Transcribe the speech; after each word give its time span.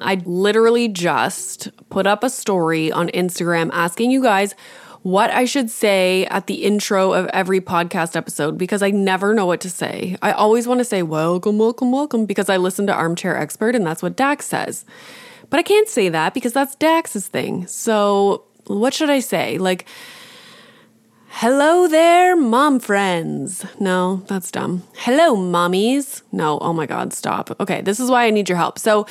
I 0.00 0.16
literally 0.24 0.88
just 0.88 1.68
put 1.88 2.06
up 2.06 2.24
a 2.24 2.30
story 2.30 2.90
on 2.90 3.08
Instagram 3.10 3.70
asking 3.72 4.10
you 4.10 4.22
guys 4.22 4.54
what 5.02 5.30
I 5.30 5.44
should 5.44 5.70
say 5.70 6.26
at 6.26 6.46
the 6.46 6.64
intro 6.64 7.12
of 7.12 7.26
every 7.26 7.60
podcast 7.60 8.16
episode 8.16 8.58
because 8.58 8.82
I 8.82 8.90
never 8.90 9.34
know 9.34 9.46
what 9.46 9.60
to 9.60 9.70
say. 9.70 10.16
I 10.20 10.32
always 10.32 10.66
want 10.66 10.78
to 10.78 10.84
say, 10.84 11.02
welcome, 11.02 11.58
welcome, 11.58 11.92
welcome, 11.92 12.26
because 12.26 12.48
I 12.48 12.56
listen 12.56 12.86
to 12.88 12.92
Armchair 12.92 13.36
Expert 13.36 13.76
and 13.76 13.86
that's 13.86 14.02
what 14.02 14.16
Dax 14.16 14.46
says. 14.46 14.84
But 15.48 15.60
I 15.60 15.62
can't 15.62 15.88
say 15.88 16.08
that 16.08 16.34
because 16.34 16.52
that's 16.52 16.74
Dax's 16.74 17.28
thing. 17.28 17.66
So, 17.68 18.44
what 18.66 18.94
should 18.94 19.10
I 19.10 19.20
say? 19.20 19.58
Like, 19.58 19.86
Hello 21.28 21.88
there, 21.88 22.36
mom 22.36 22.78
friends. 22.78 23.66
No, 23.80 24.22
that's 24.28 24.52
dumb. 24.52 24.84
Hello, 24.96 25.36
mommies. 25.36 26.22
No, 26.30 26.60
oh 26.60 26.72
my 26.72 26.86
God, 26.86 27.12
stop. 27.12 27.50
Okay, 27.60 27.82
this 27.82 27.98
is 27.98 28.08
why 28.08 28.24
I 28.26 28.30
need 28.30 28.48
your 28.48 28.56
help. 28.56 28.78
So, 28.78 29.06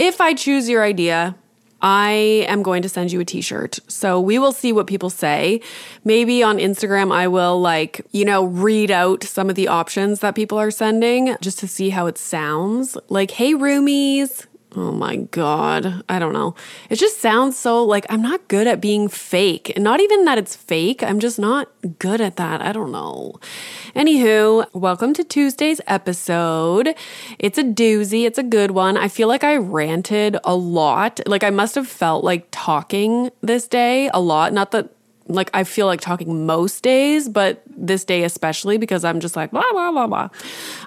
if 0.00 0.20
I 0.20 0.32
choose 0.32 0.68
your 0.68 0.82
idea, 0.82 1.36
I 1.82 2.44
am 2.48 2.62
going 2.62 2.82
to 2.82 2.88
send 2.88 3.12
you 3.12 3.20
a 3.20 3.24
t 3.24 3.40
shirt. 3.40 3.78
So 3.86 4.20
we 4.20 4.38
will 4.38 4.52
see 4.52 4.72
what 4.72 4.86
people 4.86 5.10
say. 5.10 5.60
Maybe 6.04 6.42
on 6.42 6.58
Instagram, 6.58 7.12
I 7.12 7.28
will, 7.28 7.60
like, 7.60 8.04
you 8.10 8.24
know, 8.24 8.44
read 8.44 8.90
out 8.90 9.22
some 9.24 9.48
of 9.48 9.56
the 9.56 9.68
options 9.68 10.20
that 10.20 10.34
people 10.34 10.58
are 10.58 10.70
sending 10.70 11.36
just 11.40 11.58
to 11.60 11.68
see 11.68 11.90
how 11.90 12.06
it 12.06 12.18
sounds. 12.18 12.96
Like, 13.08 13.32
hey, 13.32 13.54
roomies, 13.54 14.46
Oh 14.76 14.92
my 14.92 15.16
God. 15.16 16.04
I 16.08 16.20
don't 16.20 16.32
know. 16.32 16.54
It 16.90 16.96
just 16.96 17.18
sounds 17.18 17.58
so 17.58 17.84
like 17.84 18.06
I'm 18.08 18.22
not 18.22 18.46
good 18.46 18.68
at 18.68 18.80
being 18.80 19.08
fake. 19.08 19.72
And 19.74 19.82
not 19.82 20.00
even 20.00 20.24
that 20.26 20.38
it's 20.38 20.54
fake, 20.54 21.02
I'm 21.02 21.18
just 21.18 21.40
not 21.40 21.68
good 21.98 22.20
at 22.20 22.36
that. 22.36 22.62
I 22.62 22.70
don't 22.70 22.92
know. 22.92 23.40
Anywho, 23.96 24.66
welcome 24.72 25.12
to 25.14 25.24
Tuesday's 25.24 25.80
episode. 25.88 26.94
It's 27.40 27.58
a 27.58 27.64
doozy, 27.64 28.26
it's 28.26 28.38
a 28.38 28.44
good 28.44 28.70
one. 28.70 28.96
I 28.96 29.08
feel 29.08 29.26
like 29.26 29.42
I 29.42 29.56
ranted 29.56 30.36
a 30.44 30.54
lot. 30.54 31.20
Like 31.26 31.42
I 31.42 31.50
must 31.50 31.74
have 31.74 31.88
felt 31.88 32.22
like 32.22 32.46
talking 32.52 33.30
this 33.40 33.66
day 33.66 34.08
a 34.14 34.20
lot. 34.20 34.52
Not 34.52 34.70
that 34.70 34.90
like 35.30 35.50
I 35.54 35.64
feel 35.64 35.86
like 35.86 36.00
talking 36.00 36.46
most 36.46 36.82
days, 36.82 37.28
but 37.28 37.62
this 37.66 38.04
day 38.04 38.24
especially 38.24 38.78
because 38.78 39.04
I'm 39.04 39.20
just 39.20 39.36
like 39.36 39.50
blah 39.50 39.70
blah 39.72 39.90
blah 39.90 40.06
blah. 40.06 40.28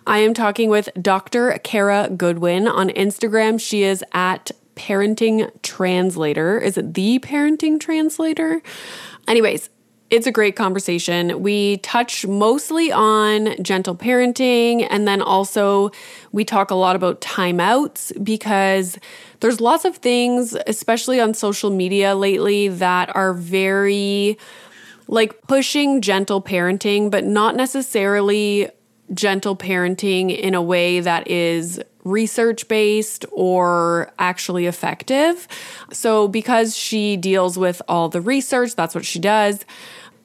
I 0.08 0.19
am 0.19 0.33
talking 0.33 0.69
with 0.69 0.89
Dr. 1.02 1.58
Cara 1.63 2.09
Goodwin 2.16 2.67
on 2.67 2.89
Instagram. 2.89 3.59
She 3.59 3.83
is 3.83 4.03
at 4.13 4.52
Parenting 4.75 5.52
Translator. 5.61 6.59
Is 6.59 6.77
it 6.77 6.94
the 6.94 7.19
Parenting 7.19 7.80
Translator? 7.80 8.61
Anyways, 9.27 9.69
it's 10.14 10.28
a 10.28 10.31
great 10.31 10.56
conversation. 10.56 11.42
We 11.42 11.78
touch 11.78 12.28
mostly 12.28 12.92
on 12.92 13.56
gentle 13.64 13.95
parenting, 13.95 14.86
and 14.92 15.08
then 15.08 15.23
also 15.23 15.89
we 16.31 16.45
talk 16.45 16.69
a 16.69 16.75
lot 16.75 16.95
about 16.95 17.19
timeouts 17.19 18.23
because 18.23 19.00
there's 19.39 19.59
lots 19.59 19.86
of 19.86 19.97
things, 19.97 20.56
especially 20.67 21.19
on 21.19 21.34
social 21.34 21.72
media 21.72 22.16
lately, 22.16 22.67
that 22.67 23.14
are 23.16 23.34
very 23.34 24.38
like 25.08 25.41
pushing 25.47 26.00
gentle 26.00 26.44
parenting, 26.44 27.09
but 27.09 27.23
not 27.23 27.56
necessarily 27.56 28.69
gentle 29.16 29.56
parenting 29.56 30.30
in 30.38 30.53
a 30.53 30.62
way 30.62 31.00
that 31.00 31.28
is 31.28 31.81
research 32.03 32.68
based 32.68 33.25
or 33.31 34.12
actually 34.19 34.66
effective. 34.66 35.47
So, 35.91 36.28
because 36.28 36.75
she 36.78 37.18
deals 37.18 37.57
with 37.57 37.81
all 37.88 38.09
the 38.09 38.22
research, 38.22 38.75
that's 38.75 38.94
what 38.94 39.06
she 39.06 39.19
does. 39.19 39.66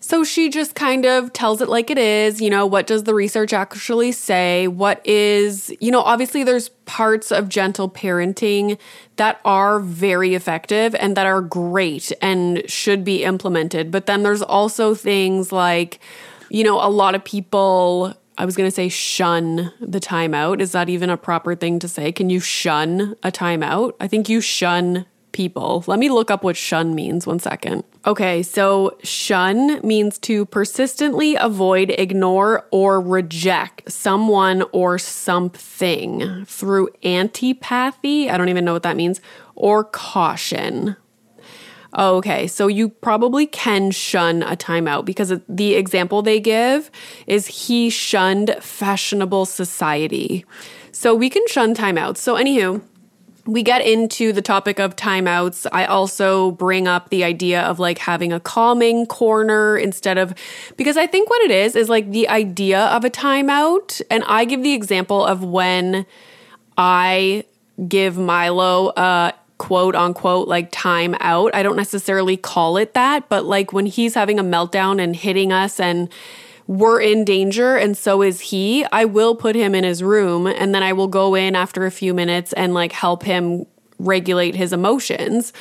So 0.01 0.23
she 0.23 0.49
just 0.49 0.75
kind 0.75 1.05
of 1.05 1.33
tells 1.33 1.61
it 1.61 1.69
like 1.69 1.91
it 1.91 1.99
is. 1.99 2.41
You 2.41 2.51
know, 2.51 2.67
what 2.67 2.87
does 2.87 3.05
the 3.05 3.15
research 3.15 3.53
actually 3.53 4.13
say? 4.13 4.69
What 4.69 5.05
is, 5.05 5.75
you 5.81 5.91
know, 5.91 6.03
obviously 6.03 6.45
there's 6.45 6.69
parts 6.87 7.33
of 7.33 7.49
gentle 7.49 7.91
parenting 7.91 8.79
that 9.17 9.41
are 9.45 9.81
very 9.81 10.35
effective 10.35 10.95
and 10.95 11.17
that 11.17 11.27
are 11.27 11.41
great 11.41 12.13
and 12.23 12.63
should 12.71 13.05
be 13.05 13.25
implemented. 13.25 13.91
But 13.91 14.07
then 14.07 14.23
there's 14.23 14.43
also 14.43 14.95
things 14.95 15.51
like, 15.51 15.99
you 16.49 16.63
know, 16.63 16.81
a 16.81 16.89
lot 16.89 17.15
of 17.15 17.25
people 17.25 18.15
I 18.39 18.45
was 18.45 18.57
going 18.57 18.69
to 18.69 18.75
say 18.75 18.89
shun 18.89 19.73
the 19.81 19.99
timeout. 19.99 20.61
Is 20.61 20.71
that 20.71 20.89
even 20.89 21.11
a 21.11 21.17
proper 21.17 21.57
thing 21.57 21.81
to 21.81 21.89
say? 21.89 22.13
Can 22.13 22.31
you 22.31 22.39
shun 22.39 23.17
a 23.25 23.33
timeout? 23.33 23.95
I 23.99 24.07
think 24.07 24.29
you 24.29 24.41
shun 24.41 25.07
people. 25.39 25.85
Let 25.87 26.01
me 26.01 26.11
look 26.11 26.33
up 26.33 26.43
what 26.43 26.57
shun 26.57 26.97
means. 26.97 27.25
One 27.25 27.39
second. 27.39 27.85
Okay, 28.05 28.43
so 28.43 28.99
shun 29.05 29.81
means 29.87 30.19
to 30.19 30.47
persistently 30.47 31.37
avoid, 31.37 31.91
ignore, 31.91 32.67
or 32.73 33.01
reject 33.01 33.89
someone 33.91 34.65
or 34.73 34.99
something 34.99 36.45
through 36.45 36.89
antipathy. 37.05 38.29
I 38.29 38.37
don't 38.37 38.49
even 38.49 38.65
know 38.65 38.73
what 38.73 38.83
that 38.83 38.97
means, 38.97 39.21
or 39.55 39.85
caution. 39.85 40.97
Okay, 41.97 42.49
so 42.49 42.67
you 42.67 42.89
probably 42.89 43.47
can 43.47 43.93
shun 43.93 44.43
a 44.43 44.57
timeout 44.57 45.05
because 45.05 45.33
the 45.49 45.75
example 45.77 46.21
they 46.21 46.41
give 46.41 46.91
is 47.29 47.47
he 47.47 47.91
shunned 47.91 48.57
fashionable 48.61 49.47
society. 49.47 50.45
So 50.91 51.15
we 51.15 51.31
can 51.31 51.47
shun 51.47 51.77
timeouts. 51.77 52.17
So, 52.17 52.35
anywho, 52.35 52.83
we 53.49 53.63
get 53.63 53.81
into 53.81 54.31
the 54.31 54.43
topic 54.43 54.79
of 54.79 54.95
timeouts. 54.95 55.67
I 55.73 55.87
also 55.87 56.51
bring 56.51 56.87
up 56.87 57.09
the 57.09 57.25
idea 57.25 57.63
of 57.63 57.79
like 57.79 57.97
having 57.97 58.31
a 58.31 58.39
calming 58.39 59.07
corner 59.07 59.79
instead 59.79 60.19
of 60.19 60.35
because 60.77 60.99
I 60.99 61.07
think 61.07 61.31
what 61.31 61.41
it 61.41 61.51
is 61.51 61.75
is 61.75 61.89
like 61.89 62.11
the 62.11 62.29
idea 62.29 62.79
of 62.89 63.07
a 63.07 63.11
timeout. 63.11 64.03
And 64.11 64.23
I 64.27 64.45
give 64.45 64.63
the 64.63 64.75
example 64.75 65.25
of 65.25 65.43
when 65.43 66.05
I 66.77 67.43
give 67.89 68.19
Milo 68.19 68.93
a 68.99 69.33
quote 69.57 69.95
unquote 69.95 70.47
like 70.47 70.69
time 70.71 71.17
out. 71.19 71.55
I 71.55 71.63
don't 71.63 71.77
necessarily 71.77 72.37
call 72.37 72.77
it 72.77 72.93
that, 72.93 73.31
but 73.31 73.47
like 73.47 73.73
when 73.73 73.87
he's 73.87 74.13
having 74.13 74.39
a 74.39 74.45
meltdown 74.45 75.03
and 75.03 75.17
hitting 75.17 75.53
us 75.53 75.81
and 75.81 76.11
we're 76.69 77.01
in 77.01 77.25
danger 77.25 77.77
and 77.77 77.97
so 77.97 78.23
is 78.23 78.41
he, 78.41 78.85
I 78.93 79.07
will 79.07 79.35
put 79.35 79.57
him 79.57 79.75
in 79.75 79.85
his 79.85 80.03
room 80.03 80.47
and 80.47 80.75
then 80.75 80.83
I 80.83 80.93
will 80.93 81.09
go 81.09 81.35
in 81.35 81.57
after 81.57 81.87
a 81.87 81.91
few 81.91 82.13
minutes 82.13 82.53
and 82.53 82.75
like 82.75 82.93
help 82.93 83.23
him 83.23 83.65
regulate 83.99 84.55
his 84.55 84.73
emotions. 84.73 85.53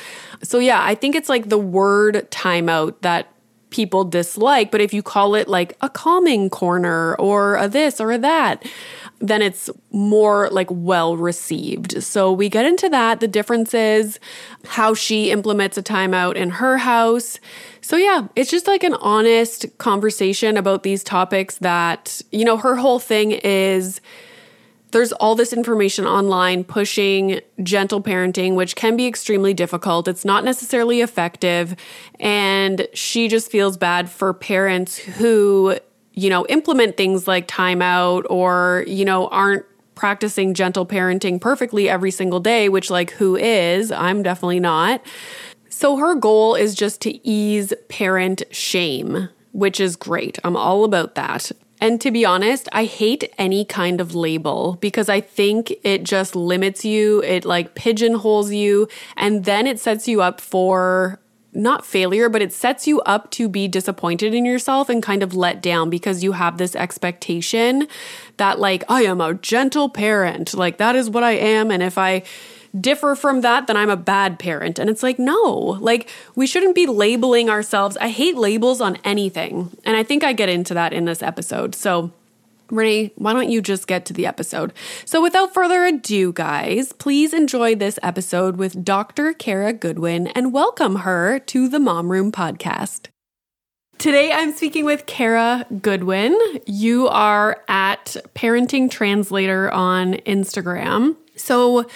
So 0.42 0.58
yeah, 0.58 0.84
I 0.84 0.94
think 0.94 1.16
it's 1.16 1.30
like 1.30 1.48
the 1.48 1.58
word 1.58 2.28
timeout 2.30 3.00
that 3.00 3.32
people 3.70 4.04
dislike, 4.04 4.70
but 4.70 4.80
if 4.80 4.92
you 4.92 5.02
call 5.02 5.34
it 5.34 5.48
like 5.48 5.76
a 5.80 5.88
calming 5.88 6.50
corner 6.50 7.14
or 7.16 7.56
a 7.56 7.68
this 7.68 8.00
or 8.00 8.12
a 8.12 8.18
that, 8.18 8.64
then 9.20 9.42
it's 9.42 9.68
more 9.90 10.48
like 10.50 10.68
well 10.70 11.16
received. 11.16 12.02
So 12.02 12.32
we 12.32 12.48
get 12.48 12.64
into 12.64 12.88
that, 12.88 13.20
the 13.20 13.28
differences, 13.28 14.20
how 14.64 14.94
she 14.94 15.30
implements 15.30 15.76
a 15.76 15.82
timeout 15.82 16.36
in 16.36 16.50
her 16.50 16.78
house. 16.78 17.40
So 17.80 17.96
yeah, 17.96 18.28
it's 18.36 18.50
just 18.50 18.66
like 18.66 18.84
an 18.84 18.94
honest 18.94 19.66
conversation 19.78 20.56
about 20.56 20.82
these 20.82 21.02
topics 21.02 21.58
that, 21.58 22.22
you 22.30 22.44
know, 22.44 22.56
her 22.56 22.76
whole 22.76 22.98
thing 22.98 23.32
is 23.32 24.00
there's 24.92 25.12
all 25.12 25.34
this 25.34 25.52
information 25.52 26.06
online 26.06 26.64
pushing 26.64 27.40
gentle 27.62 28.02
parenting, 28.02 28.54
which 28.54 28.74
can 28.74 28.96
be 28.96 29.06
extremely 29.06 29.52
difficult. 29.52 30.08
It's 30.08 30.24
not 30.24 30.44
necessarily 30.44 31.00
effective. 31.00 31.76
And 32.18 32.88
she 32.94 33.28
just 33.28 33.50
feels 33.50 33.76
bad 33.76 34.10
for 34.10 34.32
parents 34.32 34.96
who 34.96 35.78
you 36.18 36.28
know, 36.28 36.44
implement 36.46 36.96
things 36.96 37.28
like 37.28 37.46
timeout 37.46 38.24
or, 38.28 38.84
you 38.88 39.04
know, 39.04 39.28
aren't 39.28 39.64
practicing 39.94 40.52
gentle 40.52 40.84
parenting 40.84 41.40
perfectly 41.40 41.88
every 41.88 42.10
single 42.10 42.40
day, 42.40 42.68
which, 42.68 42.90
like, 42.90 43.12
who 43.12 43.36
is? 43.36 43.92
I'm 43.92 44.24
definitely 44.24 44.58
not. 44.58 45.00
So 45.68 45.96
her 45.96 46.16
goal 46.16 46.56
is 46.56 46.74
just 46.74 47.00
to 47.02 47.24
ease 47.24 47.72
parent 47.88 48.42
shame, 48.50 49.28
which 49.52 49.78
is 49.78 49.94
great. 49.94 50.40
I'm 50.42 50.56
all 50.56 50.82
about 50.82 51.14
that. 51.14 51.52
And 51.80 52.00
to 52.00 52.10
be 52.10 52.24
honest, 52.24 52.68
I 52.72 52.84
hate 52.84 53.32
any 53.38 53.64
kind 53.64 54.00
of 54.00 54.14
label 54.14 54.78
because 54.80 55.08
I 55.08 55.20
think 55.20 55.72
it 55.84 56.02
just 56.02 56.34
limits 56.34 56.84
you, 56.84 57.22
it 57.22 57.44
like 57.44 57.74
pigeonholes 57.74 58.52
you, 58.52 58.88
and 59.16 59.44
then 59.44 59.66
it 59.66 59.78
sets 59.78 60.08
you 60.08 60.20
up 60.20 60.40
for 60.40 61.20
not 61.52 61.84
failure, 61.84 62.28
but 62.28 62.42
it 62.42 62.52
sets 62.52 62.86
you 62.86 63.00
up 63.02 63.30
to 63.32 63.48
be 63.48 63.66
disappointed 63.68 64.34
in 64.34 64.44
yourself 64.44 64.88
and 64.88 65.02
kind 65.02 65.22
of 65.22 65.34
let 65.34 65.62
down 65.62 65.88
because 65.88 66.22
you 66.22 66.32
have 66.32 66.58
this 66.58 66.76
expectation 66.76 67.88
that, 68.36 68.60
like, 68.60 68.84
I 68.88 69.02
am 69.02 69.20
a 69.20 69.34
gentle 69.34 69.88
parent. 69.88 70.54
Like, 70.54 70.76
that 70.78 70.94
is 70.94 71.08
what 71.08 71.24
I 71.24 71.32
am. 71.32 71.70
And 71.70 71.82
if 71.82 71.96
I 71.96 72.22
differ 72.78 73.14
from 73.14 73.40
that, 73.42 73.66
then 73.66 73.76
I'm 73.76 73.90
a 73.90 73.96
bad 73.96 74.38
parent. 74.38 74.78
And 74.78 74.88
it's 74.90 75.02
like, 75.02 75.18
no, 75.18 75.78
like 75.80 76.08
we 76.34 76.46
shouldn't 76.46 76.74
be 76.74 76.86
labeling 76.86 77.48
ourselves. 77.48 77.96
I 77.98 78.08
hate 78.08 78.36
labels 78.36 78.80
on 78.80 78.96
anything. 79.04 79.76
And 79.84 79.96
I 79.96 80.02
think 80.02 80.24
I 80.24 80.32
get 80.32 80.48
into 80.48 80.74
that 80.74 80.92
in 80.92 81.04
this 81.04 81.22
episode. 81.22 81.74
So, 81.74 82.12
Renee, 82.70 83.12
why 83.16 83.32
don't 83.32 83.48
you 83.48 83.62
just 83.62 83.86
get 83.86 84.04
to 84.06 84.12
the 84.12 84.26
episode? 84.26 84.72
So, 85.04 85.22
without 85.22 85.54
further 85.54 85.84
ado, 85.84 86.32
guys, 86.32 86.92
please 86.92 87.32
enjoy 87.32 87.74
this 87.74 87.98
episode 88.02 88.56
with 88.56 88.84
Dr. 88.84 89.32
Cara 89.32 89.72
Goodwin 89.72 90.26
and 90.28 90.52
welcome 90.52 90.96
her 90.96 91.38
to 91.38 91.68
the 91.68 91.80
Mom 91.80 92.12
Room 92.12 92.30
podcast. 92.30 93.06
Today, 93.96 94.30
I'm 94.32 94.52
speaking 94.52 94.84
with 94.84 95.06
Cara 95.06 95.66
Goodwin. 95.82 96.38
You 96.66 97.08
are 97.08 97.64
at 97.66 98.16
Parenting 98.34 98.88
Translator 98.90 99.72
on 99.72 100.14
Instagram. 100.18 101.16
So, 101.34 101.86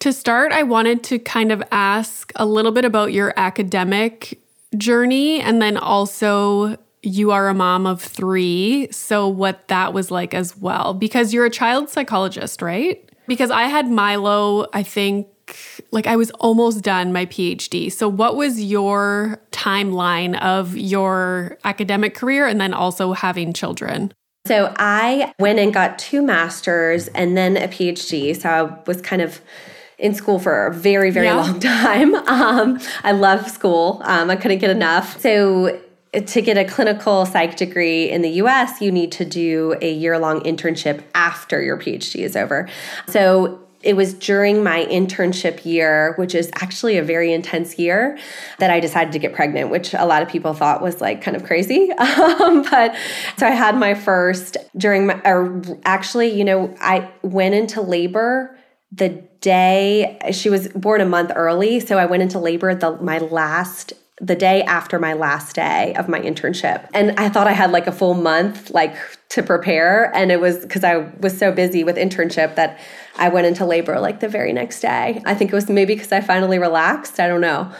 to 0.00 0.12
start, 0.12 0.52
I 0.52 0.62
wanted 0.62 1.02
to 1.04 1.18
kind 1.18 1.50
of 1.50 1.62
ask 1.72 2.32
a 2.36 2.46
little 2.46 2.72
bit 2.72 2.84
about 2.84 3.12
your 3.12 3.34
academic 3.36 4.40
journey 4.76 5.40
and 5.40 5.60
then 5.62 5.76
also 5.76 6.76
you 7.02 7.30
are 7.30 7.48
a 7.48 7.54
mom 7.54 7.86
of 7.86 8.02
three. 8.02 8.88
So, 8.90 9.28
what 9.28 9.68
that 9.68 9.92
was 9.92 10.10
like 10.10 10.34
as 10.34 10.56
well, 10.56 10.94
because 10.94 11.32
you're 11.32 11.46
a 11.46 11.50
child 11.50 11.88
psychologist, 11.88 12.62
right? 12.62 13.04
Because 13.26 13.50
I 13.50 13.64
had 13.64 13.88
Milo, 13.88 14.66
I 14.72 14.82
think, 14.82 15.28
like 15.90 16.06
I 16.06 16.16
was 16.16 16.30
almost 16.32 16.82
done 16.82 17.12
my 17.12 17.26
PhD. 17.26 17.90
So, 17.90 18.08
what 18.08 18.36
was 18.36 18.60
your 18.62 19.40
timeline 19.52 20.40
of 20.40 20.76
your 20.76 21.58
academic 21.64 22.14
career 22.14 22.46
and 22.46 22.60
then 22.60 22.74
also 22.74 23.12
having 23.12 23.52
children? 23.52 24.12
So, 24.46 24.74
I 24.76 25.32
went 25.38 25.58
and 25.58 25.72
got 25.72 25.98
two 25.98 26.22
masters 26.22 27.08
and 27.08 27.36
then 27.36 27.56
a 27.56 27.68
PhD. 27.68 28.36
So, 28.36 28.48
I 28.48 28.62
was 28.86 29.00
kind 29.00 29.22
of 29.22 29.40
in 29.98 30.14
school 30.14 30.38
for 30.38 30.66
a 30.66 30.72
very, 30.72 31.10
very 31.10 31.26
yeah. 31.26 31.34
long 31.34 31.60
time. 31.60 32.14
Um, 32.14 32.80
I 33.02 33.12
love 33.12 33.48
school. 33.50 34.00
Um, 34.04 34.30
I 34.30 34.36
couldn't 34.36 34.58
get 34.58 34.70
enough. 34.70 35.20
So 35.20 35.80
to 36.12 36.40
get 36.40 36.56
a 36.56 36.64
clinical 36.64 37.26
psych 37.26 37.56
degree 37.56 38.10
in 38.10 38.22
the 38.22 38.30
US, 38.42 38.80
you 38.80 38.90
need 38.90 39.12
to 39.12 39.24
do 39.24 39.76
a 39.82 39.92
year 39.92 40.18
long 40.18 40.40
internship 40.40 41.02
after 41.14 41.60
your 41.60 41.76
PhD 41.76 42.20
is 42.20 42.36
over. 42.36 42.68
So 43.08 43.60
it 43.82 43.94
was 43.94 44.14
during 44.14 44.64
my 44.64 44.84
internship 44.86 45.64
year, 45.64 46.14
which 46.16 46.34
is 46.34 46.50
actually 46.56 46.98
a 46.98 47.02
very 47.02 47.32
intense 47.32 47.78
year, 47.78 48.18
that 48.58 48.70
I 48.70 48.80
decided 48.80 49.12
to 49.12 49.18
get 49.20 49.34
pregnant, 49.34 49.70
which 49.70 49.94
a 49.94 50.04
lot 50.04 50.22
of 50.22 50.28
people 50.28 50.52
thought 50.52 50.82
was 50.82 51.00
like 51.00 51.22
kind 51.22 51.36
of 51.36 51.44
crazy. 51.44 51.90
Um, 52.38 52.62
but 52.62 52.94
so 53.36 53.46
I 53.46 53.50
had 53.50 53.76
my 53.76 53.94
first 53.94 54.56
during 54.76 55.06
my, 55.06 55.20
or 55.24 55.62
actually, 55.84 56.28
you 56.36 56.44
know, 56.44 56.74
I 56.80 57.10
went 57.22 57.54
into 57.54 57.80
labor 57.80 58.56
the 58.92 59.27
day 59.40 60.18
she 60.32 60.50
was 60.50 60.68
born 60.68 61.00
a 61.00 61.06
month 61.06 61.32
early. 61.34 61.80
So 61.80 61.98
I 61.98 62.06
went 62.06 62.22
into 62.22 62.38
labor 62.38 62.74
the 62.74 62.96
my 63.00 63.18
last 63.18 63.92
the 64.20 64.34
day 64.34 64.62
after 64.64 64.98
my 64.98 65.12
last 65.12 65.54
day 65.54 65.94
of 65.94 66.08
my 66.08 66.18
internship. 66.18 66.88
And 66.92 67.12
I 67.20 67.28
thought 67.28 67.46
I 67.46 67.52
had 67.52 67.70
like 67.70 67.86
a 67.86 67.92
full 67.92 68.14
month 68.14 68.70
like 68.70 68.96
to 69.28 69.44
prepare 69.44 70.12
and 70.14 70.32
it 70.32 70.40
was 70.40 70.64
cuz 70.64 70.82
I 70.82 71.08
was 71.20 71.38
so 71.38 71.52
busy 71.52 71.84
with 71.84 71.96
internship 71.96 72.56
that 72.56 72.80
I 73.16 73.28
went 73.28 73.46
into 73.46 73.64
labor 73.64 74.00
like 74.00 74.18
the 74.18 74.28
very 74.28 74.52
next 74.52 74.80
day. 74.80 75.22
I 75.24 75.34
think 75.34 75.52
it 75.52 75.54
was 75.54 75.68
maybe 75.68 75.94
cuz 75.94 76.10
I 76.10 76.20
finally 76.20 76.58
relaxed, 76.58 77.20
I 77.20 77.28
don't 77.28 77.40
know. 77.40 77.70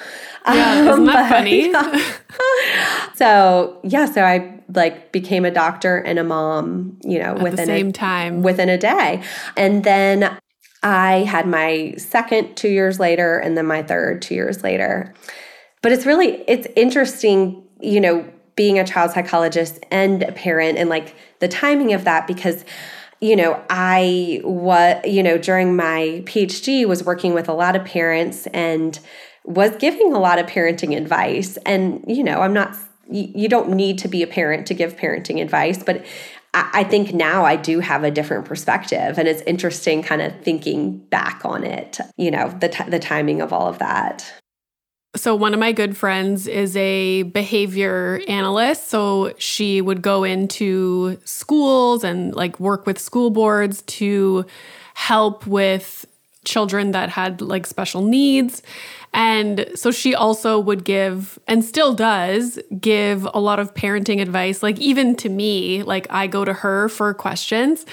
Yeah, 0.47 0.93
isn't 0.93 1.05
that 1.07 1.25
um, 1.25 1.29
funny? 1.29 1.73
Yeah. 2.71 3.13
so, 3.15 3.81
yeah, 3.83 4.07
so 4.07 4.23
I 4.23 4.61
like 4.73 5.13
became 5.13 5.45
a 5.45 5.51
doctor 5.51 5.99
and 5.99 6.19
a 6.19 6.25
mom, 6.25 6.99
you 7.03 7.19
know, 7.19 7.35
At 7.35 7.43
within 7.43 7.57
the 7.57 7.65
same 7.67 7.89
a, 7.89 7.93
time. 7.93 8.43
Within 8.43 8.69
a 8.69 8.79
day. 8.79 9.23
And 9.57 9.85
then 9.85 10.39
I 10.89 11.25
had 11.25 11.47
my 11.47 11.95
second 11.99 12.57
2 12.57 12.69
years 12.69 12.99
later 12.99 13.39
and 13.39 13.57
then 13.57 13.67
my 13.67 13.83
third 13.83 14.23
2 14.23 14.35
years 14.35 14.63
later. 14.63 15.15
But 15.83 15.93
it's 15.93 16.07
really 16.07 16.43
it's 16.49 16.67
interesting, 16.75 17.63
you 17.81 18.01
know, 18.01 18.29
being 18.57 18.79
a 18.79 18.85
child 18.85 19.13
psychologist 19.13 19.85
and 19.91 20.23
a 20.23 20.33
parent 20.33 20.79
and 20.79 20.89
like 20.89 21.15
the 21.41 21.49
timing 21.49 21.93
of 21.93 22.05
that 22.05 22.27
because 22.27 22.65
you 23.21 23.35
know, 23.35 23.61
I 23.69 24.41
was, 24.45 25.01
you 25.05 25.25
know, 25.25 25.39
during 25.39 25.75
my 25.75 26.23
PhD 26.25 26.87
was 26.87 27.03
working 27.03 27.35
with 27.35 27.49
a 27.49 27.53
lot 27.53 27.75
of 27.75 27.85
parents 27.85 28.47
and 28.49 28.99
was 29.45 29.75
giving 29.77 30.13
a 30.13 30.21
lot 30.21 30.39
of 30.39 30.47
parenting 30.47 30.97
advice. 30.97 31.57
And, 31.67 32.05
you 32.07 32.23
know, 32.23 32.43
I'm 32.43 32.53
not, 32.53 32.77
you, 33.11 33.49
don't 33.49 33.71
need 33.71 33.99
to 33.99 34.09
be 34.09 34.23
a 34.23 34.27
parent 34.27 34.69
to 34.69 34.75
give 34.75 34.97
parenting 34.97 35.43
advice, 35.43 35.83
but 35.83 36.05
I 36.55 36.85
think 36.85 37.13
now 37.13 37.45
I 37.45 37.57
do 37.57 37.81
have 37.81 38.05
a 38.05 38.11
different 38.11 38.47
perspective, 38.47 39.19
and 39.19 39.29
it's 39.29 39.43
interesting 39.43 40.03
kind 40.03 40.23
of 40.23 40.41
thinking 40.41 40.99
back 40.99 41.43
on 41.45 41.63
it. 41.63 41.99
You 42.17 42.31
know, 42.31 42.49
the 42.61 42.71
t- 42.71 42.89
the 42.89 42.99
timing 42.99 43.43
of 43.43 43.53
all 43.53 43.69
of 43.69 43.79
that. 43.79 44.33
So, 45.15 45.35
one 45.35 45.53
of 45.53 45.61
my 45.61 45.73
good 45.73 45.97
friends 45.97 46.47
is 46.47 46.77
a 46.77 47.25
behavior 47.25 48.23
analyst. 48.29 48.89
So, 48.89 49.35
she 49.37 49.81
would 49.81 50.01
go 50.01 50.25
into 50.25 51.19
schools 51.25 52.03
and 52.03 52.35
like 52.35 52.59
work 52.59 52.87
with 52.87 52.99
school 52.99 53.31
boards 53.31 53.83
to 53.83 54.47
help 54.95 55.47
with 55.47 56.07
children 56.45 56.93
that 56.93 57.11
had 57.11 57.41
like 57.41 57.67
special 57.67 58.03
needs. 58.03 58.63
And 59.15 59.71
so 59.75 59.91
she 59.91 60.15
also 60.15 60.59
would 60.59 60.85
give, 60.85 61.39
and 61.49 61.65
still 61.65 61.95
does, 61.95 62.59
give 62.79 63.27
a 63.33 63.41
lot 63.41 63.59
of 63.59 63.73
parenting 63.73 64.21
advice. 64.21 64.63
Like, 64.63 64.79
even 64.79 65.17
to 65.17 65.31
me, 65.31 65.83
like, 65.83 66.07
I 66.11 66.27
go 66.27 66.45
to 66.45 66.53
her 66.53 66.91
for 66.91 67.15
questions. 67.15 67.87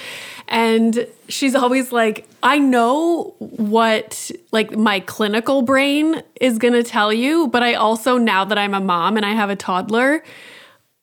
And 0.49 1.07
she's 1.29 1.55
always 1.55 1.93
like, 1.93 2.27
I 2.43 2.59
know 2.59 3.33
what, 3.39 4.29
like, 4.51 4.75
my 4.75 4.99
clinical 4.99 5.61
brain 5.61 6.21
is 6.41 6.57
going 6.57 6.73
to 6.73 6.83
tell 6.83 7.13
you. 7.13 7.47
But 7.47 7.63
I 7.63 7.75
also, 7.75 8.17
now 8.17 8.43
that 8.43 8.57
I'm 8.57 8.73
a 8.73 8.81
mom 8.81 9.15
and 9.15 9.25
I 9.25 9.31
have 9.31 9.49
a 9.49 9.55
toddler, 9.55 10.21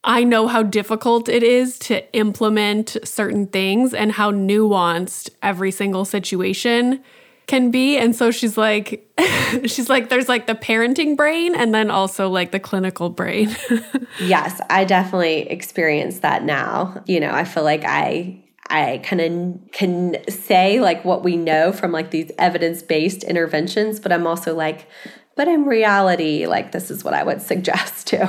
I 0.04 0.24
know 0.24 0.46
how 0.46 0.62
difficult 0.62 1.30
it 1.30 1.42
is 1.42 1.78
to 1.80 2.14
implement 2.14 2.98
certain 3.02 3.46
things 3.46 3.94
and 3.94 4.12
how 4.12 4.30
nuanced 4.30 5.30
every 5.42 5.70
single 5.70 6.04
situation 6.04 7.02
can 7.46 7.70
be. 7.70 7.96
And 7.96 8.14
so 8.14 8.30
she's 8.30 8.56
like, 8.56 9.08
she's 9.66 9.88
like, 9.88 10.08
there's 10.08 10.28
like 10.28 10.46
the 10.46 10.54
parenting 10.54 11.16
brain 11.16 11.54
and 11.54 11.74
then 11.74 11.90
also 11.90 12.28
like 12.28 12.50
the 12.52 12.60
clinical 12.60 13.10
brain. 13.10 13.54
yes, 14.20 14.60
I 14.70 14.84
definitely 14.84 15.50
experience 15.50 16.20
that 16.20 16.44
now. 16.44 17.02
You 17.06 17.20
know, 17.20 17.30
I 17.30 17.44
feel 17.44 17.64
like 17.64 17.84
I 17.84 18.42
I 18.68 19.02
kind 19.04 19.20
of 19.20 19.72
can 19.72 20.16
say 20.30 20.80
like 20.80 21.04
what 21.04 21.22
we 21.22 21.36
know 21.36 21.72
from 21.72 21.92
like 21.92 22.10
these 22.10 22.30
evidence-based 22.38 23.22
interventions, 23.24 24.00
but 24.00 24.12
I'm 24.12 24.26
also 24.26 24.54
like, 24.54 24.88
but 25.36 25.46
in 25.46 25.64
reality, 25.64 26.46
like 26.46 26.72
this 26.72 26.90
is 26.90 27.04
what 27.04 27.12
I 27.12 27.22
would 27.22 27.42
suggest 27.52 28.06
too. 28.06 28.26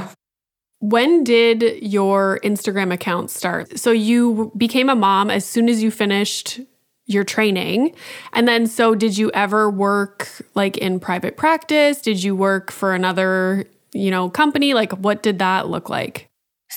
When 0.79 1.23
did 1.23 1.81
your 1.81 2.41
Instagram 2.43 2.91
account 2.91 3.31
start? 3.31 3.79
So 3.79 3.91
you 3.91 4.51
became 4.57 4.89
a 4.89 4.95
mom 4.95 5.29
as 5.29 5.45
soon 5.45 5.69
as 5.69 5.81
you 5.81 5.91
finished 5.91 6.59
your 7.05 7.23
training. 7.23 7.95
And 8.31 8.47
then, 8.47 8.67
so 8.67 8.95
did 8.95 9.17
you 9.17 9.31
ever 9.33 9.69
work 9.69 10.29
like 10.55 10.77
in 10.77 10.99
private 10.99 11.37
practice? 11.37 12.01
Did 12.01 12.23
you 12.23 12.35
work 12.35 12.71
for 12.71 12.93
another, 12.93 13.65
you 13.93 14.11
know, 14.11 14.29
company? 14.29 14.73
Like, 14.73 14.93
what 14.93 15.23
did 15.23 15.39
that 15.39 15.69
look 15.69 15.89
like? 15.89 16.29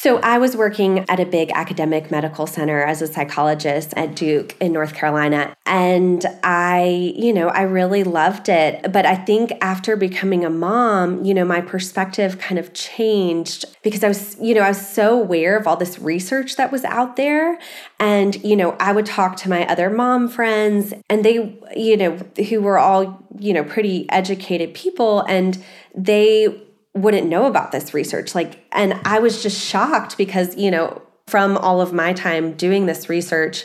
So, 0.07 0.21
I 0.21 0.39
was 0.39 0.57
working 0.57 1.05
at 1.09 1.19
a 1.19 1.27
big 1.27 1.51
academic 1.51 2.13
medical 2.13 2.47
center 2.47 2.81
as 2.81 3.03
a 3.03 3.09
psychologist 3.09 3.93
at 3.97 4.15
Duke 4.15 4.55
in 4.61 4.73
North 4.73 4.95
Carolina. 4.95 5.57
And 5.67 6.25
I, 6.45 7.13
you 7.17 7.33
know, 7.33 7.49
I 7.49 7.63
really 7.63 8.05
loved 8.05 8.49
it. 8.49 8.93
But 8.93 9.05
I 9.05 9.17
think 9.17 9.51
after 9.61 9.97
becoming 9.97 10.45
a 10.45 10.49
mom, 10.49 11.25
you 11.25 11.35
know, 11.35 11.45
my 11.45 11.61
perspective 11.61 12.39
kind 12.39 12.57
of 12.57 12.73
changed 12.73 13.65
because 13.83 14.05
I 14.05 14.07
was, 14.07 14.37
you 14.41 14.55
know, 14.55 14.61
I 14.61 14.69
was 14.69 14.89
so 14.89 15.21
aware 15.21 15.57
of 15.57 15.67
all 15.67 15.77
this 15.77 15.99
research 15.99 16.55
that 16.55 16.71
was 16.71 16.85
out 16.85 17.17
there. 17.17 17.59
And, 17.99 18.37
you 18.45 18.55
know, 18.55 18.77
I 18.79 18.93
would 18.93 19.07
talk 19.07 19.35
to 19.39 19.49
my 19.49 19.67
other 19.67 19.91
mom 19.91 20.29
friends, 20.29 20.95
and 21.11 21.25
they, 21.25 21.59
you 21.75 21.97
know, 21.97 22.17
who 22.49 22.61
were 22.61 22.79
all, 22.79 23.27
you 23.41 23.53
know, 23.53 23.65
pretty 23.65 24.09
educated 24.11 24.73
people. 24.73 25.23
And 25.23 25.61
they 25.97 26.63
wouldn't 26.97 27.29
know 27.29 27.47
about 27.47 27.73
this 27.73 27.95
research. 27.95 28.35
Like, 28.35 28.65
and 28.73 29.01
I 29.05 29.19
was 29.19 29.43
just 29.43 29.65
shocked 29.65 30.17
because, 30.17 30.57
you 30.57 30.71
know, 30.71 31.03
from 31.27 31.57
all 31.57 31.81
of 31.81 31.93
my 31.93 32.13
time 32.13 32.53
doing 32.53 32.87
this 32.87 33.09
research 33.09 33.65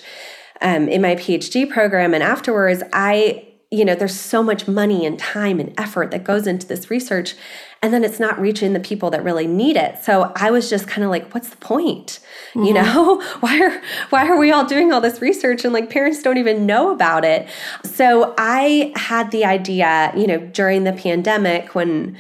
um, 0.61 0.87
in 0.87 1.01
my 1.01 1.15
PhD 1.15 1.69
program 1.69 2.13
and 2.13 2.23
afterwards, 2.23 2.83
I, 2.93 3.47
you 3.69 3.85
know, 3.85 3.95
there's 3.95 4.19
so 4.19 4.43
much 4.43 4.67
money 4.67 5.05
and 5.05 5.17
time 5.17 5.59
and 5.59 5.73
effort 5.79 6.11
that 6.11 6.23
goes 6.23 6.45
into 6.45 6.67
this 6.67 6.89
research. 6.89 7.35
And 7.81 7.93
then 7.93 8.03
it's 8.03 8.19
not 8.19 8.39
reaching 8.39 8.73
the 8.73 8.79
people 8.79 9.09
that 9.11 9.23
really 9.23 9.47
need 9.47 9.75
it. 9.75 10.03
So 10.03 10.31
I 10.35 10.51
was 10.51 10.69
just 10.69 10.87
kind 10.87 11.03
of 11.03 11.09
like, 11.09 11.33
what's 11.33 11.49
the 11.49 11.57
point? 11.57 12.19
Mm-hmm. 12.53 12.63
You 12.63 12.73
know, 12.73 13.21
why 13.39 13.59
are 13.59 13.81
why 14.09 14.27
are 14.27 14.37
we 14.37 14.51
all 14.51 14.65
doing 14.65 14.91
all 14.91 15.01
this 15.01 15.21
research 15.21 15.63
and 15.63 15.73
like 15.73 15.89
parents 15.89 16.21
don't 16.21 16.37
even 16.37 16.65
know 16.65 16.91
about 16.91 17.23
it? 17.23 17.47
So 17.83 18.35
I 18.37 18.91
had 18.95 19.31
the 19.31 19.45
idea, 19.45 20.11
you 20.15 20.27
know, 20.27 20.39
during 20.39 20.83
the 20.83 20.93
pandemic 20.93 21.73
when 21.73 22.19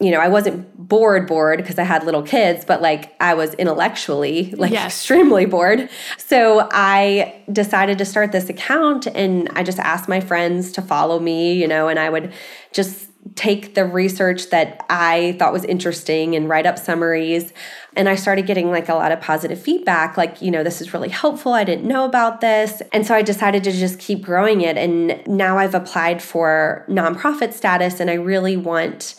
you 0.00 0.12
know, 0.12 0.20
I 0.20 0.28
wasn't 0.28 0.76
bored, 0.76 1.26
bored 1.26 1.58
because 1.58 1.78
I 1.78 1.82
had 1.82 2.04
little 2.04 2.22
kids, 2.22 2.64
but 2.64 2.80
like 2.80 3.16
I 3.20 3.34
was 3.34 3.54
intellectually 3.54 4.52
like 4.56 4.70
yes. 4.70 4.86
extremely 4.86 5.44
bored. 5.44 5.88
So 6.18 6.68
I 6.70 7.42
decided 7.52 7.98
to 7.98 8.04
start 8.04 8.30
this 8.30 8.48
account 8.48 9.06
and 9.08 9.50
I 9.54 9.64
just 9.64 9.80
asked 9.80 10.08
my 10.08 10.20
friends 10.20 10.70
to 10.72 10.82
follow 10.82 11.18
me, 11.18 11.54
you 11.54 11.66
know, 11.66 11.88
and 11.88 11.98
I 11.98 12.10
would 12.10 12.32
just 12.72 13.07
take 13.34 13.74
the 13.74 13.84
research 13.84 14.50
that 14.50 14.84
I 14.88 15.36
thought 15.38 15.52
was 15.52 15.64
interesting 15.64 16.34
and 16.36 16.48
write 16.48 16.66
up 16.66 16.78
summaries. 16.78 17.52
And 17.96 18.08
I 18.08 18.14
started 18.14 18.46
getting 18.46 18.70
like 18.70 18.88
a 18.88 18.94
lot 18.94 19.10
of 19.12 19.20
positive 19.20 19.60
feedback, 19.60 20.16
like, 20.16 20.40
you 20.40 20.50
know, 20.50 20.62
this 20.62 20.80
is 20.80 20.94
really 20.94 21.08
helpful. 21.08 21.52
I 21.52 21.64
didn't 21.64 21.86
know 21.86 22.04
about 22.04 22.40
this. 22.40 22.80
And 22.92 23.06
so 23.06 23.14
I 23.14 23.22
decided 23.22 23.64
to 23.64 23.72
just 23.72 23.98
keep 23.98 24.22
growing 24.22 24.60
it. 24.60 24.76
And 24.76 25.26
now 25.26 25.58
I've 25.58 25.74
applied 25.74 26.22
for 26.22 26.84
nonprofit 26.88 27.52
status. 27.52 27.98
And 27.98 28.10
I 28.10 28.14
really 28.14 28.56
want, 28.56 29.14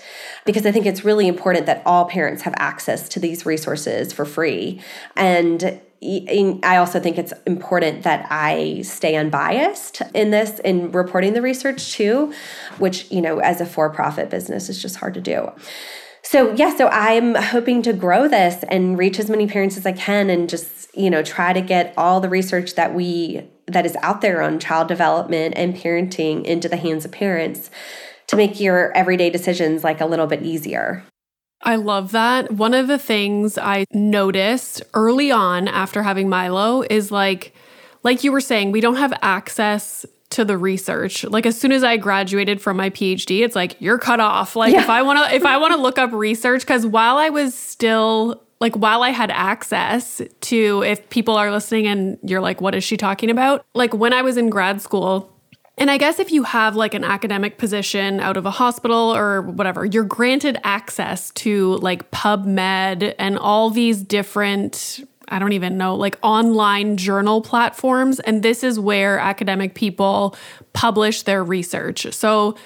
because 0.46 0.66
I 0.66 0.72
think 0.72 0.86
it's 0.86 1.04
really 1.04 1.28
important 1.28 1.66
that 1.66 1.82
all 1.86 2.06
parents 2.06 2.44
have 2.44 2.54
access 2.58 3.10
to 3.10 3.20
these 3.20 3.46
resources 3.46 4.13
for 4.13 4.25
free. 4.25 4.82
And 5.16 5.82
I 6.01 6.77
also 6.77 7.00
think 7.00 7.18
it's 7.18 7.34
important 7.46 8.03
that 8.03 8.25
I 8.29 8.82
stay 8.84 9.15
unbiased 9.15 10.01
in 10.13 10.32
this 10.32 10.60
in 10.60 10.91
reporting 10.91 11.34
the 11.34 11.41
research 11.41 11.91
too, 11.91 12.34
which, 12.77 13.12
you 13.12 13.22
know, 13.22 13.39
as 13.39 13.60
a 13.60 13.65
for 13.65 13.89
profit 13.89 14.29
business 14.29 14.70
is 14.70 14.82
just 14.82 14.96
hard 14.96 15.13
to 15.15 15.22
do. 15.22 15.51
So, 16.22 16.53
yeah, 16.53 16.75
so 16.75 16.88
I'm 16.89 17.36
hoping 17.36 17.82
to 17.84 17.94
grow 17.94 18.27
this 18.27 18.63
and 18.70 18.98
reach 18.98 19.20
as 19.20 19.29
many 19.29 19.48
parents 19.48 19.77
as 19.77 19.86
I 19.86 19.94
can 19.94 20.29
and 20.29 20.50
just, 20.50 20.96
you 20.96 21.10
know, 21.10 21.24
try 21.24 21.53
to 21.53 21.62
get 21.62 21.94
all 21.98 22.20
the 22.20 22.29
research 22.29 22.75
that 22.75 22.94
we 22.94 23.48
that 23.68 23.86
is 23.86 23.96
out 24.01 24.22
there 24.22 24.41
on 24.41 24.60
child 24.60 24.88
development 24.88 25.53
and 25.58 25.75
parenting 25.75 26.44
into 26.44 26.70
the 26.70 26.77
hands 26.77 27.06
of 27.06 27.12
parents 27.12 27.70
to 28.27 28.36
make 28.36 28.60
your 28.60 28.96
everyday 28.96 29.29
decisions 29.29 29.84
like 29.84 30.01
a 30.01 30.06
little 30.06 30.27
bit 30.27 30.44
easier. 30.44 31.03
I 31.62 31.75
love 31.75 32.12
that. 32.12 32.51
One 32.51 32.74
of 32.74 32.88
the 32.88 32.98
things 32.98 33.58
I 33.58 33.86
noticed 33.92 34.82
early 34.94 35.32
on 35.32 35.68
after 35.68 36.04
having 36.04 36.30
Milo 36.30 36.84
is 36.89 37.12
like, 37.12 37.54
like 38.04 38.24
you 38.24 38.32
were 38.32 38.42
saying, 38.42 38.72
we 38.72 38.82
don't 38.82 38.96
have 38.96 39.13
access 39.22 40.06
to 40.32 40.46
the 40.46 40.58
research. 40.58 41.24
Like 41.24 41.46
as 41.46 41.60
soon 41.60 41.72
as 41.72 41.84
I 41.84 41.98
graduated 41.98 42.62
from 42.62 42.78
my 42.78 42.89
PhD, 42.89 43.44
it's 43.44 43.56
like 43.56 43.75
you're 43.80 43.98
cut 43.98 44.20
off. 44.20 44.56
Like 44.56 44.74
yeah. 44.74 44.82
if 44.82 44.89
I 44.89 45.01
want 45.01 45.28
to 45.28 45.36
if 45.36 45.46
I 45.46 45.58
want 45.58 45.74
to 45.74 45.80
look 45.80 45.98
up 45.98 46.12
research 46.12 46.66
cuz 46.66 46.86
while 46.86 47.18
I 47.18 47.30
was 47.30 47.56
still 47.56 48.42
like 48.62 48.75
while 48.75 49.01
I 49.01 49.10
had 49.10 49.32
access 49.32 50.22
to 50.42 50.84
if 50.84 51.10
people 51.10 51.36
are 51.36 51.51
listening 51.51 51.88
and 51.88 52.18
you're 52.24 52.42
like 52.42 52.62
what 52.62 52.75
is 52.75 52.84
she 52.84 52.96
talking 52.96 53.30
about? 53.30 53.66
Like 53.74 53.94
when 53.94 54.13
I 54.13 54.22
was 54.22 54.38
in 54.38 54.50
grad 54.50 54.82
school, 54.82 55.34
and 55.79 55.89
I 55.89 55.98
guess 55.98 56.19
if 56.19 56.31
you 56.31 56.43
have 56.43 56.75
like 56.75 56.93
an 56.93 57.05
academic 57.05 57.57
position 57.57 58.19
out 58.19 58.36
of 58.36 58.45
a 58.45 58.51
hospital 58.51 59.15
or 59.15 59.41
whatever, 59.41 59.86
you're 59.86 60.03
granted 60.03 60.59
access 60.65 61.31
to 61.31 61.77
like 61.77 62.12
PubMed 62.12 63.15
and 63.17 63.38
all 63.38 63.69
these 63.69 64.03
different, 64.03 65.00
I 65.29 65.39
don't 65.39 65.53
even 65.53 65.77
know, 65.77 65.95
like 65.95 66.19
online 66.21 66.98
journal 66.98 67.41
platforms. 67.41 68.19
And 68.19 68.43
this 68.43 68.62
is 68.62 68.77
where 68.77 69.19
academic 69.19 69.74
people 69.74 70.36
publish 70.74 71.24
their 71.24 71.45
research. 71.45 72.13
So 72.13 72.57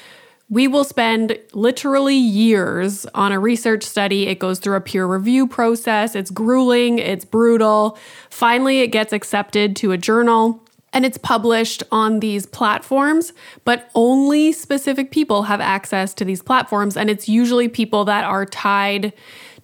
we 0.50 0.68
will 0.68 0.84
spend 0.84 1.38
literally 1.54 2.16
years 2.16 3.06
on 3.14 3.32
a 3.32 3.40
research 3.40 3.84
study. 3.84 4.28
It 4.28 4.40
goes 4.40 4.58
through 4.58 4.76
a 4.76 4.82
peer 4.82 5.06
review 5.06 5.48
process. 5.48 6.16
It's 6.16 6.32
grueling, 6.32 6.98
it's 6.98 7.26
brutal. 7.26 7.98
Finally, 8.32 8.80
it 8.80 8.88
gets 8.88 9.14
accepted 9.14 9.76
to 9.78 9.92
a 9.92 9.98
journal 9.98 10.63
and 10.94 11.06
it's 11.06 11.18
published 11.18 11.84
on 11.92 12.20
these 12.20 12.46
platforms, 12.46 13.34
but 13.66 13.90
only 13.96 14.52
specific 14.52 15.12
people 15.12 15.44
have 15.44 15.60
access 15.60 16.14
to 16.14 16.26
these 16.26 16.42
platforms. 16.42 16.96
And 16.96 17.10
it's 17.10 17.28
usually 17.28 17.68
people 17.68 18.06
that 18.06 18.24
are 18.24 18.46
tied 18.46 19.14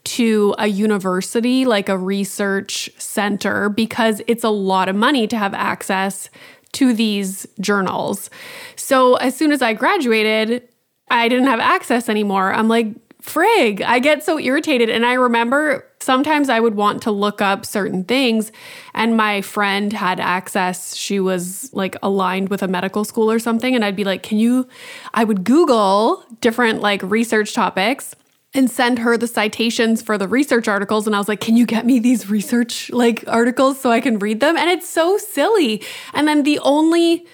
to 0.06 0.56
a 0.58 0.68
university, 0.68 1.66
like 1.66 1.90
a 1.90 1.98
research 1.98 2.90
center, 2.98 3.70
because 3.70 4.22
it's 4.28 4.44
a 4.44 4.50
lot 4.50 4.90
of 4.90 4.96
money 4.96 5.28
to 5.28 5.38
have 5.38 5.54
access 5.54 6.30
to 6.72 6.94
these 6.94 7.48
journals. 7.60 8.30
So 8.76 9.16
as 9.16 9.36
soon 9.36 9.52
as 9.52 9.62
I 9.62 9.74
graduated, 9.74 10.68
I 11.10 11.28
didn't 11.28 11.48
have 11.48 11.60
access 11.60 12.10
anymore. 12.10 12.54
I'm 12.54 12.68
like, 12.68 12.88
frig, 13.22 13.82
I 13.82 14.00
get 14.00 14.24
so 14.24 14.40
irritated. 14.40 14.90
And 14.90 15.06
I 15.06 15.14
remember 15.14 15.86
sometimes 16.02 16.50
I 16.50 16.60
would 16.60 16.76
want 16.76 17.02
to 17.04 17.12
look 17.12 17.42
up 17.42 17.66
certain 17.66 18.04
things, 18.04 18.52
and 18.94 19.18
my 19.18 19.42
friend 19.42 19.92
had 19.94 20.20
access. 20.20 20.96
She 20.96 21.20
was 21.20 21.70
like 21.74 21.96
aligned 22.02 22.50
with 22.50 22.64
a 22.64 22.68
medical 22.68 23.04
school 23.04 23.32
or 23.32 23.40
something. 23.40 23.76
And 23.76 23.84
I'd 23.84 23.96
be 23.96 24.04
like, 24.04 24.24
Can 24.24 24.40
you? 24.40 24.68
I 25.14 25.24
would 25.24 25.44
Google 25.44 26.24
different 26.42 26.82
like 26.82 27.02
research 27.04 27.54
topics 27.54 28.16
and 28.54 28.70
send 28.70 29.00
her 29.00 29.18
the 29.18 29.28
citations 29.28 30.02
for 30.02 30.18
the 30.18 30.28
research 30.28 30.68
articles 30.68 31.06
and 31.06 31.16
I 31.16 31.20
was 31.20 31.28
like, 31.28 31.40
"Can 31.40 31.56
you 31.56 31.66
get 31.66 31.86
me 31.86 32.00
these 32.00 32.30
research 32.30 32.90
like 32.90 33.24
articles 33.28 33.80
so 33.80 33.92
I 33.92 34.02
can 34.02 34.18
read 34.18 34.40
them?" 34.40 34.58
And 34.58 34.70
it's 34.70 34.90
so 34.90 35.18
silly. 35.18 35.84
And 36.14 36.28
then 36.28 36.44
the 36.44 36.58
only 36.60 37.28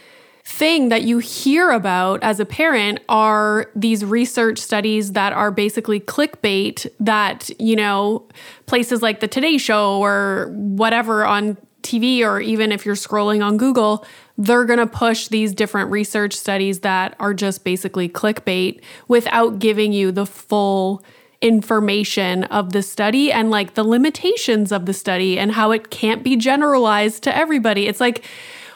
thing 0.46 0.90
that 0.90 1.02
you 1.02 1.18
hear 1.18 1.72
about 1.72 2.24
as 2.24 2.40
a 2.40 2.46
parent 2.46 3.00
are 3.10 3.72
these 3.76 4.06
research 4.06 4.60
studies 4.60 5.14
that 5.14 5.34
are 5.34 5.50
basically 5.50 6.00
clickbait 6.00 6.88
that, 7.00 7.50
you 7.60 7.76
know, 7.76 8.28
places 8.68 9.02
like 9.02 9.22
the 9.22 9.28
Today 9.28 9.58
Show 9.58 10.00
or 10.00 10.52
whatever 10.54 11.26
on 11.26 11.58
TV 11.82 12.22
or 12.22 12.40
even 12.40 12.72
if 12.72 12.86
you're 12.86 12.96
scrolling 12.96 13.44
on 13.44 13.58
Google, 13.58 14.06
they're 14.38 14.66
going 14.66 14.80
to 14.80 14.88
push 14.88 15.30
these 15.30 15.54
different 15.54 15.90
research 15.90 16.34
studies 16.34 16.82
that 16.82 17.16
are 17.20 17.34
just 17.34 17.64
basically 17.64 18.08
clickbait 18.08 18.82
without 19.08 19.58
giving 19.58 19.94
you 19.94 20.12
the 20.12 20.26
full 20.28 21.04
information 21.42 22.44
of 22.46 22.72
the 22.72 22.82
study 22.82 23.32
and 23.32 23.50
like 23.50 23.74
the 23.74 23.84
limitations 23.84 24.72
of 24.72 24.86
the 24.86 24.94
study 24.94 25.40
and 25.40 25.52
how 25.52 25.72
it 25.72 25.90
can't 25.90 26.24
be 26.24 26.36
generalized 26.36 27.24
to 27.24 27.36
everybody. 27.36 27.88
It's 27.88 28.00
like 28.00 28.24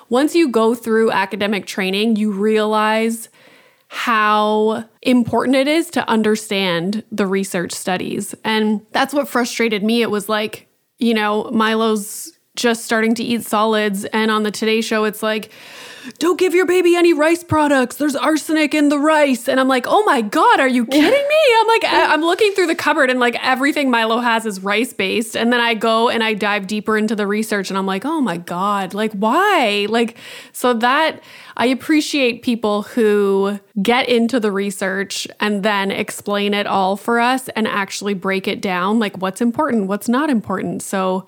once 0.09 0.35
you 0.35 0.49
go 0.49 0.75
through 0.75 1.11
academic 1.11 1.65
training, 1.65 2.15
you 2.15 2.31
realize 2.31 3.29
how 3.87 4.85
important 5.01 5.55
it 5.55 5.67
is 5.67 5.89
to 5.89 6.07
understand 6.07 7.03
the 7.11 7.25
research 7.25 7.71
studies. 7.71 8.35
And 8.43 8.85
that's 8.91 9.13
what 9.13 9.27
frustrated 9.27 9.83
me. 9.83 10.01
It 10.01 10.11
was 10.11 10.29
like, 10.29 10.67
you 10.99 11.13
know, 11.13 11.49
Milo's 11.51 12.31
just 12.55 12.85
starting 12.85 13.15
to 13.15 13.23
eat 13.23 13.43
solids. 13.43 14.05
And 14.05 14.29
on 14.29 14.43
the 14.43 14.51
Today 14.51 14.81
Show, 14.81 15.05
it's 15.05 15.23
like, 15.23 15.51
don't 16.17 16.39
give 16.39 16.53
your 16.53 16.65
baby 16.65 16.95
any 16.95 17.13
rice 17.13 17.43
products. 17.43 17.97
There's 17.97 18.15
arsenic 18.15 18.73
in 18.73 18.89
the 18.89 18.99
rice. 18.99 19.47
And 19.47 19.59
I'm 19.59 19.67
like, 19.67 19.85
oh 19.87 20.03
my 20.03 20.21
God, 20.21 20.59
are 20.59 20.67
you 20.67 20.85
kidding 20.85 21.01
me? 21.03 21.39
I'm 21.59 21.67
like, 21.67 21.83
I'm 21.85 22.21
looking 22.21 22.53
through 22.53 22.67
the 22.67 22.75
cupboard 22.75 23.09
and 23.09 23.19
like 23.19 23.35
everything 23.43 23.89
Milo 23.89 24.19
has 24.19 24.45
is 24.45 24.61
rice 24.61 24.93
based. 24.93 25.35
And 25.35 25.51
then 25.51 25.59
I 25.59 25.73
go 25.73 26.09
and 26.09 26.23
I 26.23 26.33
dive 26.33 26.67
deeper 26.67 26.97
into 26.97 27.15
the 27.15 27.27
research 27.27 27.69
and 27.69 27.77
I'm 27.77 27.85
like, 27.85 28.05
oh 28.05 28.21
my 28.21 28.37
God, 28.37 28.93
like 28.93 29.13
why? 29.13 29.87
Like, 29.89 30.17
so 30.51 30.73
that 30.75 31.21
I 31.57 31.65
appreciate 31.67 32.41
people 32.41 32.83
who 32.83 33.59
get 33.81 34.07
into 34.07 34.39
the 34.39 34.51
research 34.51 35.27
and 35.39 35.63
then 35.63 35.91
explain 35.91 36.53
it 36.53 36.67
all 36.67 36.95
for 36.95 37.19
us 37.19 37.49
and 37.49 37.67
actually 37.67 38.13
break 38.13 38.47
it 38.47 38.61
down 38.61 38.99
like 38.99 39.17
what's 39.17 39.41
important, 39.41 39.87
what's 39.87 40.07
not 40.07 40.29
important. 40.29 40.81
So, 40.81 41.25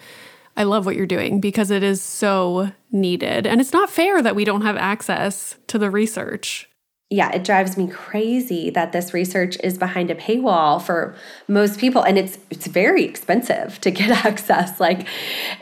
I 0.62 0.63
love 0.63 0.86
what 0.86 0.96
you're 0.96 1.08
doing 1.08 1.39
because 1.39 1.72
it 1.72 1.82
is 1.82 2.03
so 2.03 2.72
needed. 2.91 3.48
And 3.48 3.60
it's 3.60 3.74
not 3.74 3.89
fair 3.89 4.22
that 4.22 4.36
we 4.36 4.46
don't 4.46 4.62
have 4.62 4.77
access 4.77 5.56
to 5.65 5.80
the 5.80 5.89
research. 5.89 6.70
Yeah, 7.10 7.32
it 7.32 7.44
drives 7.44 7.77
me 7.77 7.88
crazy 7.88 8.70
that 8.70 8.91
this 8.91 9.12
research 9.12 9.58
is 9.63 9.80
behind 9.80 10.12
a 10.12 10.15
paywall 10.15 10.80
for 10.80 11.15
most 11.48 11.80
people 11.80 12.03
and 12.03 12.15
it's 12.15 12.38
it's 12.51 12.68
very 12.68 13.03
expensive 13.03 13.82
to 13.82 13.89
get 13.89 14.12
access. 14.25 14.80
Like 14.80 15.08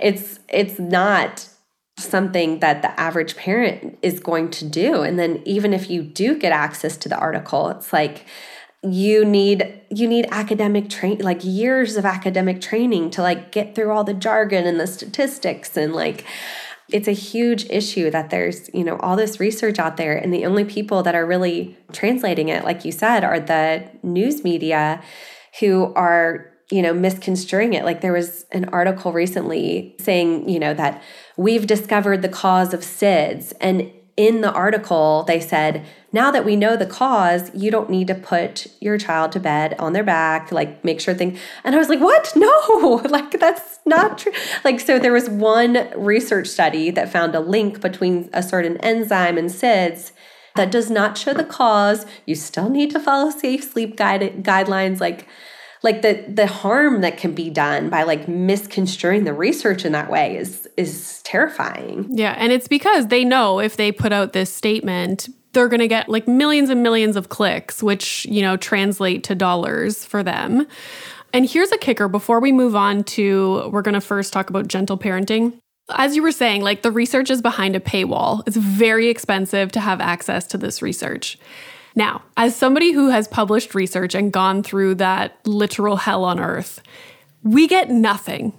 it's 0.01 0.41
it's 0.49 0.77
not 0.79 1.47
something 1.97 2.59
that 2.59 2.81
the 2.81 2.99
average 2.99 3.37
parent 3.37 3.97
is 4.01 4.19
going 4.19 4.51
to 4.51 4.65
do. 4.65 5.01
And 5.01 5.17
then 5.17 5.41
even 5.45 5.73
if 5.73 5.89
you 5.89 6.03
do 6.03 6.37
get 6.37 6.51
access 6.51 6.97
to 6.97 7.09
the 7.09 7.17
article, 7.17 7.69
it's 7.69 7.93
like 7.93 8.25
you 8.81 9.25
need 9.25 9.81
you 9.89 10.07
need 10.07 10.25
academic 10.31 10.89
train 10.89 11.17
like 11.19 11.43
years 11.43 11.97
of 11.97 12.05
academic 12.05 12.61
training 12.61 13.09
to 13.09 13.21
like 13.21 13.51
get 13.51 13.75
through 13.75 13.91
all 13.91 14.05
the 14.05 14.13
jargon 14.13 14.65
and 14.65 14.79
the 14.79 14.87
statistics 14.87 15.75
and 15.75 15.93
like 15.93 16.25
it's 16.91 17.07
a 17.07 17.13
huge 17.13 17.65
issue 17.69 18.09
that 18.09 18.29
there's 18.29 18.69
you 18.73 18.83
know 18.83 18.97
all 18.97 19.15
this 19.15 19.39
research 19.39 19.79
out 19.79 19.97
there. 19.97 20.17
And 20.17 20.33
the 20.33 20.45
only 20.45 20.63
people 20.63 21.03
that 21.03 21.15
are 21.15 21.25
really 21.25 21.77
translating 21.91 22.49
it 22.49 22.63
like 22.63 22.85
you 22.85 22.91
said 22.91 23.23
are 23.23 23.39
the 23.39 23.89
news 24.03 24.43
media 24.43 25.01
who 25.59 25.93
are 25.95 26.51
you 26.71 26.81
know 26.81 26.93
misconstruing 26.93 27.73
it. 27.73 27.85
Like 27.85 28.01
there 28.01 28.13
was 28.13 28.45
an 28.51 28.65
article 28.65 29.11
recently 29.11 29.95
saying 29.99 30.49
you 30.49 30.59
know 30.59 30.73
that 30.73 31.01
we've 31.37 31.67
discovered 31.67 32.21
the 32.21 32.29
cause 32.29 32.73
of 32.73 32.81
SIDS. 32.81 33.53
And 33.61 33.91
in 34.19 34.41
the 34.41 34.51
article, 34.51 35.23
they 35.23 35.39
said, 35.39 35.85
now 36.11 36.29
that 36.29 36.43
we 36.43 36.57
know 36.57 36.75
the 36.75 36.85
cause, 36.85 37.55
you 37.55 37.71
don't 37.71 37.89
need 37.89 38.07
to 38.07 38.15
put 38.15 38.67
your 38.81 38.97
child 38.97 39.31
to 39.31 39.39
bed 39.39 39.75
on 39.79 39.93
their 39.93 40.03
back, 40.03 40.51
like 40.51 40.83
make 40.83 40.99
sure 40.99 41.13
things. 41.13 41.39
And 41.63 41.73
I 41.73 41.77
was 41.77 41.87
like, 41.87 42.01
what? 42.01 42.33
No, 42.35 43.01
like 43.09 43.31
that's 43.39 43.79
not 43.85 44.17
true. 44.17 44.33
Like, 44.65 44.81
so 44.81 44.99
there 44.99 45.13
was 45.13 45.29
one 45.29 45.89
research 45.95 46.47
study 46.47 46.91
that 46.91 47.09
found 47.09 47.33
a 47.33 47.39
link 47.39 47.79
between 47.79 48.29
a 48.33 48.43
certain 48.43 48.75
enzyme 48.79 49.37
and 49.37 49.49
SIDS 49.49 50.11
That 50.57 50.69
does 50.69 50.91
not 50.91 51.17
show 51.17 51.33
the 51.33 51.45
cause. 51.45 52.05
You 52.25 52.35
still 52.35 52.69
need 52.69 52.91
to 52.91 52.99
follow 52.99 53.29
safe 53.29 53.63
sleep 53.63 53.95
guide, 53.95 54.43
guidelines 54.43 54.99
like 54.99 55.29
like 55.81 56.01
the 56.01 56.25
the 56.27 56.47
harm 56.47 57.01
that 57.01 57.17
can 57.17 57.33
be 57.33 57.49
done 57.49 57.89
by 57.89 58.03
like 58.03 58.27
misconstruing 58.27 59.23
the 59.23 59.33
research 59.33 59.85
in 59.85 59.93
that 59.93 60.11
way 60.11 60.35
is 60.35 60.67
is 60.79 61.21
terrifying. 61.23 62.07
Yeah, 62.09 62.33
and 62.37 62.51
it's 62.51 62.67
because 62.67 63.07
they 63.07 63.25
know 63.25 63.59
if 63.59 63.75
they 63.77 63.91
put 63.91 64.13
out 64.13 64.33
this 64.33 64.51
statement, 64.51 65.29
they're 65.53 65.67
going 65.67 65.79
to 65.81 65.87
get 65.87 66.09
like 66.09 66.27
millions 66.27 66.69
and 66.69 66.81
millions 66.81 67.15
of 67.15 67.29
clicks, 67.29 67.83
which, 67.83 68.25
you 68.25 68.41
know, 68.41 68.55
translate 68.55 69.23
to 69.25 69.35
dollars 69.35 70.05
for 70.05 70.23
them. 70.23 70.65
And 71.33 71.47
here's 71.47 71.71
a 71.71 71.77
kicker 71.77 72.07
before 72.07 72.39
we 72.39 72.51
move 72.51 72.75
on 72.75 73.03
to, 73.03 73.69
we're 73.71 73.81
going 73.81 73.93
to 73.93 74.01
first 74.01 74.33
talk 74.33 74.49
about 74.49 74.67
gentle 74.67 74.97
parenting. 74.97 75.59
As 75.91 76.15
you 76.15 76.21
were 76.21 76.31
saying, 76.31 76.61
like 76.61 76.81
the 76.81 76.91
research 76.91 77.29
is 77.29 77.41
behind 77.41 77.75
a 77.75 77.79
paywall. 77.79 78.43
It's 78.47 78.57
very 78.57 79.09
expensive 79.09 79.71
to 79.73 79.79
have 79.79 80.01
access 80.01 80.47
to 80.47 80.57
this 80.57 80.81
research. 80.81 81.37
Now, 81.95 82.23
as 82.37 82.55
somebody 82.55 82.91
who 82.93 83.09
has 83.09 83.27
published 83.27 83.75
research 83.75 84.15
and 84.15 84.31
gone 84.31 84.63
through 84.63 84.95
that 84.95 85.39
literal 85.45 85.97
hell 85.97 86.23
on 86.23 86.39
earth, 86.39 86.81
we 87.43 87.67
get 87.67 87.89
nothing. 87.89 88.53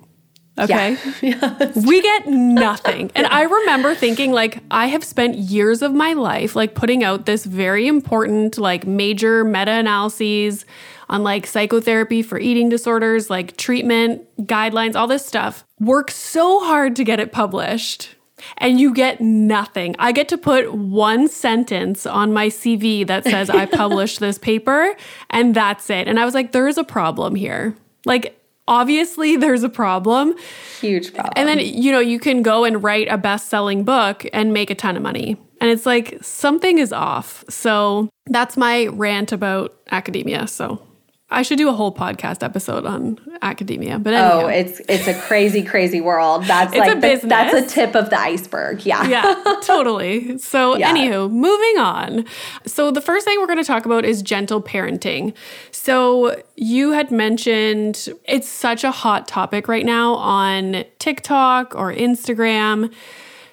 Okay. 0.58 0.96
Yeah. 1.22 1.72
we 1.86 2.02
get 2.02 2.26
nothing. 2.26 3.10
And 3.14 3.26
I 3.26 3.42
remember 3.42 3.94
thinking, 3.94 4.32
like, 4.32 4.62
I 4.70 4.86
have 4.86 5.04
spent 5.04 5.36
years 5.36 5.82
of 5.82 5.92
my 5.92 6.12
life, 6.12 6.56
like, 6.56 6.74
putting 6.74 7.04
out 7.04 7.26
this 7.26 7.44
very 7.44 7.86
important, 7.86 8.58
like, 8.58 8.86
major 8.86 9.44
meta 9.44 9.72
analyses 9.72 10.64
on, 11.08 11.22
like, 11.22 11.46
psychotherapy 11.46 12.22
for 12.22 12.38
eating 12.38 12.68
disorders, 12.68 13.30
like, 13.30 13.56
treatment, 13.56 14.22
guidelines, 14.46 14.96
all 14.96 15.06
this 15.06 15.24
stuff. 15.24 15.64
Work 15.78 16.10
so 16.10 16.60
hard 16.60 16.96
to 16.96 17.04
get 17.04 17.20
it 17.20 17.32
published 17.32 18.16
and 18.58 18.80
you 18.80 18.94
get 18.94 19.20
nothing. 19.20 19.94
I 19.98 20.12
get 20.12 20.28
to 20.30 20.38
put 20.38 20.72
one 20.72 21.28
sentence 21.28 22.06
on 22.06 22.32
my 22.32 22.48
CV 22.48 23.06
that 23.06 23.24
says 23.24 23.50
I 23.50 23.66
published 23.82 24.20
this 24.20 24.38
paper, 24.38 24.94
and 25.28 25.54
that's 25.54 25.90
it. 25.90 26.08
And 26.08 26.18
I 26.18 26.24
was 26.24 26.34
like, 26.34 26.52
there 26.52 26.68
is 26.68 26.78
a 26.78 26.84
problem 26.84 27.34
here. 27.34 27.74
Like, 28.06 28.39
obviously, 28.68 29.36
there's 29.36 29.62
a 29.62 29.68
problem. 29.68 30.34
Huge 30.80 31.12
problem. 31.12 31.32
And 31.36 31.48
then, 31.48 31.58
you 31.60 31.92
know, 31.92 32.00
you 32.00 32.18
can 32.18 32.42
go 32.42 32.64
and 32.64 32.82
write 32.82 33.08
a 33.08 33.18
best 33.18 33.48
selling 33.48 33.84
book 33.84 34.26
and 34.32 34.52
make 34.52 34.70
a 34.70 34.74
ton 34.74 34.96
of 34.96 35.02
money. 35.02 35.36
And 35.60 35.70
it's 35.70 35.84
like 35.84 36.18
something 36.22 36.78
is 36.78 36.92
off. 36.92 37.44
So 37.48 38.08
that's 38.26 38.56
my 38.56 38.86
rant 38.86 39.32
about 39.32 39.76
academia. 39.90 40.46
So 40.46 40.82
I 41.32 41.42
should 41.42 41.58
do 41.58 41.68
a 41.68 41.72
whole 41.72 41.94
podcast 41.94 42.42
episode 42.42 42.84
on 42.84 43.18
academia. 43.40 43.98
But 43.98 44.14
oh, 44.14 44.16
anyhow. 44.16 44.40
oh, 44.42 44.46
it's 44.48 44.80
it's 44.88 45.06
a 45.06 45.14
crazy, 45.14 45.62
crazy 45.62 46.00
world. 46.00 46.44
That's 46.44 46.74
like 46.76 46.96
a 46.96 47.00
the, 47.00 47.26
that's 47.26 47.54
a 47.54 47.66
tip 47.66 47.94
of 47.94 48.10
the 48.10 48.18
iceberg. 48.18 48.84
Yeah, 48.84 49.06
yeah, 49.06 49.42
totally. 49.62 50.38
So, 50.38 50.76
yeah. 50.76 50.92
anywho, 50.92 51.30
moving 51.30 51.78
on. 51.78 52.24
So 52.66 52.90
the 52.90 53.00
first 53.00 53.24
thing 53.24 53.38
we're 53.38 53.46
going 53.46 53.58
to 53.58 53.64
talk 53.64 53.86
about 53.86 54.04
is 54.04 54.22
gentle 54.22 54.60
parenting. 54.60 55.34
So 55.70 56.42
you 56.56 56.92
had 56.92 57.10
mentioned 57.10 58.08
it's 58.24 58.48
such 58.48 58.82
a 58.82 58.90
hot 58.90 59.28
topic 59.28 59.68
right 59.68 59.86
now 59.86 60.14
on 60.14 60.84
TikTok 60.98 61.74
or 61.74 61.92
Instagram 61.92 62.92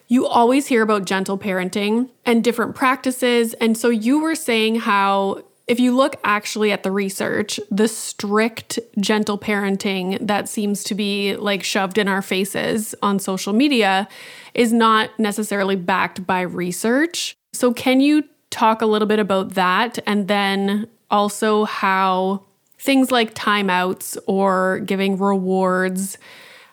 you 0.09 0.25
always 0.25 0.67
hear 0.67 0.81
about 0.81 1.05
gentle 1.05 1.37
parenting 1.37 2.09
and 2.25 2.41
different 2.41 2.75
practices. 2.75 3.53
And 3.55 3.77
so 3.77 3.89
you 3.89 4.21
were 4.21 4.35
saying 4.35 4.79
how 4.79 5.43
if 5.67 5.81
you 5.81 5.93
look 5.95 6.15
actually 6.23 6.71
at 6.71 6.83
the 6.83 6.91
research, 6.91 7.59
the 7.69 7.89
strict 7.89 8.79
gentle 8.99 9.37
parenting 9.37 10.25
that 10.25 10.47
seems 10.47 10.83
to 10.85 10.95
be 10.95 11.35
like 11.35 11.61
shoved 11.61 11.97
in 11.97 12.07
our 12.07 12.21
faces 12.21 12.95
on 13.01 13.19
social 13.19 13.51
media 13.51 14.07
is 14.53 14.71
not 14.71 15.09
necessarily 15.19 15.75
backed 15.75 16.25
by 16.25 16.41
research. 16.41 17.35
So, 17.51 17.73
can 17.73 17.99
you 17.99 18.23
talk 18.49 18.81
a 18.81 18.85
little 18.85 19.07
bit 19.07 19.19
about 19.19 19.55
that 19.55 19.99
and 20.07 20.29
then 20.29 20.87
also 21.11 21.65
how 21.65 22.43
things 22.79 23.11
like 23.11 23.33
timeouts 23.33 24.17
or 24.25 24.79
giving 24.79 25.17
rewards 25.17 26.17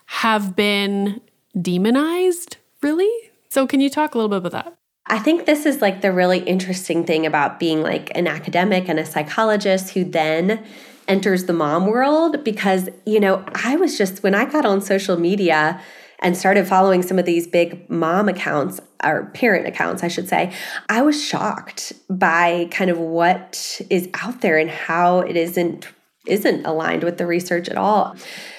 have 0.06 0.54
been 0.54 1.20
demonized, 1.60 2.58
really? 2.80 3.10
So, 3.48 3.66
can 3.66 3.80
you 3.80 3.90
talk 3.90 4.14
a 4.14 4.18
little 4.18 4.28
bit 4.28 4.38
about 4.38 4.52
that? 4.52 4.78
I 5.06 5.18
think 5.18 5.44
this 5.44 5.66
is 5.66 5.82
like 5.82 6.00
the 6.00 6.12
really 6.12 6.38
interesting 6.40 7.04
thing 7.04 7.26
about 7.26 7.60
being 7.60 7.82
like 7.82 8.10
an 8.14 8.26
academic 8.26 8.88
and 8.88 8.98
a 8.98 9.04
psychologist 9.04 9.90
who 9.90 10.04
then 10.04 10.64
enters 11.06 11.44
the 11.44 11.52
mom 11.52 11.86
world 11.86 12.42
because, 12.42 12.88
you 13.04 13.20
know, 13.20 13.44
I 13.54 13.76
was 13.76 13.98
just, 13.98 14.22
when 14.22 14.34
I 14.34 14.46
got 14.46 14.64
on 14.64 14.80
social 14.80 15.18
media 15.18 15.80
and 16.20 16.36
started 16.36 16.66
following 16.66 17.02
some 17.02 17.18
of 17.18 17.26
these 17.26 17.46
big 17.46 17.88
mom 17.90 18.30
accounts 18.30 18.80
or 19.04 19.26
parent 19.34 19.66
accounts, 19.66 20.02
I 20.02 20.08
should 20.08 20.28
say, 20.28 20.54
I 20.88 21.02
was 21.02 21.22
shocked 21.22 21.92
by 22.08 22.68
kind 22.70 22.90
of 22.90 22.98
what 22.98 23.82
is 23.90 24.08
out 24.22 24.40
there 24.40 24.56
and 24.56 24.70
how 24.70 25.20
it 25.20 25.36
isn't 25.36 25.88
isn't 26.26 26.64
aligned 26.64 27.04
with 27.04 27.18
the 27.18 27.26
research 27.26 27.68
at 27.68 27.76
all. 27.76 28.16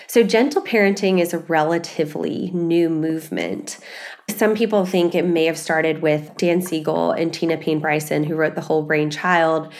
So, 0.07 0.21
gentle 0.21 0.61
parenting 0.61 1.19
is 1.19 1.33
a 1.33 1.39
relatively 1.39 2.51
new 2.51 2.89
movement. 2.89 3.79
Some 4.29 4.55
people 4.55 4.85
think 4.85 5.15
it 5.15 5.25
may 5.25 5.45
have 5.45 5.57
started 5.57 6.01
with 6.01 6.35
Dan 6.37 6.61
Siegel 6.61 7.11
and 7.11 7.33
Tina 7.33 7.57
Payne 7.57 7.79
Bryson, 7.79 8.23
who 8.23 8.35
wrote 8.35 8.55
The 8.55 8.61
Whole 8.61 8.83
Brain 8.83 9.09
Child, 9.09 9.71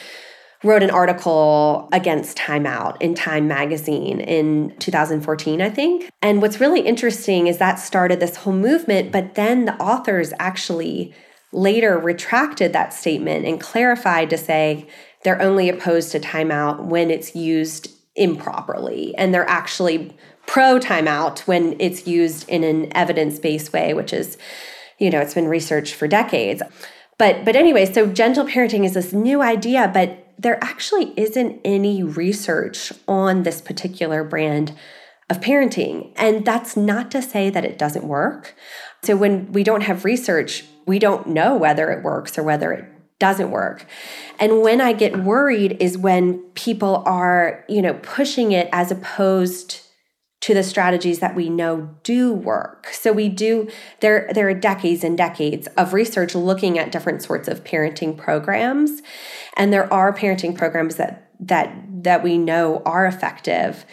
wrote 0.64 0.84
an 0.84 0.90
article 0.90 1.90
against 1.92 2.38
timeout 2.38 3.02
in 3.02 3.16
Time 3.16 3.48
magazine 3.48 4.20
in 4.20 4.76
2014, 4.80 5.62
I 5.62 5.70
think. 5.70 6.10
And 6.22 6.42
what's 6.42 6.60
really 6.60 6.82
interesting 6.82 7.48
is 7.48 7.58
that 7.58 7.76
started 7.76 8.20
this 8.20 8.38
whole 8.38 8.54
movement, 8.54 9.12
but 9.12 9.36
then 9.36 9.66
the 9.66 9.76
authors 9.76 10.32
actually 10.40 11.14
later 11.52 11.98
retracted 11.98 12.74
that 12.74 12.94
statement 12.94 13.46
and 13.46 13.60
clarified 13.60 14.30
to 14.30 14.38
say 14.38 14.88
they're 15.24 15.42
only 15.42 15.70
opposed 15.70 16.12
to 16.12 16.20
timeout 16.20 16.86
when 16.86 17.10
it's 17.10 17.36
used 17.36 17.90
improperly 18.16 19.14
and 19.18 19.34
they're 19.34 19.50
actually 19.50 20.16
pro 20.48 20.80
timeout 20.80 21.40
when 21.40 21.76
it's 21.80 22.08
used 22.08 22.48
in 22.50 22.64
an 22.64 22.96
evidence-based 22.96 23.74
way 23.74 23.94
which 23.94 24.14
is 24.14 24.38
you 25.00 25.10
know 25.10 25.20
it's 25.20 25.34
been 25.34 25.48
researched 25.48 25.94
for 25.94 26.08
decades. 26.08 26.62
But 27.18 27.46
but 27.46 27.56
anyway 27.56 27.92
so 27.92 28.08
gentle 28.08 28.46
parenting 28.46 28.86
is 28.86 28.94
this 28.94 29.14
new 29.14 29.42
idea 29.42 29.90
but 29.94 30.22
there 30.38 30.62
actually 30.64 31.14
isn't 31.18 31.62
any 31.64 32.04
research 32.04 32.92
on 33.08 33.44
this 33.44 33.62
particular 33.62 34.24
brand 34.24 34.74
of 35.30 35.40
parenting. 35.40 36.12
And 36.18 36.46
that's 36.46 36.78
not 36.78 37.10
to 37.12 37.22
say 37.22 37.50
that 37.50 37.66
it 37.66 37.80
doesn't 37.80 38.06
work. 38.06 38.54
So 39.04 39.16
when 39.16 39.52
we 39.54 39.64
don't 39.64 39.82
have 39.82 40.06
research 40.06 40.66
we 40.86 41.00
don't 41.00 41.28
know 41.28 41.56
whether 41.56 41.92
it 41.92 42.04
works 42.04 42.38
or 42.38 42.44
whether 42.44 42.72
it 42.72 42.86
doesn't 43.20 43.52
work. 43.52 43.86
And 44.40 44.62
when 44.62 44.82
I 44.82 44.94
get 44.94 45.24
worried 45.24 45.78
is 45.80 45.98
when 45.98 46.40
people 46.54 47.02
are, 47.06 47.64
you 47.70 47.82
know, 47.82 47.94
pushing 47.96 48.52
it 48.52 48.70
as 48.72 48.92
opposed 48.92 49.82
to 50.46 50.54
the 50.54 50.62
strategies 50.62 51.18
that 51.18 51.34
we 51.34 51.50
know 51.50 51.90
do 52.04 52.32
work. 52.32 52.90
So 52.92 53.12
we 53.12 53.30
do 53.30 53.68
there 54.02 54.30
there 54.32 54.48
are 54.48 54.54
decades 54.54 55.04
and 55.04 55.18
decades 55.18 55.68
of 55.76 55.92
research 55.92 56.36
looking 56.36 56.78
at 56.78 56.92
different 56.92 57.24
sorts 57.24 57.48
of 57.48 57.64
parenting 57.64 58.16
programs 58.16 59.02
and 59.58 59.74
there 59.74 59.92
are 59.92 60.14
parenting 60.16 60.56
programs 60.56 60.98
that 60.98 61.32
that 61.40 61.74
that 62.04 62.22
we 62.22 62.38
know 62.38 62.84
are 62.86 63.08
effective. 63.08 63.88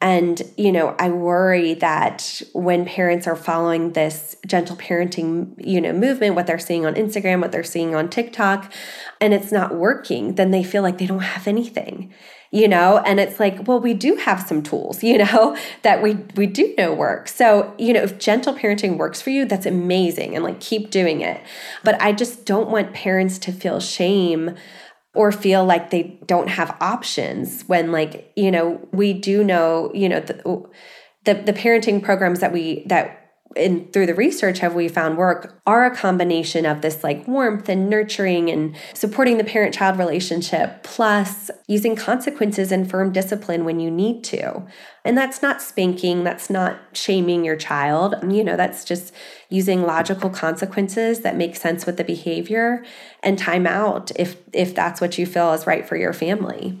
And, 0.00 0.40
you 0.56 0.70
know, 0.70 0.94
I 1.00 1.10
worry 1.10 1.74
that 1.74 2.40
when 2.52 2.84
parents 2.84 3.26
are 3.26 3.34
following 3.34 3.94
this 3.94 4.36
gentle 4.46 4.76
parenting, 4.76 5.54
you 5.58 5.80
know, 5.80 5.92
movement, 5.92 6.36
what 6.36 6.46
they're 6.46 6.60
seeing 6.60 6.86
on 6.86 6.94
Instagram, 6.94 7.40
what 7.40 7.50
they're 7.50 7.64
seeing 7.64 7.96
on 7.96 8.08
TikTok, 8.08 8.72
and 9.20 9.34
it's 9.34 9.50
not 9.50 9.74
working, 9.74 10.36
then 10.36 10.52
they 10.52 10.62
feel 10.62 10.84
like 10.84 10.98
they 10.98 11.06
don't 11.06 11.18
have 11.18 11.48
anything, 11.48 12.14
you 12.50 12.68
know? 12.68 12.98
And 12.98 13.20
it's 13.20 13.38
like, 13.38 13.66
well, 13.66 13.80
we 13.80 13.94
do 13.94 14.16
have 14.16 14.46
some 14.46 14.62
tools, 14.62 15.02
you 15.02 15.18
know, 15.18 15.56
that 15.82 16.02
we 16.02 16.14
we 16.36 16.46
do 16.46 16.74
know 16.76 16.94
work. 16.94 17.28
So, 17.28 17.74
you 17.78 17.92
know, 17.92 18.02
if 18.02 18.18
gentle 18.18 18.54
parenting 18.54 18.96
works 18.96 19.20
for 19.20 19.30
you, 19.30 19.44
that's 19.44 19.66
amazing 19.66 20.34
and 20.34 20.44
like 20.44 20.60
keep 20.60 20.90
doing 20.90 21.20
it. 21.20 21.40
But 21.84 22.00
I 22.00 22.12
just 22.12 22.44
don't 22.44 22.70
want 22.70 22.94
parents 22.94 23.38
to 23.40 23.52
feel 23.52 23.80
shame 23.80 24.56
or 25.14 25.32
feel 25.32 25.64
like 25.64 25.90
they 25.90 26.18
don't 26.26 26.48
have 26.48 26.76
options 26.80 27.62
when 27.62 27.90
like 27.90 28.30
you 28.36 28.50
know 28.50 28.86
we 28.92 29.12
do 29.12 29.42
know 29.42 29.90
you 29.94 30.08
know 30.08 30.20
the 30.20 30.68
the, 31.24 31.34
the 31.34 31.52
parenting 31.52 32.02
programs 32.02 32.40
that 32.40 32.52
we 32.52 32.84
that 32.86 33.27
and 33.58 33.92
through 33.92 34.06
the 34.06 34.14
research 34.14 34.60
have 34.60 34.74
we 34.74 34.88
found 34.88 35.16
work 35.16 35.60
are 35.66 35.84
a 35.84 35.94
combination 35.94 36.64
of 36.64 36.80
this 36.80 37.02
like 37.02 37.26
warmth 37.26 37.68
and 37.68 37.90
nurturing 37.90 38.50
and 38.50 38.76
supporting 38.94 39.36
the 39.38 39.44
parent 39.44 39.74
child 39.74 39.98
relationship 39.98 40.82
plus 40.82 41.50
using 41.66 41.96
consequences 41.96 42.72
and 42.72 42.88
firm 42.88 43.12
discipline 43.12 43.64
when 43.64 43.80
you 43.80 43.90
need 43.90 44.24
to. 44.24 44.64
And 45.04 45.16
that's 45.16 45.42
not 45.42 45.60
spanking 45.60 46.24
that's 46.24 46.48
not 46.48 46.78
shaming 46.92 47.44
your 47.44 47.56
child. 47.56 48.14
You 48.22 48.44
know 48.44 48.56
that's 48.56 48.84
just 48.84 49.12
using 49.50 49.82
logical 49.82 50.30
consequences 50.30 51.20
that 51.20 51.36
make 51.36 51.56
sense 51.56 51.86
with 51.86 51.96
the 51.96 52.04
behavior 52.04 52.84
and 53.22 53.38
time 53.38 53.66
out 53.66 54.12
if 54.16 54.36
if 54.52 54.74
that's 54.74 55.00
what 55.00 55.18
you 55.18 55.26
feel 55.26 55.52
is 55.52 55.66
right 55.66 55.86
for 55.86 55.96
your 55.96 56.12
family 56.12 56.80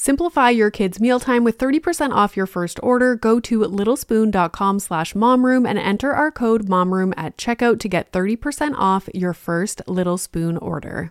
Simplify 0.00 0.50
your 0.50 0.70
kids' 0.70 1.00
mealtime 1.00 1.42
with 1.42 1.58
30% 1.58 2.12
off 2.12 2.36
your 2.36 2.46
first 2.46 2.78
order. 2.84 3.16
Go 3.16 3.40
to 3.40 3.58
littlespoon.com 3.62 4.78
slash 4.78 5.12
momroom 5.12 5.68
and 5.68 5.76
enter 5.76 6.12
our 6.12 6.30
code 6.30 6.66
momroom 6.66 7.12
at 7.16 7.36
checkout 7.36 7.80
to 7.80 7.88
get 7.88 8.12
30% 8.12 8.74
off 8.78 9.08
your 9.12 9.32
first 9.32 9.82
Little 9.88 10.16
Spoon 10.16 10.56
order. 10.56 11.10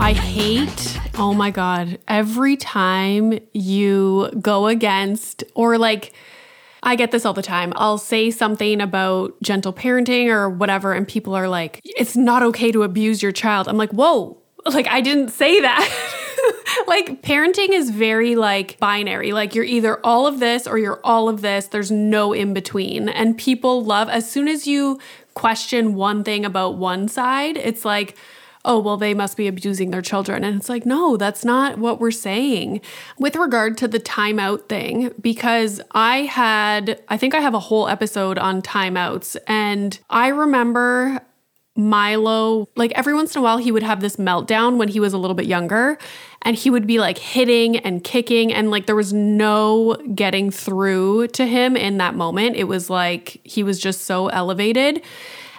I 0.00 0.12
hate, 0.12 0.98
oh 1.18 1.34
my 1.34 1.50
God, 1.50 1.98
every 2.08 2.56
time 2.56 3.38
you 3.52 4.30
go 4.40 4.66
against 4.66 5.44
or 5.54 5.76
like, 5.76 6.14
I 6.82 6.96
get 6.96 7.10
this 7.10 7.26
all 7.26 7.34
the 7.34 7.42
time. 7.42 7.72
I'll 7.76 7.98
say 7.98 8.30
something 8.30 8.80
about 8.80 9.34
gentle 9.42 9.72
parenting 9.72 10.28
or 10.28 10.48
whatever, 10.48 10.94
and 10.94 11.06
people 11.06 11.34
are 11.34 11.48
like, 11.48 11.80
it's 11.84 12.16
not 12.16 12.42
okay 12.42 12.72
to 12.72 12.84
abuse 12.84 13.22
your 13.22 13.32
child. 13.32 13.68
I'm 13.68 13.76
like, 13.76 13.90
whoa, 13.90 14.40
like, 14.64 14.86
I 14.86 15.00
didn't 15.00 15.28
say 15.28 15.60
that. 15.60 16.24
like, 16.86 17.22
parenting 17.22 17.70
is 17.70 17.90
very 17.90 18.36
like 18.36 18.78
binary. 18.78 19.32
Like, 19.32 19.54
you're 19.54 19.64
either 19.64 19.98
all 20.04 20.26
of 20.26 20.40
this 20.40 20.66
or 20.66 20.78
you're 20.78 21.00
all 21.04 21.28
of 21.28 21.40
this. 21.40 21.66
There's 21.66 21.90
no 21.90 22.32
in 22.32 22.54
between. 22.54 23.08
And 23.08 23.36
people 23.36 23.84
love, 23.84 24.08
as 24.08 24.30
soon 24.30 24.48
as 24.48 24.66
you 24.66 24.98
question 25.34 25.94
one 25.94 26.24
thing 26.24 26.44
about 26.44 26.76
one 26.76 27.08
side, 27.08 27.56
it's 27.56 27.84
like, 27.84 28.16
oh, 28.64 28.78
well, 28.78 28.96
they 28.96 29.14
must 29.14 29.36
be 29.36 29.46
abusing 29.46 29.92
their 29.92 30.02
children. 30.02 30.44
And 30.44 30.56
it's 30.56 30.68
like, 30.68 30.84
no, 30.84 31.16
that's 31.16 31.44
not 31.44 31.78
what 31.78 32.00
we're 32.00 32.10
saying. 32.10 32.80
With 33.18 33.36
regard 33.36 33.78
to 33.78 33.88
the 33.88 34.00
timeout 34.00 34.68
thing, 34.68 35.12
because 35.20 35.80
I 35.92 36.22
had, 36.22 37.00
I 37.08 37.16
think 37.16 37.34
I 37.34 37.40
have 37.40 37.54
a 37.54 37.60
whole 37.60 37.88
episode 37.88 38.36
on 38.36 38.60
timeouts. 38.60 39.36
And 39.46 39.98
I 40.10 40.28
remember 40.28 41.22
Milo, 41.78 42.68
like 42.74 42.90
every 42.96 43.14
once 43.14 43.34
in 43.34 43.38
a 43.38 43.42
while, 43.42 43.58
he 43.58 43.70
would 43.70 43.84
have 43.84 44.00
this 44.00 44.16
meltdown 44.16 44.76
when 44.76 44.88
he 44.88 44.98
was 44.98 45.12
a 45.12 45.18
little 45.18 45.36
bit 45.36 45.46
younger. 45.46 45.96
And 46.42 46.56
he 46.56 46.70
would 46.70 46.86
be 46.86 46.98
like 46.98 47.18
hitting 47.18 47.78
and 47.78 48.02
kicking, 48.02 48.52
and 48.52 48.70
like 48.70 48.86
there 48.86 48.96
was 48.96 49.12
no 49.12 49.94
getting 50.14 50.50
through 50.50 51.28
to 51.28 51.46
him 51.46 51.76
in 51.76 51.98
that 51.98 52.14
moment. 52.14 52.56
It 52.56 52.64
was 52.64 52.90
like 52.90 53.40
he 53.44 53.62
was 53.62 53.78
just 53.78 54.02
so 54.02 54.28
elevated. 54.28 55.02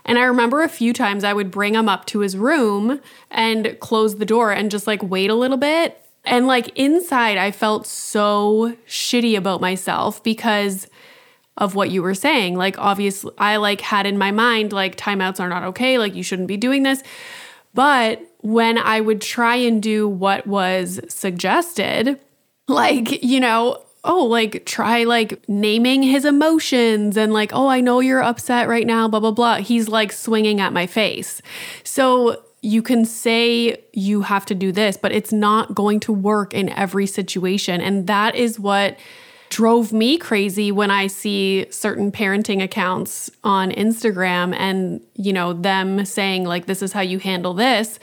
And 0.05 0.17
I 0.17 0.23
remember 0.23 0.63
a 0.63 0.69
few 0.69 0.91
times 0.93 1.23
I 1.23 1.33
would 1.33 1.51
bring 1.51 1.75
him 1.75 1.87
up 1.87 2.05
to 2.07 2.19
his 2.19 2.35
room 2.35 2.99
and 3.29 3.77
close 3.79 4.17
the 4.17 4.25
door 4.25 4.51
and 4.51 4.71
just 4.71 4.87
like 4.87 5.03
wait 5.03 5.29
a 5.29 5.35
little 5.35 5.57
bit. 5.57 6.03
And 6.25 6.47
like 6.47 6.77
inside, 6.77 7.37
I 7.37 7.51
felt 7.51 7.87
so 7.87 8.75
shitty 8.87 9.37
about 9.37 9.61
myself 9.61 10.23
because 10.23 10.87
of 11.59 11.75
what 11.75 11.91
you 11.91 12.01
were 12.01 12.15
saying. 12.15 12.55
Like, 12.55 12.79
obviously, 12.79 13.31
I 13.37 13.57
like 13.57 13.81
had 13.81 14.07
in 14.07 14.17
my 14.17 14.31
mind, 14.31 14.73
like, 14.73 14.95
timeouts 14.95 15.39
are 15.39 15.49
not 15.49 15.63
okay. 15.65 15.99
Like, 15.99 16.15
you 16.15 16.23
shouldn't 16.23 16.47
be 16.47 16.57
doing 16.57 16.83
this. 16.83 17.03
But 17.73 18.21
when 18.39 18.77
I 18.77 19.01
would 19.01 19.21
try 19.21 19.55
and 19.57 19.83
do 19.83 20.07
what 20.07 20.47
was 20.47 20.99
suggested, 21.09 22.19
like, 22.67 23.23
you 23.23 23.39
know, 23.39 23.83
oh, 24.03 24.25
like 24.25 24.65
try 24.65 25.03
like 25.03 25.43
naming 25.49 26.01
his 26.03 26.23
emotions 26.23 27.17
and 27.17 27.33
like, 27.33 27.51
oh, 27.53 27.67
I 27.67 27.81
know 27.81 27.99
you're 27.99 28.23
upset 28.23 28.67
right 28.67 28.87
now, 28.87 29.07
blah, 29.07 29.19
blah, 29.19 29.31
blah. 29.31 29.57
He's 29.57 29.89
like 29.89 30.11
swinging 30.11 30.61
at 30.61 30.71
my 30.71 30.87
face. 30.87 31.41
So 31.83 32.41
you 32.61 32.81
can 32.81 33.05
say 33.05 33.83
you 33.93 34.21
have 34.21 34.45
to 34.45 34.55
do 34.55 34.71
this, 34.71 34.97
but 34.97 35.11
it's 35.11 35.33
not 35.33 35.75
going 35.75 35.99
to 36.01 36.13
work 36.13 36.53
in 36.53 36.69
every 36.69 37.07
situation. 37.07 37.81
And 37.81 38.07
that 38.07 38.35
is 38.35 38.59
what 38.59 38.97
drove 39.49 39.91
me 39.91 40.17
crazy 40.17 40.71
when 40.71 40.91
I 40.91 41.07
see 41.07 41.65
certain 41.71 42.11
parenting 42.11 42.63
accounts 42.63 43.29
on 43.43 43.71
Instagram 43.71 44.55
and, 44.55 45.01
you 45.15 45.33
know, 45.33 45.53
them 45.53 46.05
saying, 46.05 46.45
like, 46.45 46.65
this 46.65 46.81
is 46.81 46.93
how 46.93 47.01
you 47.01 47.19
handle 47.19 47.53
this. 47.53 47.99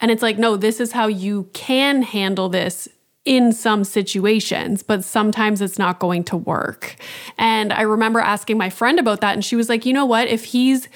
And 0.00 0.10
it's 0.10 0.22
like, 0.22 0.38
no, 0.38 0.56
this 0.56 0.80
is 0.80 0.92
how 0.92 1.06
you 1.06 1.48
can 1.52 2.02
handle 2.02 2.48
this 2.48 2.88
in 3.26 3.52
some 3.52 3.84
situations, 3.84 4.82
but 4.82 5.04
sometimes 5.04 5.60
it's 5.60 5.78
not 5.78 5.98
going 5.98 6.24
to 6.24 6.36
work. 6.36 6.96
And 7.36 7.72
I 7.72 7.82
remember 7.82 8.18
asking 8.18 8.56
my 8.56 8.70
friend 8.70 8.98
about 8.98 9.20
that, 9.20 9.34
and 9.34 9.44
she 9.44 9.56
was 9.56 9.68
like, 9.68 9.84
you 9.84 9.92
know 9.92 10.06
what? 10.06 10.28
If 10.28 10.44
he's 10.44 10.88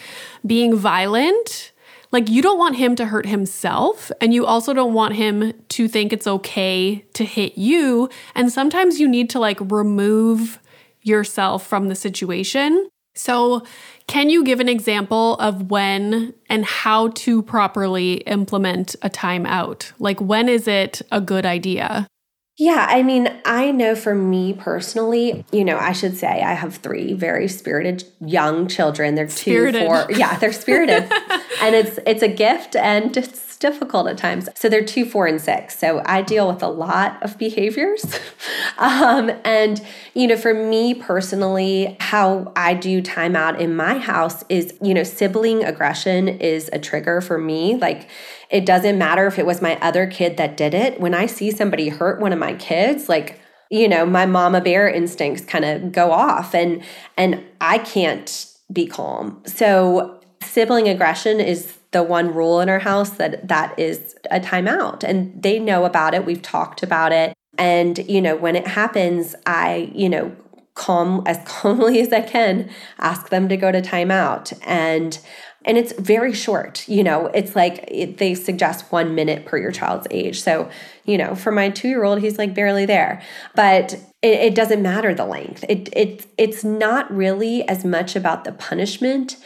being 0.46 0.74
violent, 0.74 1.72
like 2.14 2.30
you 2.30 2.40
don't 2.40 2.58
want 2.58 2.76
him 2.76 2.94
to 2.94 3.06
hurt 3.06 3.26
himself, 3.26 4.12
and 4.20 4.32
you 4.32 4.46
also 4.46 4.72
don't 4.72 4.94
want 4.94 5.16
him 5.16 5.52
to 5.70 5.88
think 5.88 6.12
it's 6.12 6.28
okay 6.28 7.04
to 7.12 7.24
hit 7.24 7.58
you. 7.58 8.08
And 8.36 8.52
sometimes 8.52 9.00
you 9.00 9.08
need 9.08 9.28
to 9.30 9.40
like 9.40 9.58
remove 9.60 10.60
yourself 11.02 11.66
from 11.66 11.88
the 11.88 11.96
situation. 11.96 12.88
So, 13.16 13.64
can 14.06 14.30
you 14.30 14.44
give 14.44 14.60
an 14.60 14.68
example 14.68 15.34
of 15.36 15.72
when 15.72 16.34
and 16.48 16.64
how 16.64 17.08
to 17.08 17.42
properly 17.42 18.14
implement 18.28 18.94
a 19.02 19.10
timeout? 19.10 19.90
Like, 19.98 20.20
when 20.20 20.48
is 20.48 20.68
it 20.68 21.02
a 21.10 21.20
good 21.20 21.44
idea? 21.44 22.06
Yeah, 22.56 22.86
I 22.88 23.02
mean, 23.02 23.28
I 23.44 23.72
know 23.72 23.96
for 23.96 24.14
me 24.14 24.52
personally, 24.52 25.44
you 25.50 25.64
know, 25.64 25.76
I 25.76 25.92
should 25.92 26.16
say 26.16 26.40
I 26.40 26.52
have 26.52 26.76
three 26.76 27.12
very 27.12 27.48
spirited 27.48 28.04
young 28.20 28.68
children. 28.68 29.16
They're 29.16 29.28
spirited. 29.28 29.80
two, 29.82 29.86
four. 29.86 30.06
Yeah, 30.10 30.38
they're 30.38 30.52
spirited. 30.52 31.10
and 31.60 31.74
it's 31.74 31.98
it's 32.06 32.22
a 32.22 32.28
gift 32.28 32.76
and 32.76 33.16
it's 33.16 33.53
difficult 33.64 34.06
at 34.06 34.18
times. 34.18 34.46
So 34.54 34.68
they're 34.68 34.84
two, 34.84 35.06
four, 35.06 35.26
and 35.26 35.40
six. 35.40 35.78
So 35.78 36.02
I 36.04 36.20
deal 36.20 36.46
with 36.46 36.62
a 36.62 36.68
lot 36.68 37.22
of 37.22 37.38
behaviors. 37.38 38.04
um, 38.78 39.30
and, 39.42 39.82
you 40.12 40.26
know, 40.26 40.36
for 40.36 40.52
me 40.52 40.92
personally, 40.92 41.96
how 41.98 42.52
I 42.56 42.74
do 42.74 43.00
timeout 43.00 43.58
in 43.58 43.74
my 43.74 43.96
house 43.96 44.44
is, 44.50 44.74
you 44.82 44.92
know, 44.92 45.02
sibling 45.02 45.64
aggression 45.64 46.28
is 46.28 46.68
a 46.74 46.78
trigger 46.78 47.22
for 47.22 47.38
me. 47.38 47.76
Like, 47.76 48.10
it 48.50 48.66
doesn't 48.66 48.98
matter 48.98 49.26
if 49.26 49.38
it 49.38 49.46
was 49.46 49.62
my 49.62 49.80
other 49.80 50.06
kid 50.06 50.36
that 50.36 50.58
did 50.58 50.74
it. 50.74 51.00
When 51.00 51.14
I 51.14 51.24
see 51.24 51.50
somebody 51.50 51.88
hurt 51.88 52.20
one 52.20 52.34
of 52.34 52.38
my 52.38 52.52
kids, 52.52 53.08
like, 53.08 53.40
you 53.70 53.88
know, 53.88 54.04
my 54.04 54.26
mama 54.26 54.60
bear 54.60 54.90
instincts 54.90 55.42
kind 55.42 55.64
of 55.64 55.90
go 55.90 56.12
off 56.12 56.54
and 56.54 56.82
and 57.16 57.42
I 57.62 57.78
can't 57.78 58.46
be 58.70 58.86
calm. 58.86 59.42
So 59.46 60.20
sibling 60.42 60.86
aggression 60.86 61.40
is 61.40 61.78
the 61.94 62.02
one 62.02 62.34
rule 62.34 62.60
in 62.60 62.68
our 62.68 62.80
house 62.80 63.10
that 63.10 63.46
that 63.46 63.78
is 63.78 64.16
a 64.28 64.40
timeout 64.40 65.04
and 65.04 65.40
they 65.40 65.60
know 65.60 65.84
about 65.84 66.12
it. 66.12 66.26
We've 66.26 66.42
talked 66.42 66.82
about 66.82 67.12
it. 67.12 67.32
And 67.56 67.98
you 68.10 68.20
know 68.20 68.36
when 68.36 68.56
it 68.56 68.66
happens 68.66 69.36
i 69.46 69.92
you 69.94 70.08
know 70.08 70.34
calm 70.74 71.22
as 71.24 71.38
calmly 71.46 72.00
as 72.00 72.12
i 72.12 72.20
can 72.20 72.68
ask 72.98 73.28
them 73.28 73.48
to 73.48 73.56
go 73.56 73.70
to 73.70 73.80
timeout. 73.80 74.52
And 74.66 75.18
and 75.66 75.78
it's 75.78 75.92
very 75.92 76.34
short 76.34 76.86
you 76.88 77.04
know 77.04 77.26
it's 77.28 77.54
like 77.54 77.84
it, 77.88 78.18
they 78.18 78.34
suggest 78.34 78.90
one 78.92 79.14
minute 79.14 79.46
per 79.46 79.56
your 79.56 79.70
child's 79.70 80.08
age. 80.10 80.42
So 80.42 80.68
you 81.04 81.16
know 81.16 81.36
for 81.36 81.52
my 81.52 81.70
two 81.70 81.88
year 81.88 82.02
old 82.02 82.20
he's 82.20 82.38
like 82.38 82.54
barely 82.54 82.86
there. 82.86 83.22
But 83.54 83.94
it, 84.20 84.40
it 84.48 84.54
doesn't 84.56 84.82
matter 84.82 85.14
the 85.14 85.26
length. 85.26 85.64
It, 85.68 85.90
it 85.92 86.26
it's 86.36 86.64
not 86.64 87.08
really 87.14 87.62
as 87.68 87.84
much 87.84 88.16
about 88.16 88.42
the 88.42 88.52
punishment 88.52 89.36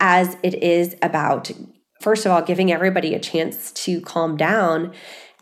as 0.00 0.38
it 0.42 0.54
is 0.62 0.96
about 1.02 1.50
first 2.00 2.26
of 2.26 2.32
all 2.32 2.42
giving 2.42 2.72
everybody 2.72 3.14
a 3.14 3.20
chance 3.20 3.72
to 3.72 4.00
calm 4.00 4.36
down 4.36 4.92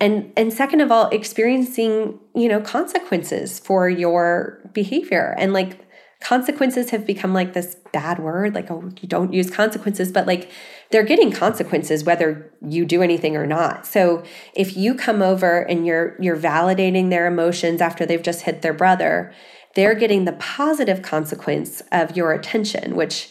and 0.00 0.32
and 0.36 0.52
second 0.52 0.80
of 0.80 0.92
all 0.92 1.08
experiencing 1.08 2.18
you 2.34 2.48
know 2.48 2.60
consequences 2.60 3.58
for 3.58 3.88
your 3.88 4.60
behavior. 4.72 5.34
And 5.38 5.52
like 5.52 5.80
consequences 6.20 6.90
have 6.90 7.06
become 7.06 7.34
like 7.34 7.52
this 7.52 7.76
bad 7.92 8.18
word 8.18 8.54
like 8.54 8.70
oh 8.70 8.90
you 9.00 9.08
don't 9.08 9.34
use 9.34 9.50
consequences 9.50 10.10
but 10.10 10.26
like 10.26 10.50
they're 10.90 11.04
getting 11.04 11.30
consequences 11.30 12.04
whether 12.04 12.50
you 12.66 12.84
do 12.84 13.02
anything 13.02 13.36
or 13.36 13.46
not. 13.46 13.86
So 13.86 14.22
if 14.54 14.76
you 14.76 14.94
come 14.94 15.22
over 15.22 15.60
and 15.60 15.86
you're 15.86 16.16
you're 16.20 16.36
validating 16.36 17.10
their 17.10 17.26
emotions 17.26 17.80
after 17.80 18.04
they've 18.04 18.22
just 18.22 18.42
hit 18.42 18.62
their 18.62 18.74
brother 18.74 19.32
they're 19.74 19.94
getting 19.94 20.24
the 20.24 20.32
positive 20.32 21.02
consequence 21.02 21.82
of 21.92 22.16
your 22.16 22.32
attention 22.32 22.96
which 22.96 23.30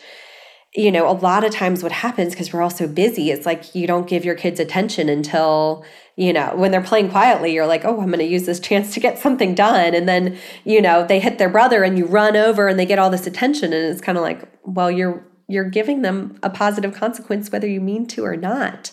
you 0.76 0.92
know, 0.92 1.10
a 1.10 1.14
lot 1.14 1.44
of 1.44 1.54
times 1.54 1.82
what 1.82 1.92
happens 1.92 2.34
because 2.34 2.52
we're 2.52 2.62
all 2.62 2.70
so 2.70 2.88
busy, 2.88 3.32
it's 3.32 3.46
like 3.46 3.74
you 3.74 3.88
don't 3.88 4.08
give 4.08 4.26
your 4.26 4.36
kids 4.36 4.60
attention 4.60 5.08
until, 5.08 5.86
you 6.18 6.34
know, 6.34 6.54
when 6.56 6.72
they're 6.72 6.82
playing 6.82 7.10
quietly, 7.10 7.54
you're 7.54 7.66
like, 7.66 7.86
oh, 7.86 8.02
I'm 8.02 8.08
going 8.08 8.20
to 8.20 8.26
use 8.26 8.46
this 8.46 8.60
chance 8.60 8.94
to 8.94 9.00
get 9.00 9.18
something 9.18 9.56
done. 9.56 9.96
And 9.96 10.08
then, 10.08 10.38
you 10.66 10.82
know, 10.82 11.06
they 11.06 11.20
hit 11.20 11.38
their 11.38 11.50
brother 11.50 11.84
and 11.84 11.98
you 11.98 12.06
run 12.06 12.36
over 12.36 12.68
and 12.68 12.78
they 12.78 12.86
get 12.86 13.00
all 13.00 13.10
this 13.10 13.26
attention. 13.26 13.72
And 13.72 13.86
it's 13.92 14.02
kind 14.02 14.18
of 14.18 14.24
like, 14.24 14.44
well, 14.64 14.92
you're, 14.92 15.26
you're 15.48 15.70
giving 15.70 16.02
them 16.02 16.38
a 16.44 16.50
positive 16.50 16.94
consequence 16.94 17.52
whether 17.52 17.68
you 17.68 17.80
mean 17.80 18.06
to 18.08 18.26
or 18.26 18.36
not. 18.36 18.92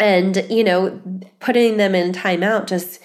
And, 0.00 0.44
you 0.50 0.64
know, 0.64 1.00
putting 1.38 1.76
them 1.76 1.94
in 1.94 2.12
timeout 2.12 2.66
just, 2.66 3.00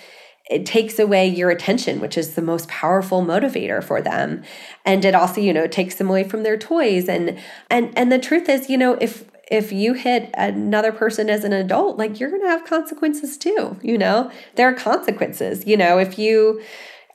it 0.50 0.66
takes 0.66 1.00
away 1.00 1.28
your 1.28 1.50
attention 1.50 2.00
which 2.00 2.18
is 2.18 2.36
the 2.36 2.42
most 2.42 2.68
powerful 2.68 3.24
motivator 3.24 3.84
for 3.84 4.02
them. 4.02 4.44
And 4.86 5.04
it 5.04 5.16
also 5.16 5.42
you 5.42 5.54
know 5.54 5.68
takes 5.68 5.96
them 5.96 6.10
away 6.10 6.24
from 6.24 6.44
their 6.44 6.58
toys. 6.58 7.10
And 7.10 7.38
and 7.70 7.98
and 7.98 8.12
the 8.12 8.20
truth 8.20 8.50
is 8.50 8.70
you 8.70 8.78
know 8.78 8.94
if 9.02 9.26
if 9.52 9.72
you 9.72 9.94
hit 9.94 10.32
another 10.36 10.92
person 10.92 11.30
as 11.30 11.44
an 11.44 11.54
adult 11.54 11.98
like 11.98 12.20
you're 12.20 12.32
to 12.32 12.48
have 12.48 12.66
consequences 12.66 13.38
too 13.38 13.78
you 13.82 13.98
know? 13.98 14.32
There 14.56 14.68
are 14.68 14.74
consequences 14.74 15.66
you 15.66 15.78
know? 15.78 15.98
If 15.98 16.20
you 16.20 16.62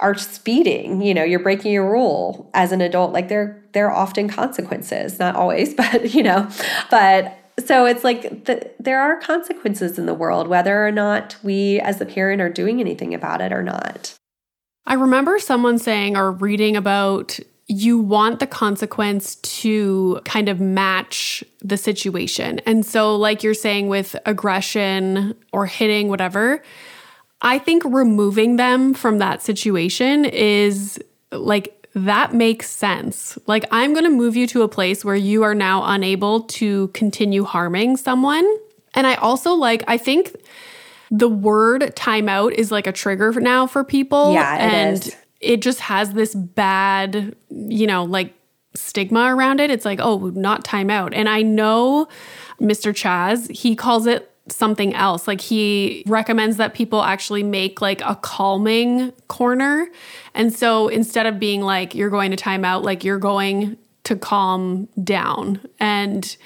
are 0.01 0.17
speeding 0.17 1.03
you 1.03 1.15
know 1.15 1.23
you're 1.23 1.41
breaking 1.41 1.73
your 1.73 1.91
rule 1.91 2.51
as 2.55 2.73
an 2.73 2.81
adult 2.81 3.13
like 3.13 3.29
there 3.29 3.63
there 3.73 3.89
are 3.89 3.95
often 3.95 4.29
consequences. 4.29 5.19
Not 5.21 5.37
always 5.37 5.75
but 5.81 6.15
you 6.15 6.23
know? 6.23 6.49
But 6.91 7.40
so 7.67 7.87
it's 7.87 8.05
like 8.05 8.45
the, 8.45 8.71
there 8.79 9.01
are 9.01 9.21
consequences 9.21 9.99
in 9.99 10.07
the 10.07 10.15
world, 10.15 10.49
whether 10.49 10.87
or 10.87 10.93
not 10.93 11.37
we 11.43 11.81
as 11.81 11.99
the 11.99 12.07
parent 12.07 12.41
are 12.41 12.51
doing 12.51 12.81
anything 12.81 13.15
about 13.15 13.41
it 13.41 13.53
or 13.53 13.63
not. 13.63 14.15
I 14.87 14.95
remember 14.95 15.39
someone 15.39 15.79
saying 15.79 16.17
or 16.17 16.33
reading 16.33 16.77
about 16.77 17.39
you 17.67 18.01
want 18.01 18.41
the 18.41 18.47
consequence 18.49 19.37
to 19.37 20.21
kind 20.25 20.49
of 20.49 20.59
match 20.59 21.45
the 21.61 21.77
situation. 21.77 22.59
And 22.67 22.85
so, 22.85 23.15
like 23.15 23.45
you're 23.45 23.55
saying 23.55 23.87
with 23.87 24.17
aggression 24.27 25.37
or 25.53 25.67
hitting, 25.67 26.09
whatever, 26.09 26.63
I 27.43 27.59
think 27.59 27.85
removing 27.85 28.57
them 28.57 28.93
from 28.93 29.19
that 29.19 29.41
situation 29.41 30.25
is 30.25 30.99
like 31.31 31.80
that 31.95 32.35
makes 32.35 32.71
sense. 32.71 33.39
Like, 33.47 33.65
I'm 33.71 33.93
going 33.93 34.05
to 34.05 34.11
move 34.11 34.37
you 34.37 34.47
to 34.49 34.63
a 34.63 34.69
place 34.69 35.05
where 35.05 35.17
you 35.17 35.43
are 35.43 35.55
now 35.55 35.83
unable 35.85 36.43
to 36.43 36.89
continue 36.89 37.45
harming 37.45 37.97
someone. 37.97 38.49
And 38.95 39.07
I 39.07 39.15
also 39.17 39.55
like, 39.55 39.83
I 39.89 39.97
think 39.97 40.37
the 41.11 41.29
word 41.29 41.83
timeout 41.97 42.53
is 42.53 42.71
like 42.71 42.87
a 42.87 42.93
trigger 42.93 43.33
now 43.33 43.67
for 43.67 43.83
people. 43.83 44.33
Yeah, 44.33 44.55
it 44.55 44.61
and 44.61 44.99
is. 44.99 45.17
it 45.41 45.63
just 45.63 45.81
has 45.81 46.13
this 46.13 46.35
bad, 46.35 47.35
you 47.49 47.87
know, 47.87 48.05
like 48.05 48.35
stigma 48.75 49.35
around 49.35 49.61
it. 49.61 49.71
It's 49.71 49.85
like, 49.85 49.99
oh, 50.01 50.31
not 50.35 50.65
timeout. 50.65 51.11
And 51.13 51.29
I 51.29 51.43
know 51.43 52.09
Mr. 52.61 52.93
Chaz, 52.93 53.51
he 53.51 53.75
calls 53.75 54.07
it 54.07 54.30
something 54.53 54.95
else. 54.95 55.29
Like 55.29 55.41
he 55.41 56.03
recommends 56.07 56.57
that 56.59 56.75
people 56.75 57.03
actually 57.03 57.43
make 57.43 57.81
like 57.81 58.01
a 58.03 58.17
calming 58.17 59.13
corner. 59.29 59.89
And 60.35 60.53
so 60.53 60.89
instead 60.89 61.27
of 61.27 61.39
being 61.39 61.63
like, 61.63 61.95
you're 61.95 62.11
going 62.11 62.31
to 62.31 62.37
time 62.37 62.65
out, 62.65 62.83
like 62.83 63.05
you're 63.05 63.19
going 63.19 63.77
to 64.05 64.17
calm 64.17 64.89
down. 65.03 65.61
And 65.79 66.37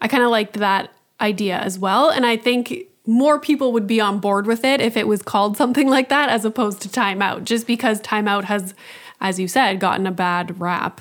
I 0.00 0.08
kind 0.08 0.22
of 0.22 0.30
liked 0.30 0.54
that 0.54 0.92
idea 1.20 1.58
as 1.58 1.78
well. 1.78 2.10
And 2.10 2.26
I 2.26 2.36
think 2.36 2.86
more 3.06 3.38
people 3.38 3.72
would 3.72 3.86
be 3.86 4.00
on 4.00 4.18
board 4.18 4.46
with 4.46 4.64
it 4.64 4.80
if 4.80 4.96
it 4.96 5.06
was 5.06 5.22
called 5.22 5.56
something 5.56 5.88
like 5.88 6.08
that 6.08 6.28
as 6.28 6.44
opposed 6.44 6.80
to 6.82 6.88
timeout, 6.88 7.44
just 7.44 7.66
because 7.66 8.00
timeout 8.00 8.44
has, 8.44 8.74
as 9.20 9.38
you 9.40 9.48
said, 9.48 9.80
gotten 9.80 10.06
a 10.06 10.12
bad 10.12 10.60
rap. 10.60 11.00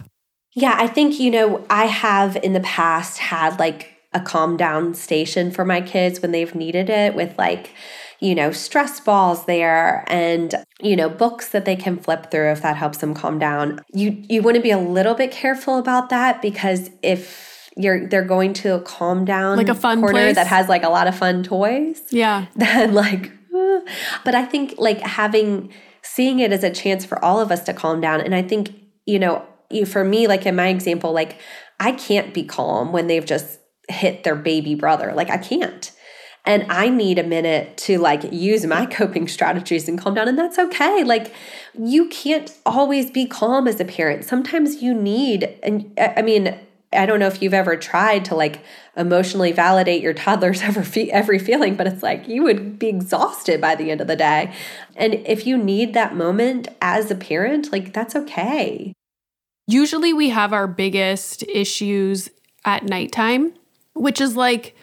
Yeah, 0.54 0.76
I 0.78 0.88
think, 0.88 1.20
you 1.20 1.32
know, 1.32 1.66
I 1.70 1.86
have 1.86 2.36
in 2.38 2.54
the 2.54 2.60
past 2.60 3.20
had 3.20 3.58
like 3.58 3.91
a 4.14 4.20
calm 4.20 4.58
down 4.58 4.94
station 4.94 5.52
for 5.52 5.64
my 5.64 5.82
kids 5.82 6.22
when 6.22 6.32
they've 6.32 6.54
needed 6.54 6.90
it 6.90 7.16
with 7.16 7.38
like 7.38 7.74
you 8.20 8.36
know 8.36 8.52
stress 8.52 9.00
balls 9.00 9.46
there 9.46 10.04
and 10.08 10.56
you 10.82 10.96
know 10.96 11.10
books 11.10 11.50
that 11.50 11.66
they 11.66 11.76
can 11.76 11.98
flip 11.98 12.30
through 12.30 12.52
if 12.52 12.62
that 12.62 12.78
helps 12.78 13.00
them 13.00 13.14
calm 13.14 13.40
down. 13.40 13.80
You 13.94 14.24
you 14.30 14.42
want 14.42 14.56
to 14.56 14.62
be 14.62 14.72
a 14.72 14.80
little 14.80 15.16
bit 15.16 15.32
careful 15.32 15.78
about 15.78 16.10
that 16.10 16.42
because 16.42 16.90
if 17.02 17.52
you're 17.78 18.08
they're 18.08 18.26
going 18.26 18.54
to 18.54 18.76
a 18.76 18.82
calm 18.82 19.26
down 19.26 19.58
like 19.58 19.70
a 19.70 19.76
fun 19.76 20.00
corner 20.02 20.14
place. 20.14 20.36
that 20.36 20.48
has 20.48 20.68
like 20.68 20.84
a 20.84 20.90
lot 20.90 21.08
of 21.08 21.18
fun 21.18 21.44
toys 21.44 22.02
yeah. 22.10 22.48
then 22.56 22.94
like 22.94 23.32
but 24.26 24.36
i 24.36 24.44
think 24.44 24.76
like 24.78 25.00
having 25.00 25.72
seeing 26.02 26.40
it 26.40 26.52
as 26.52 26.64
a 26.64 26.70
chance 26.70 27.06
for 27.06 27.24
all 27.24 27.40
of 27.40 27.52
us 27.52 27.64
to 27.64 27.74
calm 27.74 28.02
down 28.02 28.20
and 28.20 28.36
i 28.36 28.42
think 28.42 28.74
you 29.06 29.18
know 29.18 29.46
for 29.86 30.04
me 30.04 30.28
like 30.28 30.46
in 30.46 30.56
my 30.56 30.68
example 30.68 31.14
like 31.14 31.40
i 31.80 31.92
can't 31.94 32.34
be 32.34 32.44
calm 32.44 32.92
when 32.92 33.08
they've 33.08 33.26
just 33.26 33.61
hit 33.90 34.24
their 34.24 34.36
baby 34.36 34.76
brother. 34.76 35.14
Like 35.14 35.30
I 35.30 35.38
can't. 35.38 35.92
and 36.46 36.66
I 36.72 36.90
need 36.90 37.20
a 37.20 37.24
minute 37.24 37.78
to 37.78 38.00
like 38.00 38.32
use 38.32 38.66
my 38.66 38.86
coping 38.98 39.28
strategies 39.28 39.88
and 39.88 40.00
calm 40.00 40.16
down. 40.16 40.28
And 40.28 40.38
that's 40.38 40.58
okay. 40.58 41.04
Like, 41.04 41.34
you 41.78 42.08
can't 42.10 42.52
always 42.66 43.12
be 43.12 43.26
calm 43.28 43.68
as 43.68 43.80
a 43.80 43.86
parent. 43.86 44.26
Sometimes 44.26 44.82
you 44.82 44.94
need, 44.94 45.56
and 45.62 45.98
I 46.00 46.22
mean, 46.22 46.58
I 46.94 47.06
don't 47.06 47.20
know 47.20 47.28
if 47.28 47.42
you've 47.42 47.54
ever 47.54 47.78
tried 47.78 48.26
to 48.26 48.36
like 48.36 48.62
emotionally 48.98 49.52
validate 49.52 50.02
your 50.02 50.14
toddler's 50.14 50.62
every 50.64 51.12
every 51.12 51.40
feeling, 51.40 51.76
but 51.76 51.88
it's 51.88 52.04
like 52.04 52.28
you 52.28 52.44
would 52.44 52.80
be 52.80 52.88
exhausted 52.88 53.62
by 53.62 53.76
the 53.76 53.92
end 53.92 54.02
of 54.02 54.08
the 54.08 54.16
day. 54.16 54.54
And 54.96 55.14
if 55.26 55.46
you 55.48 55.58
need 55.58 55.94
that 55.94 56.16
moment 56.16 56.68
as 56.82 57.10
a 57.12 57.16
parent, 57.16 57.72
like 57.72 57.94
that's 57.94 58.16
okay. 58.16 58.94
Usually 59.68 60.12
we 60.12 60.30
have 60.30 60.52
our 60.52 60.68
biggest 60.68 61.44
issues 61.44 62.30
at 62.66 62.84
nighttime, 62.84 63.54
which 63.94 64.22
is 64.22 64.36
like 64.36 64.76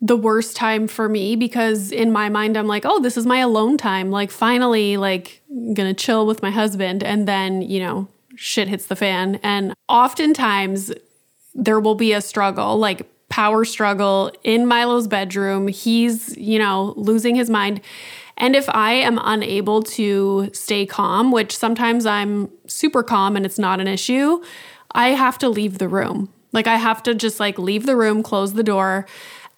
the 0.00 0.16
worst 0.16 0.56
time 0.56 0.86
for 0.86 1.08
me 1.08 1.34
because 1.34 1.90
in 1.90 2.12
my 2.12 2.28
mind 2.28 2.56
I'm 2.56 2.66
like, 2.66 2.84
"Oh, 2.84 3.00
this 3.00 3.16
is 3.16 3.26
my 3.26 3.38
alone 3.38 3.76
time. 3.76 4.10
Like 4.10 4.30
finally 4.30 4.96
like 4.96 5.42
going 5.50 5.88
to 5.88 5.94
chill 5.94 6.26
with 6.26 6.42
my 6.42 6.50
husband." 6.50 7.02
And 7.02 7.26
then, 7.26 7.62
you 7.62 7.80
know, 7.80 8.08
shit 8.36 8.68
hits 8.68 8.86
the 8.86 8.96
fan. 8.96 9.40
And 9.42 9.74
oftentimes 9.88 10.92
there 11.54 11.80
will 11.80 11.96
be 11.96 12.12
a 12.12 12.20
struggle, 12.20 12.78
like 12.78 13.08
power 13.28 13.64
struggle 13.64 14.32
in 14.44 14.66
Milo's 14.66 15.08
bedroom. 15.08 15.68
He's, 15.68 16.36
you 16.36 16.58
know, 16.58 16.94
losing 16.96 17.34
his 17.34 17.50
mind. 17.50 17.80
And 18.36 18.54
if 18.54 18.68
I 18.68 18.92
am 18.92 19.18
unable 19.22 19.82
to 19.82 20.50
stay 20.52 20.86
calm, 20.86 21.32
which 21.32 21.56
sometimes 21.56 22.06
I'm 22.06 22.50
super 22.66 23.02
calm 23.02 23.36
and 23.36 23.44
it's 23.44 23.58
not 23.58 23.80
an 23.80 23.88
issue, 23.88 24.40
I 24.92 25.08
have 25.08 25.38
to 25.38 25.48
leave 25.48 25.78
the 25.78 25.88
room. 25.88 26.32
Like 26.52 26.66
I 26.66 26.76
have 26.76 27.02
to 27.04 27.14
just 27.14 27.40
like 27.40 27.58
leave 27.58 27.86
the 27.86 27.96
room, 27.96 28.22
close 28.22 28.54
the 28.54 28.62
door. 28.62 29.06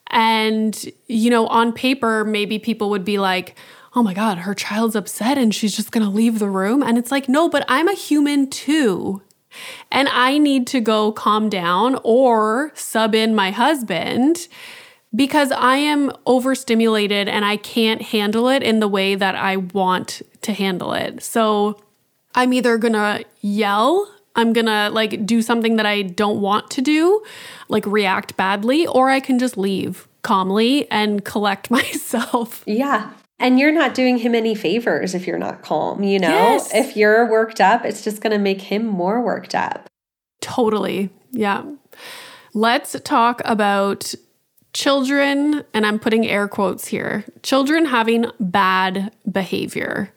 And, 0.08 0.90
you 1.06 1.30
know, 1.30 1.46
on 1.46 1.72
paper, 1.72 2.24
maybe 2.24 2.58
people 2.58 2.90
would 2.90 3.04
be 3.04 3.18
like, 3.18 3.56
oh 3.94 4.02
my 4.02 4.14
God, 4.14 4.38
her 4.38 4.54
child's 4.54 4.96
upset 4.96 5.38
and 5.38 5.54
she's 5.54 5.74
just 5.74 5.92
gonna 5.92 6.10
leave 6.10 6.38
the 6.38 6.48
room. 6.48 6.82
And 6.82 6.98
it's 6.98 7.10
like, 7.10 7.28
no, 7.28 7.48
but 7.48 7.64
I'm 7.68 7.88
a 7.88 7.94
human 7.94 8.50
too. 8.50 9.22
And 9.90 10.08
I 10.08 10.38
need 10.38 10.66
to 10.68 10.80
go 10.80 11.12
calm 11.12 11.48
down 11.48 11.98
or 12.04 12.70
sub 12.74 13.14
in 13.14 13.34
my 13.34 13.50
husband 13.50 14.48
because 15.14 15.50
I 15.50 15.76
am 15.76 16.12
overstimulated 16.24 17.28
and 17.28 17.44
I 17.44 17.56
can't 17.56 18.00
handle 18.00 18.48
it 18.48 18.62
in 18.62 18.78
the 18.78 18.88
way 18.88 19.16
that 19.16 19.34
I 19.34 19.56
want 19.56 20.22
to 20.42 20.52
handle 20.52 20.92
it. 20.92 21.22
So 21.22 21.80
I'm 22.34 22.52
either 22.52 22.78
gonna 22.78 23.24
yell, 23.40 24.08
I'm 24.40 24.52
gonna 24.52 24.90
like 24.90 25.26
do 25.26 25.42
something 25.42 25.76
that 25.76 25.86
I 25.86 26.02
don't 26.02 26.40
want 26.40 26.70
to 26.70 26.80
do, 26.80 27.22
like 27.68 27.84
react 27.86 28.36
badly, 28.36 28.86
or 28.86 29.10
I 29.10 29.20
can 29.20 29.38
just 29.38 29.56
leave 29.56 30.08
calmly 30.22 30.90
and 30.90 31.24
collect 31.24 31.70
myself. 31.70 32.64
Yeah. 32.66 33.10
And 33.38 33.58
you're 33.58 33.72
not 33.72 33.94
doing 33.94 34.18
him 34.18 34.34
any 34.34 34.54
favors 34.54 35.14
if 35.14 35.26
you're 35.26 35.38
not 35.38 35.62
calm, 35.62 36.02
you 36.02 36.18
know? 36.18 36.28
Yes. 36.28 36.74
If 36.74 36.94
you're 36.94 37.30
worked 37.30 37.58
up, 37.58 37.86
it's 37.86 38.04
just 38.04 38.20
to 38.22 38.38
make 38.38 38.60
him 38.60 38.84
more 38.84 39.22
worked 39.22 39.54
up. 39.54 39.88
Totally. 40.42 41.08
Yeah. 41.30 41.64
Let's 42.52 43.00
talk 43.00 43.40
about 43.46 44.14
children, 44.72 45.64
and 45.72 45.86
I'm 45.86 45.98
putting 45.98 46.26
air 46.26 46.48
quotes 46.48 46.86
here 46.88 47.24
children 47.42 47.86
having 47.86 48.26
bad 48.38 49.12
behavior, 49.30 50.12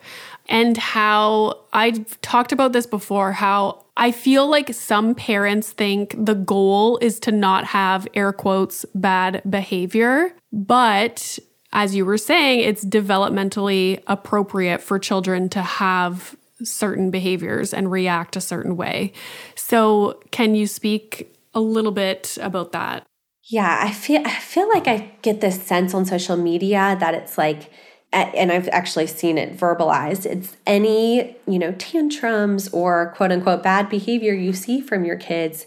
and 0.48 0.78
how 0.78 1.66
I've 1.72 2.20
talked 2.22 2.52
about 2.52 2.74
this 2.74 2.86
before 2.86 3.32
how 3.32 3.86
I 3.96 4.12
feel 4.12 4.48
like 4.48 4.74
some 4.74 5.14
parents 5.14 5.72
think 5.72 6.16
the 6.18 6.34
goal 6.34 6.98
is 6.98 7.20
to 7.22 7.32
not 7.32 7.66
have 7.66 8.08
air 8.16 8.34
quotes 8.34 8.86
bad 8.96 9.42
behavior, 9.48 10.34
but 10.52 11.38
as 11.72 11.96
you 11.96 12.06
were 12.06 12.18
saying, 12.18 12.62
it's 12.62 12.86
developmentally 12.86 14.02
appropriate 14.08 14.82
for 14.82 15.00
children 15.00 15.50
to 15.50 15.62
have 15.62 16.36
certain 16.64 17.12
behaviors 17.12 17.74
and 17.74 17.92
react 17.92 18.36
a 18.36 18.42
certain 18.42 18.78
way. 18.78 19.12
So, 19.56 20.20
can 20.32 20.56
you 20.56 20.68
speak 20.68 21.36
a 21.54 21.60
little 21.60 21.92
bit 21.92 22.38
about 22.42 22.72
that? 22.72 23.06
Yeah, 23.46 23.80
I 23.82 23.92
feel 23.92 24.22
I 24.26 24.40
feel 24.40 24.70
like 24.70 24.88
I 24.88 25.12
get 25.22 25.42
this 25.42 25.62
sense 25.62 25.94
on 25.94 26.06
social 26.06 26.38
media 26.38 26.96
that 27.00 27.14
it's 27.14 27.38
like 27.38 27.72
and 28.14 28.52
I've 28.52 28.70
actually 28.70 29.08
seen 29.08 29.38
it 29.38 29.58
verbalized. 29.58 30.26
It's 30.26 30.56
any, 30.68 31.36
you 31.48 31.60
know, 31.60 31.72
tantrums 31.74 32.70
or 32.70 33.14
quote 33.16 33.32
unquote 33.32 33.64
bad 33.64 33.90
behavior 33.90 34.34
you 34.34 34.54
see 34.54 34.82
from 34.82 35.04
your 35.04 35.18
kids 35.18 35.66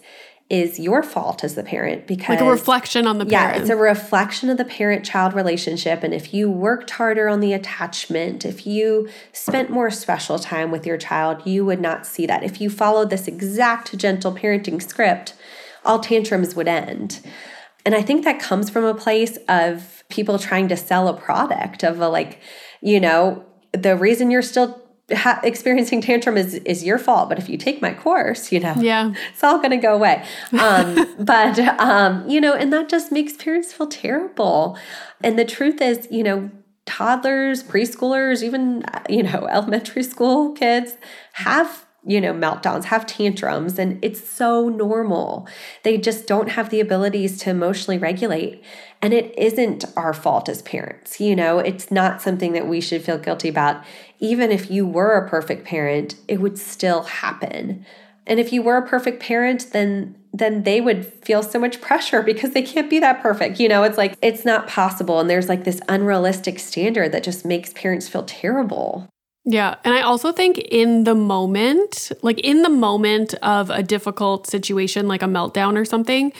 is 0.48 0.78
your 0.78 1.02
fault 1.02 1.42
as 1.42 1.56
the 1.56 1.62
parent 1.64 2.06
because 2.06 2.28
like 2.28 2.40
a 2.40 2.48
reflection 2.48 3.08
on 3.08 3.18
the 3.18 3.26
parent. 3.26 3.56
Yeah, 3.56 3.60
it's 3.60 3.70
a 3.70 3.76
reflection 3.76 4.48
of 4.48 4.58
the 4.58 4.64
parent 4.64 5.04
child 5.04 5.34
relationship. 5.34 6.04
And 6.04 6.14
if 6.14 6.32
you 6.32 6.48
worked 6.48 6.90
harder 6.90 7.28
on 7.28 7.40
the 7.40 7.52
attachment, 7.52 8.44
if 8.44 8.64
you 8.64 9.08
spent 9.32 9.70
more 9.70 9.90
special 9.90 10.38
time 10.38 10.70
with 10.70 10.86
your 10.86 10.98
child, 10.98 11.44
you 11.44 11.64
would 11.64 11.80
not 11.80 12.06
see 12.06 12.26
that. 12.26 12.44
If 12.44 12.60
you 12.60 12.70
followed 12.70 13.10
this 13.10 13.26
exact 13.26 13.98
gentle 13.98 14.32
parenting 14.32 14.80
script, 14.80 15.34
all 15.84 15.98
tantrums 15.98 16.54
would 16.54 16.68
end. 16.68 17.20
And 17.84 17.96
I 17.96 18.02
think 18.02 18.24
that 18.24 18.38
comes 18.38 18.70
from 18.70 18.84
a 18.84 18.94
place 18.94 19.38
of 19.48 19.95
people 20.08 20.38
trying 20.38 20.68
to 20.68 20.76
sell 20.76 21.08
a 21.08 21.14
product 21.14 21.82
of 21.82 22.00
a 22.00 22.08
like, 22.08 22.40
you 22.80 23.00
know, 23.00 23.44
the 23.72 23.96
reason 23.96 24.30
you're 24.30 24.42
still 24.42 24.82
ha- 25.12 25.40
experiencing 25.42 26.00
tantrum 26.00 26.36
is 26.36 26.54
is 26.54 26.82
your 26.82 26.98
fault 26.98 27.28
but 27.28 27.38
if 27.38 27.48
you 27.48 27.56
take 27.56 27.80
my 27.80 27.94
course 27.94 28.50
you 28.50 28.58
know 28.58 28.74
yeah 28.78 29.12
it's 29.32 29.44
all 29.44 29.58
going 29.58 29.70
to 29.70 29.76
go 29.76 29.94
away 29.94 30.24
um, 30.58 31.14
but 31.18 31.58
um, 31.80 32.28
you 32.28 32.40
know 32.40 32.54
and 32.54 32.72
that 32.72 32.88
just 32.88 33.12
makes 33.12 33.34
parents 33.34 33.72
feel 33.72 33.86
terrible 33.86 34.76
and 35.22 35.38
the 35.38 35.44
truth 35.44 35.80
is 35.80 36.08
you 36.10 36.24
know 36.24 36.50
toddlers 36.86 37.62
preschoolers 37.62 38.42
even 38.42 38.84
you 39.08 39.22
know 39.22 39.46
elementary 39.50 40.02
school 40.02 40.52
kids 40.52 40.94
have 41.34 41.86
you 42.08 42.20
know, 42.20 42.32
meltdowns, 42.32 42.84
have 42.84 43.04
tantrums, 43.04 43.80
and 43.80 43.98
it's 44.02 44.26
so 44.26 44.68
normal. 44.68 45.48
They 45.82 45.98
just 45.98 46.28
don't 46.28 46.50
have 46.50 46.70
the 46.70 46.78
abilities 46.78 47.36
to 47.40 47.50
emotionally 47.50 47.98
regulate. 47.98 48.62
And 49.02 49.12
it 49.12 49.36
isn't 49.38 49.84
our 49.96 50.12
fault 50.12 50.48
as 50.48 50.62
parents. 50.62 51.20
You 51.20 51.36
know, 51.36 51.58
it's 51.58 51.90
not 51.90 52.22
something 52.22 52.52
that 52.52 52.66
we 52.66 52.80
should 52.80 53.02
feel 53.02 53.18
guilty 53.18 53.48
about. 53.48 53.84
Even 54.18 54.50
if 54.50 54.70
you 54.70 54.86
were 54.86 55.12
a 55.12 55.28
perfect 55.28 55.64
parent, 55.66 56.16
it 56.28 56.40
would 56.40 56.58
still 56.58 57.02
happen. 57.02 57.84
And 58.26 58.40
if 58.40 58.52
you 58.52 58.62
were 58.62 58.76
a 58.76 58.86
perfect 58.86 59.20
parent, 59.22 59.68
then 59.72 60.16
then 60.34 60.64
they 60.64 60.82
would 60.82 61.06
feel 61.24 61.42
so 61.42 61.58
much 61.58 61.80
pressure 61.80 62.20
because 62.30 62.52
they 62.52 62.62
can't 62.62 62.90
be 62.90 62.98
that 63.00 63.22
perfect. 63.22 63.58
You 63.60 63.68
know, 63.68 63.82
it's 63.82 63.98
like 63.98 64.16
it's 64.22 64.44
not 64.44 64.66
possible 64.66 65.20
and 65.20 65.30
there's 65.30 65.48
like 65.48 65.64
this 65.64 65.80
unrealistic 65.88 66.58
standard 66.58 67.12
that 67.12 67.22
just 67.22 67.44
makes 67.44 67.72
parents 67.72 68.08
feel 68.08 68.24
terrible. 68.24 69.08
Yeah. 69.44 69.76
And 69.84 69.94
I 69.94 70.02
also 70.02 70.32
think 70.32 70.58
in 70.58 71.04
the 71.04 71.14
moment, 71.14 72.10
like 72.20 72.40
in 72.40 72.62
the 72.62 72.68
moment 72.68 73.34
of 73.34 73.70
a 73.70 73.80
difficult 73.80 74.48
situation, 74.48 75.06
like 75.06 75.22
a 75.22 75.26
meltdown 75.26 75.78
or 75.78 75.84
something, 75.84 76.32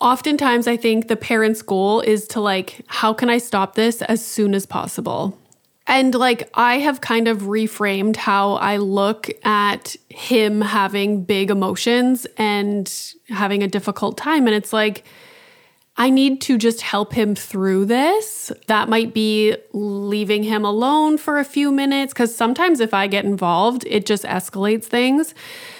oftentimes 0.00 0.66
I 0.66 0.76
think 0.76 1.08
the 1.08 1.16
parent's 1.16 1.62
goal 1.62 2.00
is 2.00 2.26
to 2.28 2.40
like, 2.40 2.82
how 2.86 3.12
can 3.12 3.30
I 3.30 3.38
stop 3.38 3.74
this 3.74 4.02
as 4.02 4.24
soon 4.24 4.54
as 4.54 4.66
possible? 4.66 5.38
And 5.86 6.14
like, 6.14 6.48
I 6.54 6.78
have 6.78 7.00
kind 7.00 7.28
of 7.28 7.42
reframed 7.42 8.16
how 8.16 8.54
I 8.54 8.78
look 8.78 9.30
at 9.44 9.94
him 10.08 10.60
having 10.60 11.22
big 11.22 11.50
emotions 11.50 12.26
and 12.36 12.92
having 13.28 13.62
a 13.62 13.68
difficult 13.68 14.18
time. 14.18 14.46
And 14.46 14.56
it's 14.56 14.72
like, 14.72 15.04
I 15.98 16.10
need 16.10 16.42
to 16.42 16.58
just 16.58 16.82
help 16.82 17.14
him 17.14 17.34
through 17.34 17.86
this. 17.86 18.52
That 18.66 18.88
might 18.88 19.14
be 19.14 19.56
leaving 19.72 20.42
him 20.42 20.64
alone 20.64 21.16
for 21.16 21.38
a 21.38 21.44
few 21.44 21.72
minutes 21.72 22.12
because 22.12 22.34
sometimes 22.34 22.80
if 22.80 22.92
I 22.92 23.06
get 23.06 23.24
involved, 23.24 23.84
it 23.86 24.04
just 24.04 24.24
escalates 24.24 24.84
things. 24.84 25.34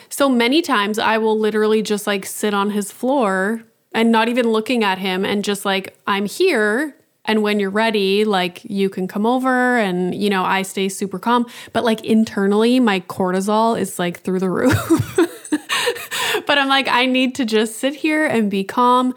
So 0.09 0.29
many 0.29 0.63
times 0.63 0.99
I 0.99 1.19
will 1.19 1.39
literally 1.39 1.83
just 1.83 2.07
like 2.07 2.25
sit 2.25 2.55
on 2.55 2.71
his 2.71 2.91
floor 2.91 3.63
and 3.97 4.13
not 4.13 4.29
even 4.29 4.47
looking 4.47 4.85
at 4.85 4.99
him 4.99 5.25
and 5.25 5.43
just 5.43 5.65
like, 5.65 5.99
I'm 6.07 6.27
here. 6.27 6.95
And 7.25 7.43
when 7.43 7.59
you're 7.59 7.71
ready, 7.71 8.27
like 8.27 8.63
you 8.63 8.91
can 8.91 9.09
come 9.09 9.25
over 9.25 9.79
and, 9.79 10.15
you 10.15 10.29
know, 10.29 10.45
I 10.45 10.63
stay 10.63 10.91
super 10.91 11.19
calm. 11.19 11.47
But 11.73 11.83
like 11.83 12.05
internally, 12.05 12.79
my 12.79 13.01
cortisol 13.01 13.81
is 13.81 13.99
like 13.99 14.21
through 14.21 14.41
the 14.41 14.51
roof. 14.51 15.17
but 16.47 16.59
I'm 16.59 16.69
like, 16.69 16.89
I 16.89 17.07
need 17.07 17.35
to 17.37 17.47
just 17.47 17.77
sit 17.77 17.95
here 17.95 18.27
and 18.27 18.51
be 18.51 18.65
calm. 18.65 19.15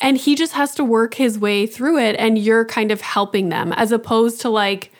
And 0.00 0.16
he 0.16 0.36
just 0.36 0.52
has 0.52 0.76
to 0.76 0.84
work 0.84 1.14
his 1.14 1.36
way 1.36 1.66
through 1.66 1.98
it. 1.98 2.14
And 2.16 2.38
you're 2.38 2.64
kind 2.64 2.92
of 2.92 3.00
helping 3.00 3.48
them 3.48 3.72
as 3.72 3.90
opposed 3.90 4.40
to 4.42 4.50
like, 4.50 4.92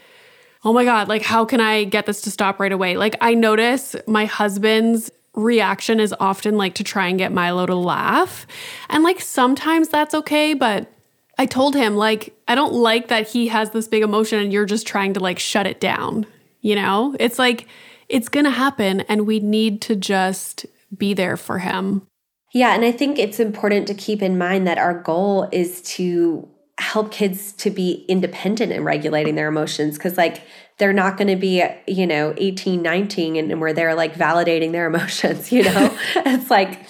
oh 0.64 0.72
my 0.72 0.84
God, 0.84 1.06
like, 1.06 1.22
how 1.22 1.44
can 1.44 1.60
I 1.60 1.84
get 1.84 2.06
this 2.06 2.22
to 2.22 2.30
stop 2.30 2.58
right 2.58 2.72
away? 2.72 2.96
Like, 2.96 3.16
I 3.20 3.34
notice 3.34 3.94
my 4.08 4.24
husband's 4.24 5.12
reaction 5.34 6.00
is 6.00 6.14
often 6.18 6.56
like 6.56 6.74
to 6.74 6.84
try 6.84 7.08
and 7.08 7.18
get 7.18 7.32
Milo 7.32 7.66
to 7.66 7.74
laugh. 7.74 8.46
And 8.88 9.04
like, 9.04 9.20
sometimes 9.20 9.88
that's 9.88 10.14
okay. 10.14 10.54
But 10.54 10.90
I 11.38 11.46
told 11.46 11.74
him, 11.74 11.96
like, 11.96 12.34
I 12.48 12.54
don't 12.54 12.74
like 12.74 13.08
that 13.08 13.28
he 13.28 13.48
has 13.48 13.70
this 13.70 13.88
big 13.88 14.02
emotion 14.02 14.38
and 14.40 14.52
you're 14.52 14.66
just 14.66 14.86
trying 14.86 15.14
to 15.14 15.20
like 15.20 15.38
shut 15.38 15.66
it 15.66 15.80
down. 15.80 16.26
You 16.60 16.74
know, 16.74 17.16
it's 17.18 17.38
like, 17.38 17.66
it's 18.08 18.28
going 18.28 18.44
to 18.44 18.50
happen 18.50 19.00
and 19.02 19.26
we 19.26 19.40
need 19.40 19.80
to 19.82 19.96
just 19.96 20.66
be 20.96 21.14
there 21.14 21.36
for 21.36 21.58
him. 21.58 22.06
Yeah, 22.52 22.74
and 22.74 22.84
I 22.84 22.90
think 22.90 23.18
it's 23.18 23.38
important 23.38 23.86
to 23.86 23.94
keep 23.94 24.22
in 24.22 24.36
mind 24.36 24.66
that 24.66 24.76
our 24.76 25.00
goal 25.00 25.48
is 25.52 25.80
to 25.82 26.48
help 26.90 27.12
kids 27.12 27.52
to 27.52 27.70
be 27.70 28.04
independent 28.08 28.72
in 28.72 28.82
regulating 28.82 29.36
their 29.36 29.46
emotions 29.46 29.96
because 29.96 30.16
like 30.16 30.42
they're 30.78 30.92
not 30.92 31.16
going 31.16 31.28
to 31.28 31.36
be 31.36 31.62
you 31.86 32.04
know 32.04 32.34
18 32.36 32.82
19 32.82 33.36
and, 33.36 33.52
and 33.52 33.60
where 33.60 33.72
they're 33.72 33.94
like 33.94 34.14
validating 34.14 34.72
their 34.72 34.86
emotions 34.92 35.52
you 35.52 35.62
know? 35.62 35.96
It's 36.16 36.50
like 36.50 36.84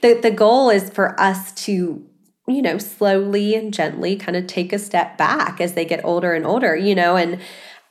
the, 0.00 0.14
the 0.14 0.32
goal 0.32 0.70
is 0.70 0.90
for 0.90 1.18
us 1.20 1.52
to 1.66 2.04
you 2.48 2.62
know 2.62 2.78
slowly 2.78 3.54
and 3.54 3.72
gently 3.72 4.16
kind 4.16 4.36
of 4.36 4.48
take 4.48 4.72
a 4.72 4.78
step 4.78 5.16
back 5.16 5.60
as 5.60 5.74
they 5.74 5.84
get 5.84 6.04
older 6.04 6.34
and 6.34 6.44
older 6.44 6.74
you 6.74 6.96
know? 6.96 7.16
And 7.16 7.40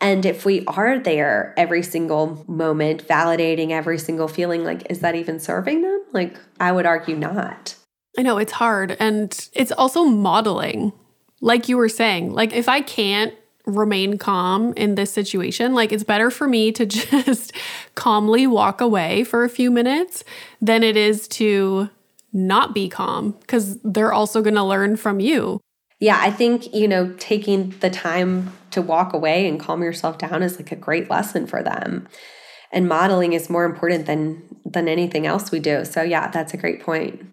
and 0.02 0.26
if 0.26 0.44
we 0.44 0.66
are 0.66 1.00
there 1.00 1.54
every 1.56 1.82
single 1.82 2.44
moment 2.46 3.08
validating 3.08 3.70
every 3.70 4.00
single 4.00 4.28
feeling 4.28 4.66
like 4.66 4.86
is 4.90 5.00
that 5.00 5.16
even 5.16 5.40
serving 5.40 5.82
them? 5.82 6.04
Like 6.12 6.36
i 6.60 6.74
would 6.74 6.86
argue 6.86 7.16
not. 7.16 7.76
I 8.18 8.22
know 8.22 8.38
it's 8.38 8.52
hard. 8.52 8.96
And 9.00 9.50
it's 9.54 9.72
also 9.72 10.04
modeling, 10.04 10.94
like 11.44 11.68
you 11.68 11.76
were 11.76 11.90
saying. 11.90 12.32
Like, 12.32 12.54
if 12.54 12.70
I 12.70 12.82
can't 12.82 13.34
remain 13.66 14.18
calm 14.18 14.74
in 14.76 14.96
this 14.96 15.12
situation, 15.12 15.74
like, 15.74 15.92
it's 15.92 16.04
better 16.04 16.32
for 16.32 16.48
me 16.48 16.72
to 16.72 16.86
just 16.86 17.52
calmly 17.96 18.48
walk 18.48 18.82
away 18.82 19.24
for 19.26 19.44
a 19.44 19.50
few 19.50 19.70
minutes 19.70 20.24
than 20.62 20.84
it 20.84 20.96
is 20.96 21.28
to 21.28 21.90
not 22.32 22.74
be 22.74 22.90
calm 22.90 23.32
because 23.42 23.78
they're 23.84 24.14
also 24.14 24.42
going 24.42 24.56
to 24.56 24.64
learn 24.64 24.96
from 24.96 25.20
you. 25.20 25.60
Yeah, 26.00 26.18
I 26.20 26.32
think, 26.32 26.74
you 26.74 26.88
know, 26.88 27.14
taking 27.20 27.72
the 27.82 27.90
time 27.90 28.52
to 28.72 28.82
walk 28.82 29.14
away 29.14 29.48
and 29.48 29.60
calm 29.60 29.84
yourself 29.84 30.18
down 30.18 30.44
is 30.44 30.58
like 30.58 30.72
a 30.72 30.76
great 30.78 31.10
lesson 31.10 31.46
for 31.46 31.62
them. 31.62 32.08
And 32.72 32.88
modeling 32.88 33.34
is 33.34 33.50
more 33.50 33.66
important 33.66 34.08
than 34.08 34.42
than 34.66 34.88
anything 34.88 35.28
else 35.28 35.52
we 35.52 35.60
do. 35.60 35.86
So 35.86 36.02
yeah, 36.02 36.30
that's 36.30 36.54
a 36.54 36.58
great 36.58 36.82
point. 36.82 37.33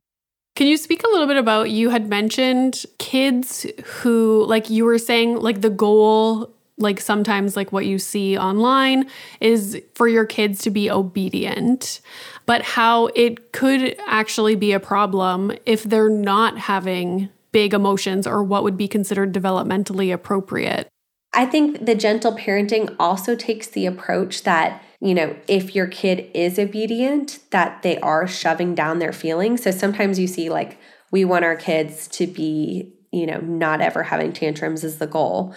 Can 0.57 0.67
you 0.67 0.77
speak 0.77 1.03
a 1.05 1.09
little 1.09 1.27
bit 1.27 1.37
about 1.37 1.71
you 1.71 1.91
had 1.91 2.09
mentioned 2.09 2.85
kids 2.99 3.67
who 3.85 4.45
like 4.47 4.69
you 4.69 4.85
were 4.85 4.99
saying 4.99 5.37
like 5.37 5.61
the 5.61 5.71
goal 5.71 6.55
like 6.77 7.01
sometimes 7.01 7.57
like 7.57 7.73
what 7.73 7.87
you 7.87 7.99
see 7.99 8.39
online 8.39 9.07
is 9.41 9.81
for 9.95 10.09
your 10.09 10.25
kids 10.25 10.63
to 10.63 10.71
be 10.71 10.91
obedient 10.91 12.01
but 12.47 12.63
how 12.63 13.07
it 13.15 13.53
could 13.53 13.97
actually 14.07 14.57
be 14.57 14.73
a 14.73 14.81
problem 14.81 15.53
if 15.67 15.85
they're 15.85 16.09
not 16.09 16.59
having 16.59 17.29
big 17.53 17.75
emotions 17.75 18.27
or 18.27 18.43
what 18.43 18.63
would 18.65 18.77
be 18.77 18.89
considered 18.89 19.33
developmentally 19.33 20.13
appropriate. 20.13 20.89
I 21.33 21.47
think 21.47 21.87
the 21.87 21.95
gentle 21.95 22.37
parenting 22.37 22.95
also 22.99 23.37
takes 23.37 23.69
the 23.69 23.87
approach 23.87 24.43
that 24.43 24.83
you 25.01 25.15
know, 25.15 25.35
if 25.49 25.75
your 25.75 25.87
kid 25.87 26.31
is 26.35 26.59
obedient, 26.59 27.39
that 27.51 27.83
they 27.83 27.99
are 28.01 28.27
shoving 28.27 28.75
down 28.75 28.99
their 28.99 29.13
feelings. 29.13 29.63
So 29.63 29.71
sometimes 29.71 30.19
you 30.19 30.27
see, 30.27 30.51
like, 30.51 30.79
we 31.11 31.25
want 31.25 31.45
our 31.45 31.57
kids 31.57 32.07
to 32.09 32.27
be, 32.27 32.93
you 33.11 33.27
know, 33.27 33.39
not 33.39 33.81
ever 33.81 34.05
having 34.05 34.33
tantrums 34.33 34.85
is 34.85 34.99
the 34.99 35.07
goal. 35.07 35.55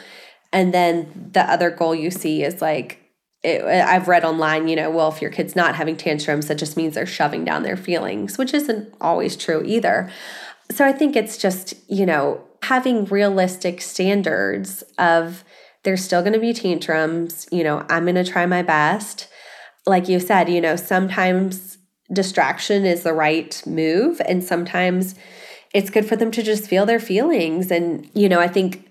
And 0.53 0.73
then 0.73 1.29
the 1.33 1.41
other 1.41 1.69
goal 1.69 1.93
you 1.93 2.09
see 2.09 2.43
is 2.43 2.61
like, 2.61 2.99
it, 3.43 3.63
I've 3.65 4.07
read 4.07 4.23
online, 4.23 4.69
you 4.69 4.77
know, 4.77 4.89
well, 4.89 5.09
if 5.09 5.21
your 5.21 5.31
kid's 5.31 5.55
not 5.55 5.75
having 5.75 5.97
tantrums, 5.97 6.47
that 6.47 6.57
just 6.57 6.77
means 6.77 6.95
they're 6.95 7.05
shoving 7.05 7.43
down 7.43 7.63
their 7.63 7.75
feelings, 7.75 8.37
which 8.37 8.53
isn't 8.53 8.93
always 9.01 9.35
true 9.35 9.61
either. 9.65 10.09
So 10.71 10.85
I 10.85 10.93
think 10.93 11.17
it's 11.17 11.37
just, 11.37 11.73
you 11.89 12.05
know, 12.05 12.41
having 12.63 13.03
realistic 13.05 13.81
standards 13.81 14.83
of 14.97 15.43
there's 15.83 16.03
still 16.03 16.21
going 16.21 16.33
to 16.33 16.39
be 16.39 16.53
tantrums, 16.53 17.45
you 17.51 17.65
know, 17.65 17.85
I'm 17.89 18.05
going 18.05 18.15
to 18.15 18.23
try 18.23 18.45
my 18.45 18.61
best 18.61 19.27
like 19.85 20.07
you 20.07 20.19
said, 20.19 20.49
you 20.49 20.61
know, 20.61 20.75
sometimes 20.75 21.77
distraction 22.11 22.85
is 22.85 23.03
the 23.03 23.13
right 23.13 23.61
move 23.65 24.21
and 24.25 24.43
sometimes 24.43 25.15
it's 25.73 25.89
good 25.89 26.05
for 26.05 26.15
them 26.15 26.31
to 26.31 26.43
just 26.43 26.67
feel 26.67 26.85
their 26.85 26.99
feelings 26.99 27.71
and 27.71 28.09
you 28.13 28.29
know, 28.29 28.39
I 28.39 28.47
think 28.47 28.89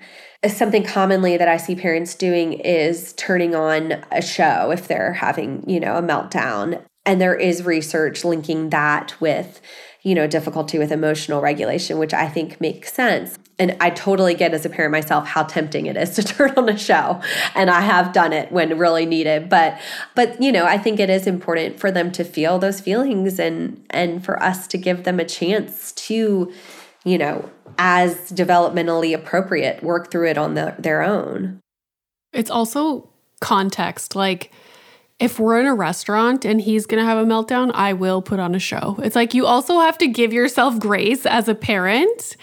something 0.48 0.82
commonly 0.82 1.36
that 1.36 1.46
I 1.46 1.56
see 1.56 1.76
parents 1.76 2.14
doing 2.14 2.54
is 2.54 3.12
turning 3.12 3.54
on 3.54 4.04
a 4.10 4.20
show 4.20 4.70
if 4.72 4.88
they're 4.88 5.12
having, 5.12 5.68
you 5.68 5.78
know, 5.78 5.96
a 5.96 6.02
meltdown. 6.02 6.82
And 7.04 7.20
there 7.20 7.34
is 7.34 7.64
research 7.64 8.24
linking 8.24 8.70
that 8.70 9.20
with 9.20 9.60
you 10.02 10.14
know, 10.14 10.26
difficulty 10.26 10.78
with 10.78 10.92
emotional 10.92 11.40
regulation, 11.40 11.98
which 11.98 12.12
I 12.12 12.28
think 12.28 12.60
makes 12.60 12.92
sense. 12.92 13.38
And 13.62 13.76
I 13.78 13.90
totally 13.90 14.34
get 14.34 14.54
as 14.54 14.66
a 14.66 14.68
parent 14.68 14.90
myself 14.90 15.24
how 15.24 15.44
tempting 15.44 15.86
it 15.86 15.96
is 15.96 16.16
to 16.16 16.22
turn 16.24 16.50
on 16.56 16.68
a 16.68 16.76
show. 16.76 17.20
And 17.54 17.70
I 17.70 17.80
have 17.80 18.12
done 18.12 18.32
it 18.32 18.50
when 18.50 18.76
really 18.76 19.06
needed. 19.06 19.48
But 19.48 19.80
but 20.16 20.42
you 20.42 20.50
know, 20.50 20.64
I 20.64 20.78
think 20.78 20.98
it 20.98 21.08
is 21.08 21.28
important 21.28 21.78
for 21.78 21.92
them 21.92 22.10
to 22.12 22.24
feel 22.24 22.58
those 22.58 22.80
feelings 22.80 23.38
and 23.38 23.86
and 23.90 24.24
for 24.24 24.42
us 24.42 24.66
to 24.68 24.78
give 24.78 25.04
them 25.04 25.20
a 25.20 25.24
chance 25.24 25.92
to, 25.92 26.52
you 27.04 27.18
know, 27.18 27.48
as 27.78 28.32
developmentally 28.32 29.14
appropriate, 29.14 29.80
work 29.80 30.10
through 30.10 30.30
it 30.30 30.38
on 30.38 30.54
the, 30.54 30.74
their 30.76 31.02
own. 31.02 31.60
It's 32.32 32.50
also 32.50 33.08
context. 33.40 34.16
Like 34.16 34.50
if 35.20 35.38
we're 35.38 35.60
in 35.60 35.66
a 35.66 35.74
restaurant 35.74 36.44
and 36.44 36.60
he's 36.60 36.84
going 36.84 37.00
to 37.00 37.08
have 37.08 37.16
a 37.16 37.24
meltdown, 37.24 37.70
I 37.74 37.92
will 37.92 38.22
put 38.22 38.40
on 38.40 38.56
a 38.56 38.58
show. 38.58 38.98
It's 39.04 39.14
like 39.14 39.34
you 39.34 39.46
also 39.46 39.78
have 39.78 39.96
to 39.98 40.08
give 40.08 40.32
yourself 40.32 40.80
grace 40.80 41.24
as 41.26 41.46
a 41.46 41.54
parent. 41.54 42.36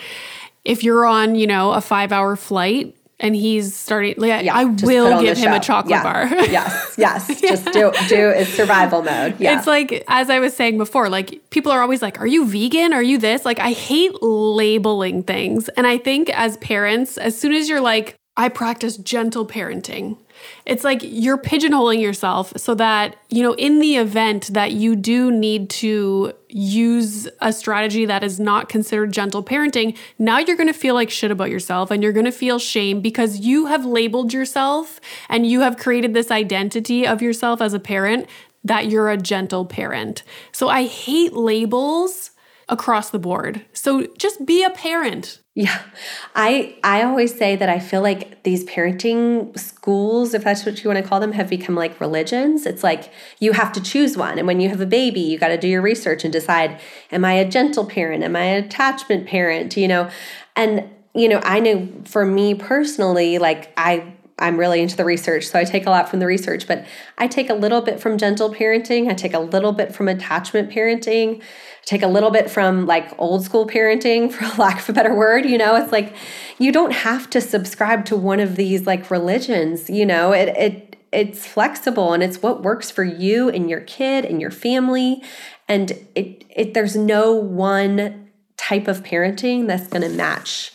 If 0.65 0.83
you're 0.83 1.05
on, 1.05 1.35
you 1.35 1.47
know, 1.47 1.71
a 1.71 1.77
5-hour 1.77 2.35
flight 2.35 2.95
and 3.19 3.35
he's 3.35 3.75
starting 3.75 4.15
like, 4.17 4.45
yeah, 4.45 4.55
I 4.55 4.65
will 4.65 5.21
give 5.21 5.37
him 5.37 5.51
a 5.51 5.59
chocolate 5.59 5.91
yeah. 5.91 6.03
bar. 6.03 6.27
yes, 6.45 6.95
yes. 6.97 7.27
Just 7.41 7.65
do 7.65 7.91
do 8.07 8.29
it's 8.29 8.51
survival 8.51 9.01
mode. 9.03 9.39
Yeah. 9.39 9.57
It's 9.57 9.67
like 9.67 10.03
as 10.07 10.29
I 10.29 10.39
was 10.39 10.55
saying 10.55 10.77
before, 10.77 11.09
like 11.09 11.41
people 11.49 11.71
are 11.71 11.81
always 11.81 12.01
like, 12.01 12.19
"Are 12.21 12.27
you 12.27 12.45
vegan? 12.45 12.93
Are 12.93 13.03
you 13.03 13.17
this?" 13.17 13.43
Like 13.43 13.59
I 13.59 13.71
hate 13.71 14.21
labeling 14.23 15.23
things. 15.23 15.67
And 15.69 15.85
I 15.85 15.97
think 15.97 16.29
as 16.29 16.57
parents, 16.57 17.17
as 17.17 17.37
soon 17.37 17.53
as 17.53 17.67
you're 17.67 17.81
like, 17.81 18.15
"I 18.37 18.47
practice 18.47 18.95
gentle 18.97 19.45
parenting." 19.45 20.17
It's 20.65 20.83
like 20.83 20.99
you're 21.03 21.37
pigeonholing 21.37 22.01
yourself 22.01 22.53
so 22.57 22.75
that, 22.75 23.17
you 23.29 23.43
know, 23.43 23.53
in 23.53 23.79
the 23.79 23.97
event 23.97 24.53
that 24.53 24.71
you 24.71 24.95
do 24.95 25.31
need 25.31 25.69
to 25.71 26.33
use 26.49 27.27
a 27.41 27.53
strategy 27.53 28.05
that 28.05 28.23
is 28.23 28.39
not 28.39 28.69
considered 28.69 29.11
gentle 29.11 29.43
parenting, 29.43 29.97
now 30.17 30.39
you're 30.39 30.57
going 30.57 30.67
to 30.67 30.73
feel 30.73 30.95
like 30.95 31.09
shit 31.09 31.31
about 31.31 31.49
yourself 31.49 31.91
and 31.91 32.03
you're 32.03 32.13
going 32.13 32.25
to 32.25 32.31
feel 32.31 32.59
shame 32.59 33.01
because 33.01 33.39
you 33.39 33.67
have 33.67 33.85
labeled 33.85 34.33
yourself 34.33 34.99
and 35.29 35.47
you 35.47 35.61
have 35.61 35.77
created 35.77 36.13
this 36.13 36.31
identity 36.31 37.05
of 37.05 37.21
yourself 37.21 37.61
as 37.61 37.73
a 37.73 37.79
parent 37.79 38.27
that 38.63 38.87
you're 38.87 39.09
a 39.09 39.17
gentle 39.17 39.65
parent. 39.65 40.23
So 40.51 40.69
I 40.69 40.85
hate 40.85 41.33
labels 41.33 42.31
across 42.67 43.09
the 43.09 43.19
board. 43.19 43.65
So 43.73 44.07
just 44.17 44.45
be 44.45 44.63
a 44.63 44.69
parent. 44.69 45.39
Yeah. 45.59 45.81
I 46.37 46.77
I 46.85 47.03
always 47.03 47.37
say 47.37 47.57
that 47.57 47.67
I 47.67 47.79
feel 47.79 48.01
like 48.01 48.43
these 48.43 48.63
parenting 48.63 49.59
schools, 49.59 50.33
if 50.33 50.45
that's 50.45 50.65
what 50.65 50.81
you 50.81 50.89
want 50.89 51.03
to 51.03 51.05
call 51.05 51.19
them, 51.19 51.33
have 51.33 51.49
become 51.49 51.75
like 51.75 51.99
religions. 51.99 52.65
It's 52.65 52.81
like 52.81 53.11
you 53.41 53.51
have 53.51 53.73
to 53.73 53.81
choose 53.81 54.15
one. 54.15 54.37
And 54.37 54.47
when 54.47 54.61
you 54.61 54.69
have 54.69 54.79
a 54.79 54.85
baby, 54.85 55.19
you 55.19 55.37
got 55.37 55.49
to 55.49 55.57
do 55.57 55.67
your 55.67 55.81
research 55.81 56.23
and 56.23 56.31
decide, 56.31 56.79
am 57.11 57.25
I 57.25 57.33
a 57.33 57.43
gentle 57.43 57.85
parent? 57.85 58.23
Am 58.23 58.37
I 58.37 58.43
an 58.43 58.63
attachment 58.63 59.27
parent? 59.27 59.75
You 59.75 59.89
know, 59.89 60.09
and 60.55 60.89
you 61.13 61.27
know, 61.27 61.41
I 61.43 61.59
know 61.59 61.89
for 62.05 62.25
me 62.25 62.53
personally, 62.55 63.37
like 63.37 63.73
I 63.75 64.13
I'm 64.39 64.57
really 64.57 64.81
into 64.81 64.95
the 64.95 65.05
research, 65.05 65.47
so 65.47 65.59
I 65.59 65.63
take 65.63 65.85
a 65.85 65.89
lot 65.89 66.09
from 66.09 66.19
the 66.19 66.25
research, 66.25 66.67
but 66.67 66.85
I 67.17 67.27
take 67.27 67.49
a 67.49 67.53
little 67.53 67.81
bit 67.81 67.99
from 67.99 68.17
gentle 68.17 68.53
parenting, 68.53 69.09
I 69.09 69.13
take 69.13 69.33
a 69.33 69.39
little 69.39 69.73
bit 69.73 69.93
from 69.93 70.07
attachment 70.07 70.71
parenting. 70.71 71.41
I 71.41 71.85
take 71.85 72.01
a 72.03 72.07
little 72.07 72.31
bit 72.31 72.49
from 72.49 72.85
like 72.85 73.11
old 73.17 73.43
school 73.43 73.67
parenting 73.67 74.31
for 74.31 74.45
lack 74.61 74.79
of 74.79 74.89
a 74.89 74.93
better 74.93 75.13
word 75.13 75.45
you 75.45 75.57
know? 75.57 75.75
It's 75.75 75.91
like 75.91 76.15
you 76.57 76.71
don't 76.71 76.91
have 76.91 77.29
to 77.31 77.41
subscribe 77.41 78.05
to 78.05 78.15
one 78.15 78.39
of 78.39 78.55
these 78.55 78.85
like 78.85 79.11
religions 79.11 79.89
you 79.89 80.05
know? 80.05 80.31
It 80.31 80.49
it 80.49 80.89
it's 81.11 81.47
flexible 81.47 82.13
and 82.13 82.21
it's 82.21 82.41
what 82.41 82.61
works 82.63 82.91
for 82.91 83.03
you 83.03 83.49
and 83.49 83.69
your 83.69 83.81
kid 83.81 84.25
and 84.25 84.39
your 84.39 84.51
family 84.51 85.23
and 85.67 85.91
it 86.15 86.45
it 86.49 86.73
there's 86.73 86.95
no 86.95 87.33
one 87.33 88.29
type 88.57 88.87
of 88.87 89.03
parenting 89.03 89.67
that's 89.67 89.87
going 89.87 90.01
to 90.01 90.09
match 90.09 90.71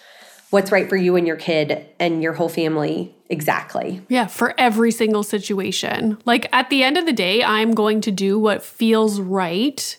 what's 0.54 0.70
right 0.70 0.88
for 0.88 0.96
you 0.96 1.16
and 1.16 1.26
your 1.26 1.34
kid 1.34 1.84
and 1.98 2.22
your 2.22 2.32
whole 2.32 2.48
family 2.48 3.12
exactly. 3.28 4.00
Yeah, 4.08 4.28
for 4.28 4.54
every 4.56 4.92
single 4.92 5.24
situation. 5.24 6.16
Like 6.24 6.48
at 6.52 6.70
the 6.70 6.84
end 6.84 6.96
of 6.96 7.06
the 7.06 7.12
day, 7.12 7.42
I'm 7.42 7.74
going 7.74 8.00
to 8.02 8.12
do 8.12 8.38
what 8.38 8.62
feels 8.62 9.20
right 9.20 9.98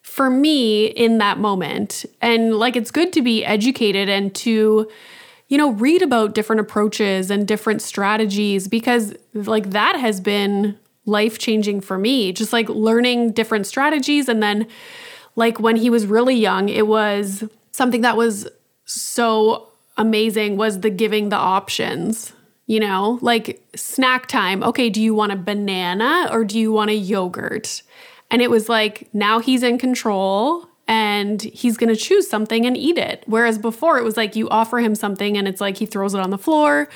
for 0.00 0.30
me 0.30 0.86
in 0.86 1.18
that 1.18 1.36
moment. 1.36 2.06
And 2.22 2.54
like 2.54 2.76
it's 2.76 2.90
good 2.90 3.12
to 3.12 3.20
be 3.20 3.44
educated 3.44 4.08
and 4.08 4.34
to 4.36 4.90
you 5.48 5.58
know 5.58 5.72
read 5.72 6.00
about 6.00 6.34
different 6.34 6.60
approaches 6.60 7.30
and 7.30 7.46
different 7.46 7.82
strategies 7.82 8.66
because 8.66 9.14
like 9.34 9.70
that 9.70 9.96
has 9.96 10.18
been 10.18 10.78
life 11.04 11.38
changing 11.38 11.82
for 11.82 11.98
me 11.98 12.32
just 12.32 12.54
like 12.54 12.66
learning 12.70 13.32
different 13.32 13.66
strategies 13.66 14.26
and 14.26 14.42
then 14.42 14.66
like 15.36 15.60
when 15.60 15.76
he 15.76 15.90
was 15.90 16.06
really 16.06 16.34
young 16.34 16.70
it 16.70 16.86
was 16.86 17.44
something 17.72 18.00
that 18.00 18.16
was 18.16 18.48
so 18.86 19.73
amazing 19.96 20.56
was 20.56 20.80
the 20.80 20.90
giving 20.90 21.28
the 21.28 21.36
options 21.36 22.32
you 22.66 22.80
know 22.80 23.18
like 23.22 23.62
snack 23.76 24.26
time 24.26 24.62
okay 24.62 24.90
do 24.90 25.00
you 25.00 25.14
want 25.14 25.32
a 25.32 25.36
banana 25.36 26.28
or 26.32 26.44
do 26.44 26.58
you 26.58 26.72
want 26.72 26.90
a 26.90 26.94
yogurt 26.94 27.82
and 28.30 28.42
it 28.42 28.50
was 28.50 28.68
like, 28.68 29.08
now 29.12 29.38
he's 29.38 29.62
in 29.62 29.78
control 29.78 30.66
and 30.88 31.40
he's 31.40 31.76
going 31.76 31.94
to 31.94 31.96
choose 31.96 32.28
something 32.28 32.66
and 32.66 32.76
eat 32.76 32.98
it. 32.98 33.22
Whereas 33.26 33.58
before 33.58 33.98
it 33.98 34.02
was 34.02 34.16
like 34.16 34.34
you 34.36 34.48
offer 34.48 34.80
him 34.80 34.96
something 34.96 35.36
and 35.38 35.46
it's 35.46 35.60
like 35.60 35.76
he 35.76 35.86
throws 35.86 36.14
it 36.14 36.20
on 36.20 36.30
the 36.30 36.38
floor. 36.38 36.88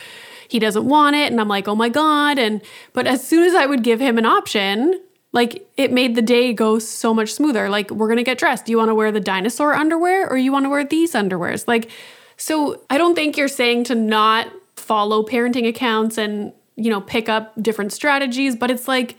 He 0.49 0.59
doesn't 0.59 0.87
want 0.87 1.15
it 1.15 1.31
and 1.31 1.41
I'm 1.41 1.47
like, 1.47 1.69
"Oh 1.69 1.77
my 1.77 1.91
god." 1.91 2.39
And 2.39 2.61
but 2.93 3.07
as 3.07 3.27
soon 3.27 3.45
as 3.45 3.55
I 3.55 3.67
would 3.67 3.85
give 3.85 4.01
him 4.01 4.19
an 4.19 4.27
option, 4.27 5.01
like 5.33 5.69
it 5.77 5.93
made 5.93 6.17
the 6.17 6.23
day 6.23 6.53
go 6.53 6.79
so 6.79 7.15
much 7.15 7.33
smoother. 7.33 7.69
Like 7.69 7.91
we're 7.91 8.09
going 8.09 8.17
to 8.17 8.25
get 8.25 8.39
dressed. 8.39 8.65
Do 8.65 8.73
you 8.73 8.79
want 8.79 8.89
to 8.89 8.95
wear 8.95 9.13
the 9.13 9.21
dinosaur 9.21 9.75
underwear 9.75 10.29
or 10.29 10.37
you 10.39 10.51
want 10.51 10.65
to 10.65 10.71
wear 10.71 10.85
these 10.85 11.13
underwears? 11.13 11.69
Like 11.69 11.91
so 12.39 12.83
I 12.89 12.97
don't 12.97 13.15
think 13.15 13.37
you're 13.37 13.49
saying 13.49 13.85
to 13.85 13.95
not 13.95 14.51
follow 14.77 15.25
parenting 15.25 15.69
accounts 15.69 16.17
and, 16.17 16.53
you 16.77 16.89
know, 16.89 17.01
pick 17.01 17.29
up 17.29 17.53
different 17.61 17.93
strategies, 17.93 18.57
but 18.57 18.71
it's 18.71 18.89
like 18.89 19.17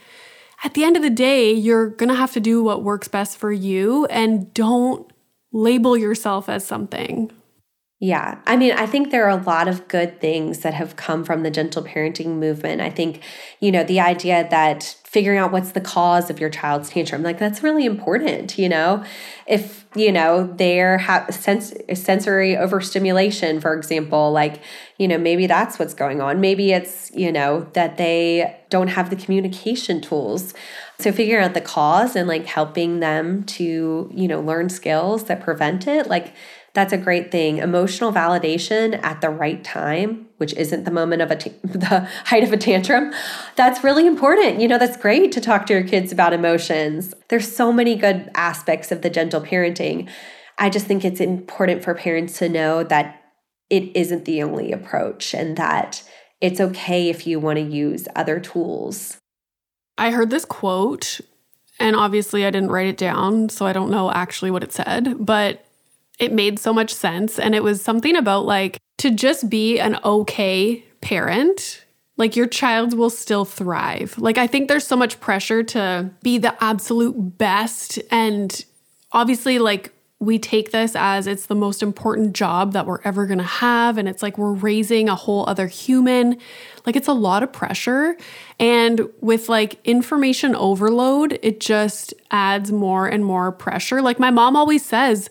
at 0.64 0.74
the 0.74 0.84
end 0.84 0.96
of 0.96 1.04
the 1.04 1.10
day, 1.10 1.52
you're 1.52 1.90
going 1.90 2.10
to 2.10 2.16
have 2.16 2.34
to 2.34 2.40
do 2.40 2.64
what 2.64 2.84
works 2.84 3.08
best 3.08 3.38
for 3.38 3.52
you 3.52 4.06
and 4.06 4.54
don't 4.54 5.12
label 5.52 5.98
yourself 5.98 6.50
as 6.50 6.66
something. 6.66 7.32
Yeah. 8.00 8.40
I 8.48 8.56
mean, 8.56 8.72
I 8.72 8.86
think 8.86 9.12
there 9.12 9.26
are 9.26 9.38
a 9.38 9.44
lot 9.44 9.68
of 9.68 9.88
good 9.90 10.22
things 10.22 10.60
that 10.60 10.74
have 10.74 10.96
come 10.96 11.26
from 11.26 11.44
the 11.44 11.52
gentle 11.52 11.84
parenting 11.84 12.38
movement. 12.38 12.80
I 12.80 12.90
think, 12.90 13.22
you 13.60 13.72
know, 13.72 13.84
the 13.84 14.00
idea 14.00 14.48
that 14.50 14.96
figuring 15.10 15.40
out 15.40 15.52
what's 15.52 15.72
the 15.72 15.82
cause 15.82 16.30
of 16.30 16.40
your 16.40 16.52
child's 16.52 16.92
tantrum, 16.92 17.24
like 17.24 17.40
that's 17.40 17.64
really 17.64 17.84
important, 17.84 18.60
you 18.60 18.70
know? 18.70 19.04
If, 19.48 19.84
you 19.96 20.12
know, 20.12 20.54
they're 20.56 21.00
have 21.00 21.34
sens- 21.34 21.74
sensory 21.96 22.56
overstimulation, 22.56 23.60
for 23.60 23.74
example, 23.74 24.32
like, 24.32 24.62
you 25.00 25.08
know, 25.08 25.18
maybe 25.18 25.48
that's 25.48 25.80
what's 25.80 25.96
going 25.96 26.22
on. 26.22 26.40
Maybe 26.40 26.74
it's, 26.74 27.10
you 27.16 27.32
know, 27.32 27.68
that 27.74 27.98
they 27.98 28.56
don't 28.70 28.90
have 28.90 29.10
the 29.10 29.16
communication 29.16 30.00
tools. 30.00 30.54
So 31.00 31.12
figuring 31.12 31.44
out 31.44 31.56
the 31.56 31.62
cause 31.62 32.16
and 32.16 32.28
like 32.28 32.46
helping 32.46 33.00
them 33.00 33.46
to, 33.46 34.12
you 34.14 34.28
know, 34.28 34.40
learn 34.40 34.70
skills 34.70 35.24
that 35.24 35.42
prevent 35.42 35.88
it, 35.88 36.06
like 36.06 36.36
that's 36.74 36.94
a 36.94 36.98
great 36.98 37.32
thing. 37.32 37.58
Emotional 37.58 38.12
validation 38.12 39.02
at 39.04 39.22
the 39.22 39.30
right 39.30 39.64
time, 39.64 40.28
which 40.38 40.54
isn't 40.54 40.84
the 40.84 40.92
moment 40.92 41.22
of 41.22 41.32
a 41.32 41.36
t- 41.36 41.54
the 41.64 42.08
height 42.26 42.44
of 42.44 42.52
a 42.52 42.58
tantrum, 42.58 43.14
that's 43.56 43.84
really 43.84 44.06
important. 44.06 44.62
You 44.62 44.68
know, 44.68 44.78
that's 44.78 44.98
great 44.98 45.32
to 45.34 45.42
talk 45.42 45.66
to 45.68 45.74
your 45.74 45.84
kids 45.84 46.12
about 46.12 46.34
emotions. 46.34 47.14
There's 47.30 47.54
so 47.54 47.72
many 47.72 47.96
good 47.96 48.30
aspects 48.36 48.92
of 48.92 49.02
the 49.02 49.10
gentle 49.10 49.42
parenting. 49.42 50.10
I 50.58 50.70
just 50.70 50.86
think 50.86 51.04
it's 51.04 51.22
important 51.22 51.84
for 51.84 51.94
parents 51.96 52.38
to 52.40 52.50
know 52.50 52.84
that 52.84 53.22
it 53.70 53.96
isn't 53.96 54.26
the 54.26 54.44
only 54.44 54.72
approach 54.72 55.34
and 55.34 55.56
that 55.58 56.04
it's 56.42 56.60
okay 56.60 57.10
if 57.10 57.28
you 57.28 57.40
want 57.40 57.58
to 57.58 57.64
use 57.64 58.08
other 58.16 58.40
tools. 58.40 59.18
I 59.98 60.12
heard 60.12 60.30
this 60.30 60.46
quote, 60.46 61.20
and 61.80 61.96
obviously 61.96 62.46
I 62.46 62.52
didn't 62.52 62.72
write 62.72 62.88
it 62.88 62.98
down, 62.98 63.50
so 63.50 63.66
I 63.66 63.74
don't 63.74 63.92
know 63.92 64.12
actually 64.12 64.52
what 64.52 64.64
it 64.64 64.72
said, 64.72 65.16
but 65.20 65.66
it 66.20 66.34
made 66.34 66.60
so 66.60 66.74
much 66.74 66.94
sense. 66.94 67.40
And 67.40 67.56
it 67.56 67.64
was 67.64 67.82
something 67.82 68.16
about 68.16 68.46
like 68.46 68.78
to 69.00 69.10
just 69.10 69.50
be 69.50 69.80
an 69.80 69.98
okay 70.04 70.84
parent, 71.02 71.86
like 72.18 72.36
your 72.36 72.48
child 72.48 72.94
will 72.94 73.10
still 73.10 73.46
thrive. 73.46 74.18
Like, 74.18 74.38
I 74.38 74.46
think 74.46 74.68
there's 74.68 74.86
so 74.86 74.98
much 74.98 75.20
pressure 75.22 75.64
to 75.64 76.12
be 76.22 76.38
the 76.38 76.62
absolute 76.62 77.38
best. 77.38 77.98
And 78.12 78.66
obviously, 79.14 79.58
like, 79.58 79.94
we 80.22 80.38
take 80.38 80.74
this 80.74 80.98
as 80.98 81.28
it's 81.28 81.46
the 81.46 81.56
most 81.56 81.82
important 81.82 82.34
job 82.34 82.74
that 82.74 82.86
we're 82.86 83.00
ever 83.06 83.26
to 83.26 83.42
have. 83.42 83.98
And 83.98 84.10
it's 84.10 84.22
like 84.22 84.38
we're 84.38 84.52
raising 84.52 85.08
a 85.08 85.16
whole 85.16 85.48
other 85.48 85.68
human. 85.68 86.38
Like, 86.86 86.98
it's 86.98 87.08
a 87.08 87.14
lot 87.14 87.42
of 87.42 87.54
pressure. 87.54 88.18
And 88.60 89.08
with 89.22 89.48
like 89.48 89.80
information 89.86 90.56
overload, 90.56 91.40
it 91.42 91.62
just 91.62 92.14
adds 92.32 92.70
more 92.70 93.08
and 93.08 93.24
more 93.24 93.54
pressure. 93.54 94.02
Like, 94.02 94.20
my 94.20 94.30
mom 94.30 94.58
always 94.58 94.84
says, 94.84 95.30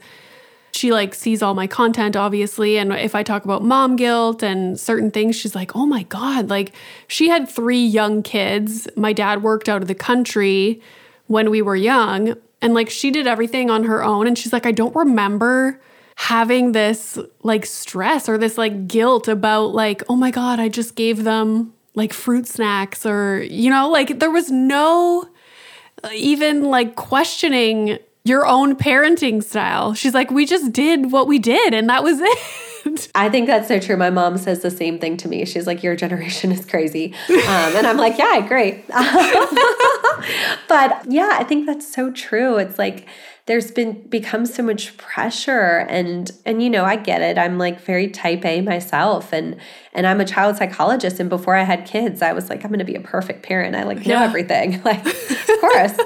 she 0.73 0.93
like 0.93 1.15
sees 1.15 1.43
all 1.43 1.55
my 1.55 1.67
content 1.67 2.17
obviously 2.17 2.79
and 2.79 2.93
if 2.93 3.15
i 3.15 3.23
talk 3.23 3.45
about 3.45 3.63
mom 3.63 3.97
guilt 3.97 4.43
and 4.43 4.79
certain 4.79 5.11
things 5.11 5.35
she's 5.35 5.55
like 5.55 5.75
oh 5.75 5.87
my 5.87 6.03
god 6.05 6.49
like 6.51 6.73
she 7.07 7.29
had 7.29 7.49
three 7.49 7.85
young 7.85 8.23
kids. 8.23 8.89
My 8.97 9.13
dad 9.13 9.43
worked 9.43 9.69
out 9.69 9.83
of 9.83 9.89
the 9.89 9.95
country 9.95 10.81
when 11.27 11.51
we 11.51 11.63
were 11.63 11.77
young 11.77 12.35
and 12.61 12.75
like 12.75 12.91
she 12.91 13.11
did 13.11 13.27
everything 13.27 13.71
on 13.71 13.85
her 13.85 14.03
own 14.03 14.27
and 14.27 14.37
she's 14.37 14.53
like 14.53 14.67
i 14.67 14.73
don't 14.73 14.95
remember 14.95 15.81
having 16.17 16.73
this 16.73 17.19
like 17.43 17.65
stress 17.65 18.29
or 18.29 18.39
this 18.39 18.59
like 18.59 18.89
guilt 18.89 19.29
about 19.29 19.75
like 19.75 20.03
oh 20.09 20.17
my 20.17 20.31
god 20.31 20.59
i 20.59 20.69
just 20.69 20.95
gave 20.97 21.25
them 21.25 21.73
like 21.95 22.13
fruit 22.13 22.47
snacks 22.47 23.05
or 23.07 23.43
you 23.43 23.71
know 23.71 23.89
like 23.89 24.19
there 24.19 24.31
was 24.31 24.51
no 24.51 25.29
uh, 26.03 26.09
even 26.13 26.65
like 26.65 26.97
questioning 26.97 27.99
your 28.25 28.47
own 28.47 28.77
parenting 28.77 29.43
style. 29.43 29.95
She's 29.95 30.15
like, 30.15 30.31
we 30.31 30.45
just 30.47 30.73
did 30.73 31.13
what 31.13 31.27
we 31.27 31.39
did, 31.39 31.75
and 31.75 31.89
that 31.89 32.03
was 32.03 32.19
it. 32.23 33.11
I 33.15 33.29
think 33.29 33.47
that's 33.47 33.69
so 33.69 33.79
true. 33.79 33.97
My 33.97 34.11
mom 34.11 34.39
says 34.39 34.61
the 34.61 34.71
same 34.71 34.99
thing 34.99 35.17
to 35.19 35.29
me. 35.29 35.45
She's 35.45 35.67
like, 35.67 35.83
Your 35.83 35.97
generation 35.97 36.53
is 36.53 36.65
crazy. 36.65 37.15
Um, 37.29 37.77
and 37.77 37.87
I'm 37.87 37.97
like, 37.97 38.19
Yeah, 38.19 38.47
great. 38.47 38.87
but 40.69 41.03
yeah, 41.07 41.31
I 41.33 41.45
think 41.47 41.67
that's 41.67 41.93
so 41.93 42.11
true. 42.11 42.57
It's 42.57 42.79
like, 42.79 43.07
there's 43.49 43.71
been 43.71 44.07
become 44.09 44.45
so 44.45 44.63
much 44.63 44.95
pressure 44.99 45.87
and 45.89 46.31
and 46.45 46.63
you 46.63 46.69
know 46.69 46.85
I 46.85 46.97
get 46.97 47.23
it. 47.23 47.39
I'm 47.39 47.57
like 47.57 47.81
very 47.81 48.09
type 48.09 48.45
A 48.45 48.61
myself 48.61 49.33
and 49.33 49.57
and 49.95 50.07
I'm 50.07 50.21
a 50.21 50.27
child 50.27 50.57
psychologist. 50.57 51.19
And 51.19 51.31
before 51.31 51.57
I 51.57 51.63
had 51.63 51.87
kids 51.87 52.21
I 52.21 52.35
was 52.35 52.51
like 52.51 52.63
I'm 52.63 52.71
going 52.71 52.79
to 52.81 52.85
be 52.85 52.95
a 52.95 53.01
perfect 53.01 53.43
parent. 53.43 53.75
I 53.75 53.85
like 53.85 54.07
know 54.07 54.15
yeah. 54.15 54.23
everything. 54.23 54.83
Like 54.89 55.05
of 55.05 55.47
course. 55.61 55.99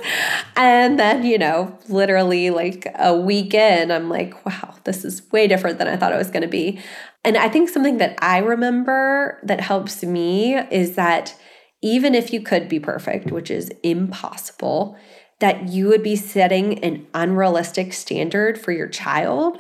And 0.56 1.00
then 1.00 1.26
you 1.26 1.36
know 1.36 1.76
literally 1.88 2.50
like 2.50 2.86
a 2.94 3.14
week 3.14 3.54
in 3.54 3.90
I'm 3.90 4.08
like 4.08 4.46
wow 4.46 4.76
this 4.84 5.04
is 5.04 5.30
way 5.32 5.48
different 5.48 5.78
than 5.78 5.88
I 5.88 5.96
thought 5.96 6.12
it 6.12 6.18
was 6.18 6.30
going 6.30 6.42
to 6.42 6.48
be. 6.48 6.80
And 7.24 7.36
I 7.36 7.48
think 7.48 7.68
something 7.68 7.98
that 7.98 8.16
I 8.22 8.38
remember 8.38 9.40
that 9.42 9.60
helps 9.60 10.04
me 10.04 10.54
is 10.54 10.94
that 10.94 11.36
even 11.82 12.14
if 12.14 12.32
you 12.32 12.40
could 12.40 12.68
be 12.68 12.78
perfect 12.78 13.32
which 13.32 13.50
is 13.50 13.68
impossible 13.82 14.96
that 15.42 15.68
you 15.68 15.88
would 15.88 16.04
be 16.04 16.14
setting 16.14 16.78
an 16.84 17.04
unrealistic 17.14 17.92
standard 17.92 18.56
for 18.56 18.70
your 18.70 18.86
child 18.86 19.58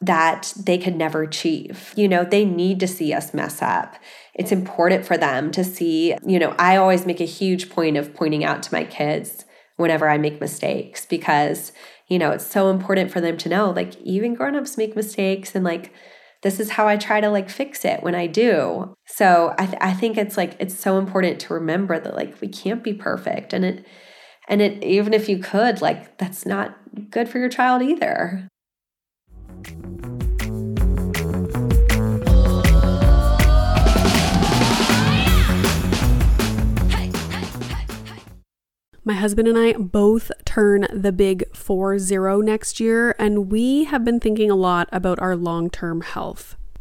that 0.00 0.52
they 0.56 0.78
could 0.78 0.94
never 0.94 1.24
achieve. 1.24 1.92
You 1.96 2.06
know, 2.06 2.22
they 2.22 2.44
need 2.44 2.78
to 2.78 2.86
see 2.86 3.12
us 3.12 3.34
mess 3.34 3.60
up. 3.60 3.96
It's 4.34 4.52
important 4.52 5.04
for 5.04 5.16
them 5.16 5.50
to 5.50 5.64
see, 5.64 6.14
you 6.24 6.38
know, 6.38 6.54
I 6.56 6.76
always 6.76 7.04
make 7.04 7.20
a 7.20 7.24
huge 7.26 7.68
point 7.68 7.96
of 7.96 8.14
pointing 8.14 8.44
out 8.44 8.62
to 8.62 8.72
my 8.72 8.84
kids 8.84 9.44
whenever 9.76 10.08
I 10.08 10.18
make 10.18 10.40
mistakes 10.40 11.04
because, 11.04 11.72
you 12.06 12.16
know, 12.16 12.30
it's 12.30 12.46
so 12.46 12.70
important 12.70 13.10
for 13.10 13.20
them 13.20 13.36
to 13.38 13.48
know 13.48 13.72
like 13.72 14.00
even 14.02 14.34
grown-ups 14.34 14.78
make 14.78 14.94
mistakes 14.94 15.56
and 15.56 15.64
like 15.64 15.92
this 16.42 16.60
is 16.60 16.70
how 16.70 16.86
I 16.86 16.96
try 16.96 17.20
to 17.20 17.28
like 17.28 17.50
fix 17.50 17.84
it 17.84 18.04
when 18.04 18.14
I 18.14 18.28
do. 18.28 18.94
So 19.06 19.52
I 19.58 19.66
th- 19.66 19.78
I 19.80 19.94
think 19.94 20.16
it's 20.16 20.36
like 20.36 20.54
it's 20.60 20.78
so 20.78 20.96
important 20.96 21.40
to 21.40 21.54
remember 21.54 21.98
that 21.98 22.14
like 22.14 22.40
we 22.40 22.46
can't 22.46 22.84
be 22.84 22.94
perfect 22.94 23.52
and 23.52 23.64
it 23.64 23.84
and 24.48 24.60
it, 24.60 24.82
even 24.84 25.14
if 25.14 25.28
you 25.28 25.38
could, 25.38 25.80
like, 25.80 26.18
that's 26.18 26.44
not 26.44 26.76
good 27.10 27.28
for 27.28 27.38
your 27.38 27.48
child 27.48 27.82
either. 27.82 28.48
My 39.06 39.12
husband 39.12 39.48
and 39.48 39.58
I 39.58 39.74
both 39.74 40.32
turn 40.46 40.86
the 40.90 41.12
big 41.12 41.44
4 41.54 41.98
0 41.98 42.40
next 42.40 42.80
year, 42.80 43.14
and 43.18 43.52
we 43.52 43.84
have 43.84 44.02
been 44.02 44.18
thinking 44.18 44.50
a 44.50 44.56
lot 44.56 44.88
about 44.92 45.20
our 45.20 45.36
long 45.36 45.68
term 45.68 46.00
health. 46.00 46.56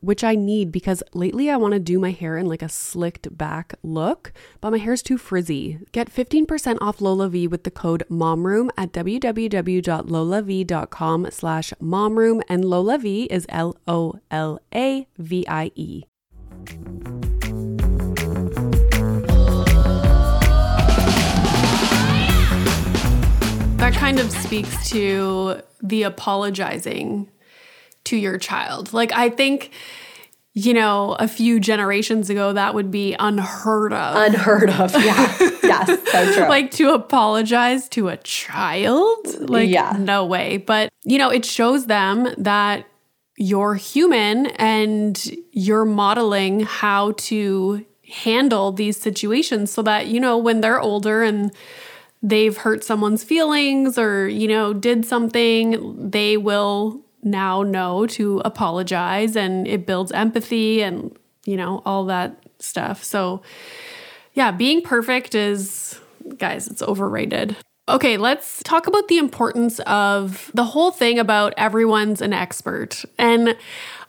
which 0.00 0.24
I 0.24 0.34
need 0.34 0.72
because 0.72 1.02
lately 1.12 1.50
I 1.50 1.56
want 1.56 1.74
to 1.74 1.80
do 1.80 1.98
my 1.98 2.10
hair 2.10 2.36
in 2.36 2.46
like 2.46 2.62
a 2.62 2.68
slicked 2.68 3.36
back 3.36 3.74
look, 3.82 4.32
but 4.60 4.70
my 4.70 4.78
hair's 4.78 5.02
too 5.02 5.18
frizzy. 5.18 5.80
Get 5.92 6.12
15% 6.12 6.78
off 6.80 6.98
LolaVie 6.98 7.50
with 7.50 7.64
the 7.64 7.70
code 7.70 8.04
MOMROOM 8.10 8.70
at 8.76 8.92
www.lolavie.com 8.92 11.28
slash 11.30 11.72
MOMROOM 11.80 12.42
and 12.48 12.64
LolaVie 12.64 13.26
is 13.30 13.46
L-O-L-A-V-I-E. 13.48 13.74
That 23.84 23.92
kind 23.92 24.18
of 24.18 24.30
speaks 24.30 24.88
to 24.88 25.60
the 25.82 26.04
apologizing 26.04 27.28
to 28.04 28.16
your 28.16 28.38
child. 28.38 28.92
Like, 28.92 29.12
I 29.12 29.30
think, 29.30 29.70
you 30.52 30.74
know, 30.74 31.16
a 31.18 31.26
few 31.26 31.58
generations 31.58 32.30
ago, 32.30 32.52
that 32.52 32.74
would 32.74 32.90
be 32.90 33.14
unheard 33.18 33.92
of. 33.92 34.16
Unheard 34.16 34.70
of. 34.70 34.92
Yeah. 34.92 35.36
yes. 35.62 36.10
So 36.10 36.32
true. 36.34 36.48
like 36.48 36.70
to 36.72 36.92
apologize 36.94 37.88
to 37.90 38.08
a 38.08 38.16
child? 38.18 39.48
Like, 39.50 39.68
yeah. 39.68 39.96
no 39.98 40.24
way. 40.24 40.58
But, 40.58 40.90
you 41.04 41.18
know, 41.18 41.30
it 41.30 41.44
shows 41.44 41.86
them 41.86 42.28
that 42.38 42.86
you're 43.36 43.74
human 43.74 44.46
and 44.46 45.36
you're 45.52 45.84
modeling 45.84 46.60
how 46.60 47.12
to 47.12 47.84
handle 48.06 48.70
these 48.70 48.96
situations 48.96 49.72
so 49.72 49.82
that, 49.82 50.06
you 50.06 50.20
know, 50.20 50.38
when 50.38 50.60
they're 50.60 50.80
older 50.80 51.22
and 51.22 51.52
they've 52.22 52.56
hurt 52.56 52.84
someone's 52.84 53.24
feelings 53.24 53.98
or, 53.98 54.28
you 54.28 54.48
know, 54.48 54.72
did 54.72 55.04
something, 55.04 56.10
they 56.10 56.36
will 56.36 57.00
now 57.24 57.62
know 57.62 58.06
to 58.06 58.40
apologize 58.44 59.36
and 59.36 59.66
it 59.66 59.86
builds 59.86 60.12
empathy 60.12 60.82
and, 60.82 61.16
you 61.44 61.56
know, 61.56 61.82
all 61.84 62.04
that 62.06 62.44
stuff. 62.58 63.02
So, 63.02 63.42
yeah, 64.34 64.50
being 64.50 64.82
perfect 64.82 65.34
is, 65.34 65.98
guys, 66.38 66.66
it's 66.66 66.82
overrated. 66.82 67.56
Okay, 67.88 68.16
let's 68.16 68.62
talk 68.62 68.86
about 68.86 69.08
the 69.08 69.18
importance 69.18 69.78
of 69.80 70.50
the 70.54 70.64
whole 70.64 70.90
thing 70.90 71.18
about 71.18 71.52
everyone's 71.56 72.22
an 72.22 72.32
expert. 72.32 73.04
And 73.18 73.56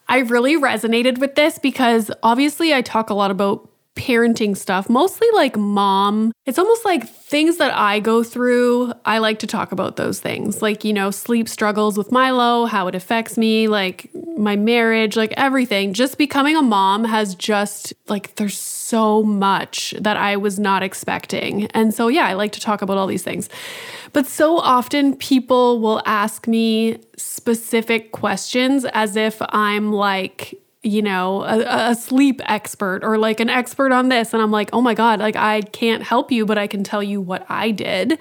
I 0.07 0.20
really 0.20 0.55
resonated 0.55 1.18
with 1.18 1.36
this 1.36 1.59
because 1.59 2.09
obviously 2.24 2.74
I 2.74 2.82
talk 2.82 3.09
a 3.09 3.13
lot 3.13 3.32
about 3.32 3.70
parenting 3.95 4.55
stuff, 4.55 4.89
mostly 4.89 5.27
like 5.33 5.57
mom. 5.57 6.31
It's 6.45 6.59
almost 6.59 6.85
like 6.85 7.07
things 7.07 7.57
that 7.57 7.75
I 7.75 7.99
go 7.99 8.23
through. 8.23 8.93
I 9.05 9.17
like 9.17 9.39
to 9.39 9.47
talk 9.47 9.71
about 9.71 9.95
those 9.95 10.19
things, 10.19 10.61
like, 10.61 10.83
you 10.83 10.93
know, 10.93 11.11
sleep 11.11 11.49
struggles 11.49 11.97
with 11.97 12.11
Milo, 12.11 12.65
how 12.65 12.87
it 12.87 12.95
affects 12.95 13.37
me, 13.37 13.67
like 13.67 14.09
my 14.37 14.55
marriage, 14.55 15.15
like 15.15 15.33
everything. 15.37 15.93
Just 15.93 16.17
becoming 16.17 16.55
a 16.55 16.61
mom 16.61 17.05
has 17.05 17.35
just 17.35 17.93
like, 18.07 18.35
there's 18.35 18.57
so 18.57 19.23
much 19.23 19.95
that 19.99 20.17
I 20.17 20.35
was 20.35 20.59
not 20.59 20.83
expecting. 20.83 21.65
And 21.67 21.93
so, 21.93 22.07
yeah, 22.07 22.27
I 22.27 22.33
like 22.33 22.51
to 22.51 22.59
talk 22.59 22.81
about 22.81 22.97
all 22.97 23.07
these 23.07 23.23
things. 23.23 23.49
But 24.13 24.27
so 24.27 24.59
often 24.59 25.15
people 25.15 25.79
will 25.79 26.01
ask 26.05 26.47
me 26.47 26.99
specific 27.17 28.11
questions 28.11 28.85
as 28.93 29.15
if 29.15 29.41
I'm 29.49 29.91
like, 29.91 30.59
you 30.86 31.01
know, 31.01 31.43
a, 31.43 31.89
a, 31.91 31.95
sleep 31.95 32.41
expert 32.45 33.03
or 33.03 33.17
like 33.17 33.39
an 33.39 33.49
expert 33.49 33.91
on 33.91 34.09
this. 34.09 34.33
And 34.33 34.41
I'm 34.41 34.51
like, 34.51 34.69
oh 34.71 34.81
my 34.81 34.93
God, 34.93 35.19
like 35.19 35.36
I 35.36 35.61
can't 35.61 36.03
help 36.03 36.31
you, 36.31 36.45
but 36.45 36.57
I 36.57 36.67
can 36.67 36.83
tell 36.83 37.01
you 37.01 37.19
what 37.19 37.45
I 37.49 37.71
did. 37.71 38.19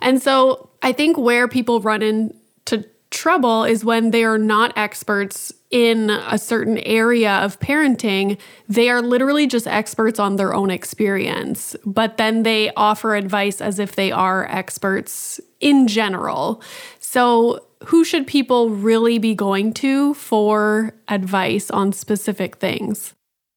And 0.00 0.22
so 0.22 0.70
I 0.82 0.92
think 0.92 1.18
where 1.18 1.48
people 1.48 1.80
run 1.80 2.02
into 2.02 2.88
trouble 3.10 3.64
is 3.64 3.84
when 3.84 4.10
they 4.10 4.24
are 4.24 4.38
not 4.38 4.76
experts 4.76 5.52
in 5.70 6.10
a 6.10 6.38
certain 6.38 6.78
area 6.78 7.32
of 7.36 7.58
parenting. 7.60 8.38
They 8.68 8.88
are 8.88 9.02
literally 9.02 9.46
just 9.46 9.66
experts 9.66 10.18
on 10.18 10.36
their 10.36 10.54
own 10.54 10.70
experience, 10.70 11.76
but 11.84 12.16
then 12.16 12.42
they 12.42 12.72
offer 12.74 13.14
advice 13.14 13.60
as 13.60 13.78
if 13.78 13.96
they 13.96 14.12
are 14.12 14.46
experts 14.50 15.40
in 15.60 15.88
general. 15.88 16.62
So 17.00 17.66
who 17.86 18.04
should 18.04 18.26
people 18.26 18.70
really 18.70 19.18
be 19.18 19.34
going 19.34 19.72
to 19.74 20.14
for 20.14 20.94
advice 21.08 21.70
on 21.70 21.92
specific 21.92 22.56
things? 22.56 23.14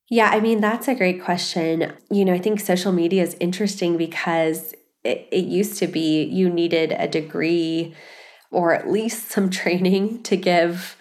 Yeah, 0.09 0.29
I 0.31 0.39
mean, 0.39 0.59
that's 0.59 0.87
a 0.87 0.95
great 0.95 1.23
question. 1.23 1.93
You 2.09 2.25
know, 2.25 2.33
I 2.33 2.39
think 2.39 2.59
social 2.59 2.91
media 2.91 3.21
is 3.21 3.35
interesting 3.39 3.95
because 3.95 4.73
it, 5.03 5.27
it 5.31 5.45
used 5.45 5.77
to 5.79 5.87
be 5.87 6.23
you 6.23 6.49
needed 6.49 6.93
a 6.97 7.07
degree 7.07 7.95
or 8.51 8.73
at 8.73 8.89
least 8.89 9.29
some 9.29 9.49
training 9.49 10.23
to 10.23 10.35
give 10.35 10.95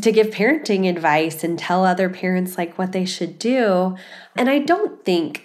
to 0.00 0.10
give 0.10 0.28
parenting 0.28 0.88
advice 0.88 1.44
and 1.44 1.56
tell 1.56 1.84
other 1.84 2.08
parents 2.08 2.58
like 2.58 2.76
what 2.76 2.90
they 2.90 3.04
should 3.04 3.38
do. 3.38 3.96
And 4.34 4.50
I 4.50 4.58
don't 4.58 5.04
think 5.04 5.42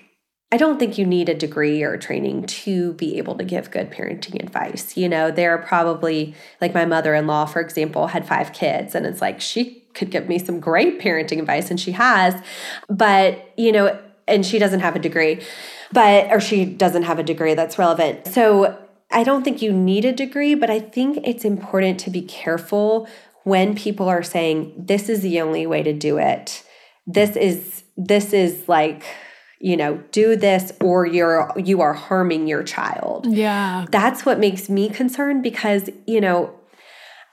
I 0.51 0.57
don't 0.57 0.79
think 0.79 0.97
you 0.97 1.05
need 1.05 1.29
a 1.29 1.35
degree 1.35 1.83
or 1.83 1.95
training 1.97 2.47
to 2.47 2.93
be 2.93 3.19
able 3.19 3.37
to 3.37 3.43
give 3.43 3.69
good 3.69 3.91
parenting 3.91 4.41
advice. 4.41 4.97
You 4.97 5.07
know, 5.07 5.29
there 5.29 5.51
are 5.53 5.59
probably, 5.59 6.33
like 6.59 6.73
my 6.73 6.85
mother 6.85 7.13
in 7.13 7.27
law, 7.27 7.45
for 7.45 7.61
example, 7.61 8.07
had 8.07 8.27
five 8.27 8.51
kids, 8.51 8.95
and 8.95 9.05
it's 9.05 9.21
like 9.21 9.41
she 9.41 9.83
could 9.93 10.09
give 10.09 10.27
me 10.27 10.39
some 10.39 10.59
great 10.59 10.99
parenting 10.99 11.37
advice, 11.37 11.69
and 11.69 11.79
she 11.79 11.91
has, 11.91 12.41
but, 12.89 13.53
you 13.57 13.71
know, 13.71 13.95
and 14.27 14.43
she 14.43 14.57
doesn't 14.57 14.79
have 14.79 14.95
a 14.95 14.99
degree, 14.99 15.39
but, 15.91 16.31
or 16.31 16.39
she 16.39 16.65
doesn't 16.65 17.03
have 17.03 17.19
a 17.19 17.23
degree 17.23 17.53
that's 17.53 17.77
relevant. 17.77 18.25
So 18.27 18.75
I 19.11 19.23
don't 19.23 19.43
think 19.43 19.61
you 19.61 19.73
need 19.73 20.05
a 20.05 20.11
degree, 20.11 20.55
but 20.55 20.69
I 20.69 20.79
think 20.79 21.19
it's 21.23 21.45
important 21.45 21.99
to 22.01 22.09
be 22.09 22.21
careful 22.21 23.07
when 23.43 23.75
people 23.75 24.07
are 24.07 24.23
saying, 24.23 24.73
this 24.77 25.09
is 25.09 25.21
the 25.21 25.41
only 25.41 25.65
way 25.65 25.81
to 25.83 25.93
do 25.93 26.17
it. 26.17 26.63
This 27.07 27.35
is, 27.35 27.83
this 27.97 28.33
is 28.33 28.67
like, 28.67 29.03
you 29.61 29.75
know 29.75 29.97
do 30.11 30.37
this 30.37 30.71
or 30.81 31.05
you're 31.05 31.51
you 31.57 31.81
are 31.81 31.93
harming 31.93 32.47
your 32.47 32.63
child 32.63 33.25
yeah 33.27 33.85
that's 33.91 34.25
what 34.25 34.39
makes 34.39 34.69
me 34.69 34.89
concerned 34.89 35.43
because 35.43 35.89
you 36.07 36.21
know 36.21 36.53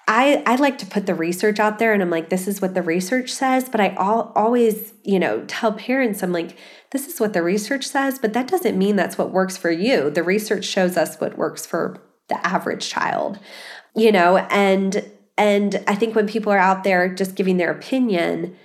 I, 0.09 0.43
I 0.47 0.55
like 0.57 0.79
to 0.79 0.87
put 0.87 1.07
the 1.07 1.15
research 1.15 1.59
out 1.59 1.79
there 1.79 1.93
and 1.93 2.01
I'm 2.01 2.11
like, 2.11 2.29
this 2.29 2.47
is 2.47 2.63
what 2.63 2.75
the 2.75 2.83
research 2.83 3.33
says. 3.33 3.69
But 3.69 3.81
I 3.81 3.95
all, 3.97 4.33
always, 4.37 4.95
you 5.03 5.19
know, 5.19 5.45
tell 5.49 5.73
parents, 5.73 6.23
I'm 6.23 6.33
like, 6.33 6.57
this 6.93 7.09
is 7.09 7.19
what 7.19 7.33
the 7.33 7.43
research 7.43 7.85
says, 7.85 8.19
but 8.19 8.33
that 8.33 8.47
doesn't 8.47 8.79
mean 8.79 8.95
that's 8.95 9.19
what 9.19 9.33
works 9.33 9.57
for 9.57 9.71
you. 9.71 10.11
The 10.11 10.23
research 10.23 10.65
shows 10.65 10.97
us 10.97 11.17
what 11.17 11.37
works 11.37 11.67
for 11.67 12.01
the 12.29 12.45
average 12.47 12.89
child, 12.89 13.39
you 13.95 14.13
know, 14.13 14.39
and 14.39 15.11
and 15.39 15.85
I 15.87 15.95
think 15.95 16.15
when 16.15 16.27
people 16.27 16.53
are 16.53 16.59
out 16.59 16.83
there 16.83 17.15
just 17.15 17.35
giving 17.35 17.59
their 17.59 17.71
opinion, 17.71 18.57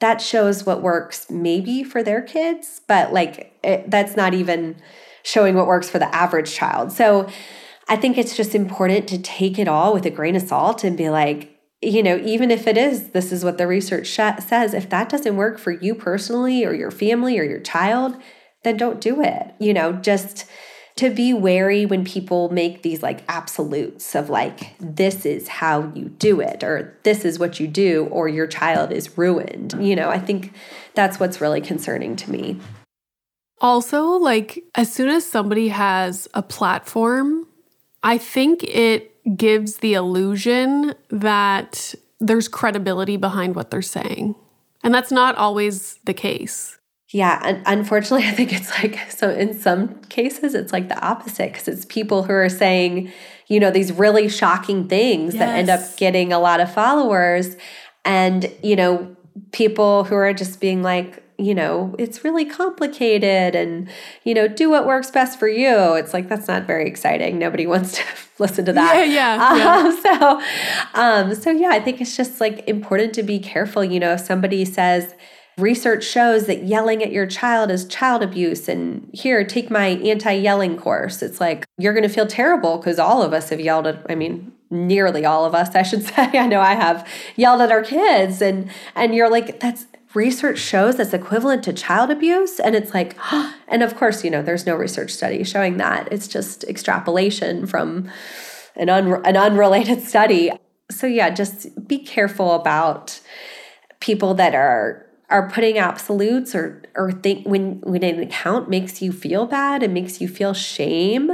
that 0.00 0.20
shows 0.20 0.66
what 0.66 0.82
works 0.82 1.30
maybe 1.30 1.82
for 1.82 2.02
their 2.02 2.20
kids, 2.20 2.82
but 2.86 3.12
like 3.12 3.58
it, 3.64 3.90
that's 3.90 4.14
not 4.14 4.34
even 4.34 4.76
showing 5.22 5.54
what 5.54 5.66
works 5.66 5.88
for 5.88 5.98
the 5.98 6.14
average 6.14 6.52
child. 6.52 6.92
So 6.92 7.28
I 7.88 7.96
think 7.96 8.18
it's 8.18 8.36
just 8.36 8.54
important 8.54 9.08
to 9.08 9.18
take 9.18 9.58
it 9.58 9.68
all 9.68 9.94
with 9.94 10.04
a 10.06 10.10
grain 10.10 10.36
of 10.36 10.42
salt 10.42 10.84
and 10.84 10.96
be 10.96 11.08
like, 11.08 11.54
you 11.80 12.02
know, 12.02 12.16
even 12.24 12.50
if 12.50 12.66
it 12.66 12.76
is, 12.76 13.10
this 13.10 13.32
is 13.32 13.44
what 13.44 13.56
the 13.56 13.66
research 13.66 14.08
says, 14.08 14.74
if 14.74 14.90
that 14.90 15.08
doesn't 15.08 15.36
work 15.36 15.58
for 15.58 15.70
you 15.70 15.94
personally 15.94 16.64
or 16.64 16.74
your 16.74 16.90
family 16.90 17.38
or 17.38 17.44
your 17.44 17.60
child, 17.60 18.16
then 18.64 18.76
don't 18.76 19.00
do 19.00 19.22
it. 19.22 19.54
You 19.58 19.72
know, 19.72 19.92
just 19.92 20.44
to 20.96 21.08
be 21.10 21.32
wary 21.32 21.86
when 21.86 22.04
people 22.04 22.50
make 22.50 22.82
these 22.82 23.02
like 23.02 23.20
absolutes 23.28 24.16
of 24.16 24.28
like, 24.28 24.76
this 24.80 25.24
is 25.24 25.46
how 25.46 25.92
you 25.94 26.06
do 26.08 26.40
it, 26.40 26.64
or 26.64 26.98
this 27.04 27.24
is 27.24 27.38
what 27.38 27.60
you 27.60 27.68
do, 27.68 28.08
or 28.10 28.28
your 28.28 28.48
child 28.48 28.90
is 28.90 29.16
ruined. 29.16 29.76
You 29.80 29.94
know, 29.94 30.10
I 30.10 30.18
think 30.18 30.52
that's 30.94 31.20
what's 31.20 31.40
really 31.40 31.60
concerning 31.60 32.16
to 32.16 32.30
me. 32.30 32.60
Also, 33.60 34.04
like, 34.04 34.62
as 34.74 34.92
soon 34.92 35.08
as 35.08 35.24
somebody 35.24 35.68
has 35.68 36.28
a 36.34 36.42
platform, 36.42 37.46
I 38.02 38.18
think 38.18 38.62
it 38.64 39.14
gives 39.36 39.78
the 39.78 39.94
illusion 39.94 40.94
that 41.10 41.94
there's 42.20 42.48
credibility 42.48 43.16
behind 43.16 43.54
what 43.54 43.70
they're 43.70 43.82
saying. 43.82 44.34
And 44.82 44.94
that's 44.94 45.12
not 45.12 45.36
always 45.36 45.98
the 46.04 46.14
case. 46.14 46.78
Yeah, 47.10 47.40
and 47.42 47.62
unfortunately, 47.66 48.26
I 48.28 48.32
think 48.32 48.52
it's 48.52 48.70
like 48.82 49.10
so 49.10 49.30
in 49.30 49.58
some 49.58 50.00
cases 50.04 50.54
it's 50.54 50.72
like 50.72 50.88
the 50.88 51.00
opposite 51.04 51.52
because 51.52 51.68
it's 51.68 51.84
people 51.86 52.22
who 52.22 52.32
are 52.32 52.48
saying, 52.48 53.12
you 53.46 53.60
know, 53.60 53.70
these 53.70 53.92
really 53.92 54.28
shocking 54.28 54.88
things 54.88 55.34
yes. 55.34 55.40
that 55.40 55.58
end 55.58 55.70
up 55.70 55.96
getting 55.96 56.32
a 56.32 56.38
lot 56.38 56.60
of 56.60 56.72
followers 56.72 57.56
and, 58.04 58.50
you 58.62 58.76
know, 58.76 59.16
people 59.52 60.04
who 60.04 60.14
are 60.14 60.32
just 60.32 60.60
being 60.60 60.82
like, 60.82 61.22
you 61.38 61.54
know, 61.54 61.94
it's 61.98 62.24
really 62.24 62.44
complicated 62.44 63.54
and, 63.54 63.88
you 64.24 64.34
know, 64.34 64.48
do 64.48 64.68
what 64.68 64.86
works 64.86 65.10
best 65.10 65.38
for 65.38 65.48
you. 65.48 65.94
It's 65.94 66.12
like, 66.12 66.28
that's 66.28 66.48
not 66.48 66.64
very 66.64 66.86
exciting. 66.88 67.38
Nobody 67.38 67.66
wants 67.74 67.96
to 67.98 68.02
listen 68.38 68.64
to 68.64 68.72
that. 68.72 69.08
Yeah, 69.08 69.56
yeah. 69.56 69.76
Um, 69.76 70.00
so, 70.02 70.42
um, 71.00 71.34
so 71.34 71.50
yeah, 71.50 71.70
I 71.70 71.80
think 71.80 72.00
it's 72.00 72.16
just 72.16 72.40
like 72.40 72.68
important 72.68 73.14
to 73.14 73.22
be 73.22 73.38
careful. 73.38 73.84
You 73.84 74.00
know, 74.00 74.14
if 74.14 74.20
somebody 74.20 74.64
says, 74.64 75.14
research 75.56 76.04
shows 76.04 76.46
that 76.46 76.64
yelling 76.64 77.02
at 77.02 77.12
your 77.12 77.26
child 77.26 77.70
is 77.70 77.84
child 77.86 78.22
abuse 78.22 78.68
and 78.68 79.10
here 79.12 79.44
take 79.44 79.70
my 79.70 79.88
anti-yelling 79.88 80.76
course 80.76 81.20
it's 81.20 81.40
like 81.40 81.66
you're 81.78 81.92
going 81.92 82.04
to 82.04 82.08
feel 82.08 82.28
terrible 82.28 82.76
because 82.76 82.96
all 82.96 83.22
of 83.22 83.32
us 83.32 83.48
have 83.48 83.58
yelled 83.58 83.84
at 83.84 84.06
i 84.08 84.14
mean 84.14 84.52
nearly 84.70 85.24
all 85.24 85.44
of 85.44 85.56
us 85.56 85.74
i 85.74 85.82
should 85.82 86.04
say 86.14 86.30
i 86.34 86.46
know 86.46 86.60
i 86.60 86.74
have 86.74 87.04
yelled 87.34 87.60
at 87.60 87.72
our 87.72 87.82
kids 87.82 88.40
and 88.40 88.70
and 88.94 89.16
you're 89.16 89.28
like 89.28 89.58
that's 89.58 89.86
research 90.14 90.58
shows 90.58 90.96
that's 90.96 91.12
equivalent 91.12 91.62
to 91.64 91.72
child 91.72 92.10
abuse 92.10 92.58
and 92.58 92.74
it's 92.74 92.94
like 92.94 93.16
and 93.68 93.82
of 93.82 93.96
course 93.96 94.24
you 94.24 94.30
know 94.30 94.42
there's 94.42 94.66
no 94.66 94.74
research 94.74 95.10
study 95.10 95.44
showing 95.44 95.76
that. 95.76 96.08
It's 96.10 96.28
just 96.28 96.64
extrapolation 96.64 97.66
from 97.66 98.10
an, 98.76 98.88
un- 98.88 99.24
an 99.24 99.36
unrelated 99.36 100.02
study. 100.08 100.50
So 100.90 101.06
yeah 101.06 101.30
just 101.30 101.86
be 101.86 101.98
careful 101.98 102.54
about 102.54 103.20
people 104.00 104.34
that 104.34 104.54
are 104.54 105.08
are 105.30 105.50
putting 105.50 105.78
absolutes 105.78 106.54
or 106.54 106.82
or 106.94 107.12
think 107.12 107.46
when 107.46 107.80
when 107.82 108.02
an 108.02 108.20
account 108.20 108.68
makes 108.68 109.02
you 109.02 109.12
feel 109.12 109.46
bad 109.46 109.82
and 109.82 109.92
makes 109.92 110.20
you 110.20 110.28
feel 110.28 110.54
shame 110.54 111.30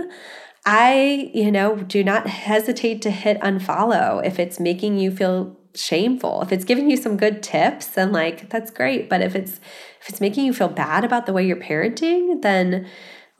i 0.66 1.30
you 1.32 1.50
know 1.50 1.76
do 1.76 2.02
not 2.02 2.26
hesitate 2.26 3.00
to 3.02 3.10
hit 3.10 3.40
unfollow 3.40 4.24
if 4.26 4.38
it's 4.38 4.58
making 4.58 4.98
you 4.98 5.10
feel 5.10 5.56
shameful. 5.74 6.42
If 6.42 6.52
it's 6.52 6.64
giving 6.64 6.90
you 6.90 6.96
some 6.96 7.16
good 7.16 7.42
tips, 7.42 7.86
then 7.86 8.12
like 8.12 8.48
that's 8.50 8.70
great. 8.70 9.08
But 9.08 9.20
if 9.20 9.34
it's 9.34 9.60
if 10.00 10.08
it's 10.08 10.20
making 10.20 10.46
you 10.46 10.52
feel 10.52 10.68
bad 10.68 11.04
about 11.04 11.26
the 11.26 11.32
way 11.32 11.46
you're 11.46 11.56
parenting, 11.56 12.42
then 12.42 12.86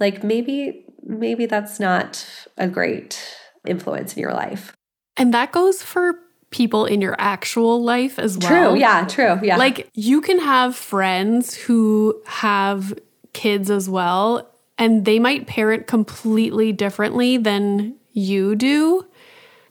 like 0.01 0.25
maybe 0.25 0.85
maybe 1.03 1.47
that's 1.47 1.79
not 1.79 2.27
a 2.57 2.69
great 2.69 3.23
influence 3.67 4.15
in 4.15 4.21
your 4.21 4.33
life. 4.33 4.73
And 5.17 5.33
that 5.33 5.53
goes 5.53 5.83
for 5.83 6.19
people 6.51 6.87
in 6.87 7.01
your 7.01 7.17
actual 7.19 7.83
life 7.83 8.19
as 8.19 8.39
well. 8.39 8.71
True, 8.71 8.81
yeah, 8.81 9.07
true. 9.07 9.39
Yeah. 9.43 9.57
Like 9.57 9.89
you 9.95 10.21
can 10.21 10.39
have 10.39 10.77
friends 10.77 11.55
who 11.55 12.21
have 12.27 12.99
kids 13.33 13.71
as 13.71 13.89
well 13.89 14.49
and 14.79 15.05
they 15.05 15.19
might 15.19 15.47
parent 15.47 15.87
completely 15.87 16.73
differently 16.73 17.37
than 17.37 17.97
you 18.13 18.55
do. 18.55 19.05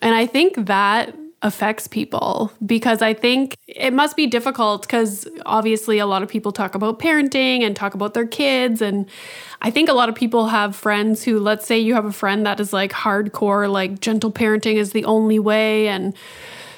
And 0.01 0.15
I 0.15 0.25
think 0.25 0.65
that 0.65 1.15
affects 1.43 1.87
people 1.87 2.51
because 2.65 3.01
I 3.01 3.13
think 3.13 3.57
it 3.67 3.93
must 3.93 4.15
be 4.15 4.25
difficult 4.25 4.83
because 4.83 5.27
obviously 5.45 5.99
a 5.99 6.05
lot 6.05 6.23
of 6.23 6.29
people 6.29 6.51
talk 6.51 6.73
about 6.73 6.99
parenting 6.99 7.61
and 7.61 7.75
talk 7.75 7.93
about 7.93 8.13
their 8.13 8.25
kids. 8.25 8.81
And 8.81 9.07
I 9.61 9.69
think 9.69 9.89
a 9.89 9.93
lot 9.93 10.09
of 10.09 10.15
people 10.15 10.47
have 10.47 10.75
friends 10.75 11.23
who, 11.23 11.39
let's 11.39 11.65
say 11.67 11.77
you 11.77 11.93
have 11.93 12.05
a 12.05 12.13
friend 12.13 12.45
that 12.45 12.59
is 12.59 12.71
like 12.71 12.91
hardcore, 12.91 13.71
like 13.71 13.99
gentle 13.99 14.31
parenting 14.31 14.75
is 14.75 14.93
the 14.93 15.05
only 15.05 15.37
way. 15.37 15.89
And 15.89 16.15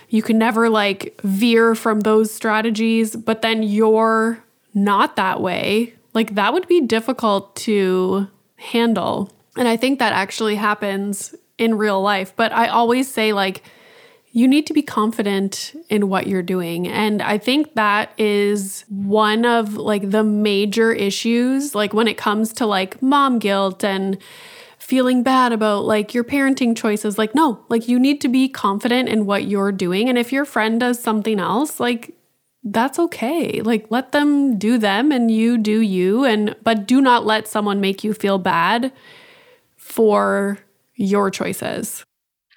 you 0.10 0.24
can 0.24 0.38
never 0.38 0.68
like 0.68 1.20
veer 1.24 1.76
from 1.76 2.02
those 2.02 2.34
strategies, 2.34 3.16
but 3.16 3.44
then 3.44 3.62
you're 3.62 4.44
not 4.74 5.16
that 5.16 5.42
way. 5.42 5.94
Like 6.14 6.36
that 6.36 6.54
would 6.54 6.68
be 6.68 6.82
difficult 6.82 7.56
to 7.58 8.28
handle. 8.56 9.32
And 9.56 9.68
I 9.68 9.78
think 9.78 10.00
that 10.00 10.14
actually 10.14 10.56
happens 10.56 11.36
in 11.58 11.78
real 11.78 12.02
life. 12.02 12.34
But 12.36 12.52
I 12.52 12.68
always 12.68 13.12
say, 13.12 13.32
like, 13.32 13.64
you 14.36 14.50
need 14.50 14.68
to 14.68 14.74
be 14.74 14.82
confident 14.82 15.74
in 15.90 16.10
what 16.10 16.28
you're 16.28 16.44
doing. 16.44 16.90
And 16.90 17.22
I 17.22 17.38
think 17.38 17.76
that 17.76 18.12
is 18.18 18.84
one 18.90 19.46
of 19.46 19.76
like 19.76 20.12
the 20.12 20.26
major 20.26 20.92
issues, 20.92 21.74
like 21.74 21.94
when 21.94 22.10
it 22.10 22.18
comes 22.18 22.52
to 22.56 22.66
like 22.66 23.02
mom 23.02 23.40
guilt 23.40 23.82
and 23.82 24.18
feeling 24.78 25.24
bad 25.24 25.54
about 25.54 25.86
like 25.86 26.14
your 26.14 26.26
parenting 26.26 26.76
choices. 26.76 27.18
Like, 27.18 27.34
no, 27.34 27.64
like 27.70 27.88
you 27.88 27.98
need 27.98 28.20
to 28.22 28.28
be 28.28 28.50
confident 28.50 29.08
in 29.08 29.26
what 29.26 29.46
you're 29.46 29.72
doing. 29.72 30.10
And 30.10 30.18
if 30.18 30.34
your 30.34 30.44
friend 30.44 30.82
does 30.82 31.02
something 31.02 31.40
else, 31.40 31.80
like, 31.80 32.14
that's 32.62 33.00
okay. 33.00 33.62
Like 33.62 33.86
let 33.90 34.12
them 34.12 34.58
do 34.58 34.78
them 34.78 35.14
and 35.14 35.32
you 35.32 35.58
do 35.58 35.80
you 35.80 36.26
and 36.26 36.58
but 36.62 36.88
do 36.88 37.00
not 37.00 37.26
let 37.26 37.48
someone 37.48 37.80
make 37.80 38.04
you 38.04 38.14
feel 38.14 38.38
bad 38.38 38.92
for 39.78 40.60
your 40.96 41.32
choices. 41.32 42.04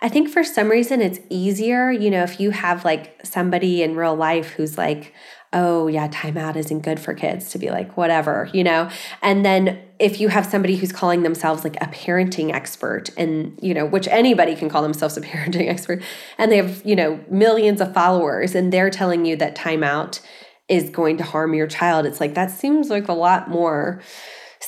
I 0.00 0.08
think 0.08 0.28
for 0.28 0.44
some 0.44 0.68
reason 0.68 1.00
it's 1.00 1.18
easier, 1.28 1.90
you 1.90 2.10
know, 2.10 2.22
if 2.22 2.38
you 2.38 2.50
have 2.50 2.84
like 2.84 3.20
somebody 3.24 3.82
in 3.82 3.96
real 3.96 4.14
life 4.14 4.50
who's 4.50 4.78
like, 4.78 5.12
oh, 5.52 5.88
yeah, 5.88 6.08
timeout 6.08 6.56
isn't 6.56 6.80
good 6.80 7.00
for 7.00 7.14
kids 7.14 7.50
to 7.50 7.58
be 7.58 7.70
like, 7.70 7.96
whatever, 7.96 8.48
you 8.52 8.62
know? 8.62 8.88
And 9.22 9.44
then 9.44 9.80
if 9.98 10.20
you 10.20 10.28
have 10.28 10.46
somebody 10.46 10.76
who's 10.76 10.92
calling 10.92 11.22
themselves 11.22 11.64
like 11.64 11.76
a 11.76 11.86
parenting 11.86 12.52
expert, 12.52 13.10
and, 13.16 13.58
you 13.62 13.72
know, 13.72 13.86
which 13.86 14.06
anybody 14.08 14.54
can 14.54 14.68
call 14.68 14.82
themselves 14.82 15.16
a 15.16 15.20
parenting 15.22 15.68
expert, 15.68 16.02
and 16.36 16.52
they 16.52 16.58
have, 16.58 16.84
you 16.84 16.94
know, 16.94 17.18
millions 17.30 17.80
of 17.80 17.92
followers, 17.94 18.54
and 18.54 18.72
they're 18.72 18.90
telling 18.90 19.24
you 19.24 19.36
that 19.36 19.56
timeout 19.56 20.20
is 20.68 20.90
going 20.90 21.16
to 21.16 21.24
harm 21.24 21.54
your 21.54 21.66
child, 21.66 22.04
it's 22.04 22.20
like 22.20 22.34
that 22.34 22.50
seems 22.50 22.90
like 22.90 23.08
a 23.08 23.12
lot 23.14 23.48
more 23.48 24.02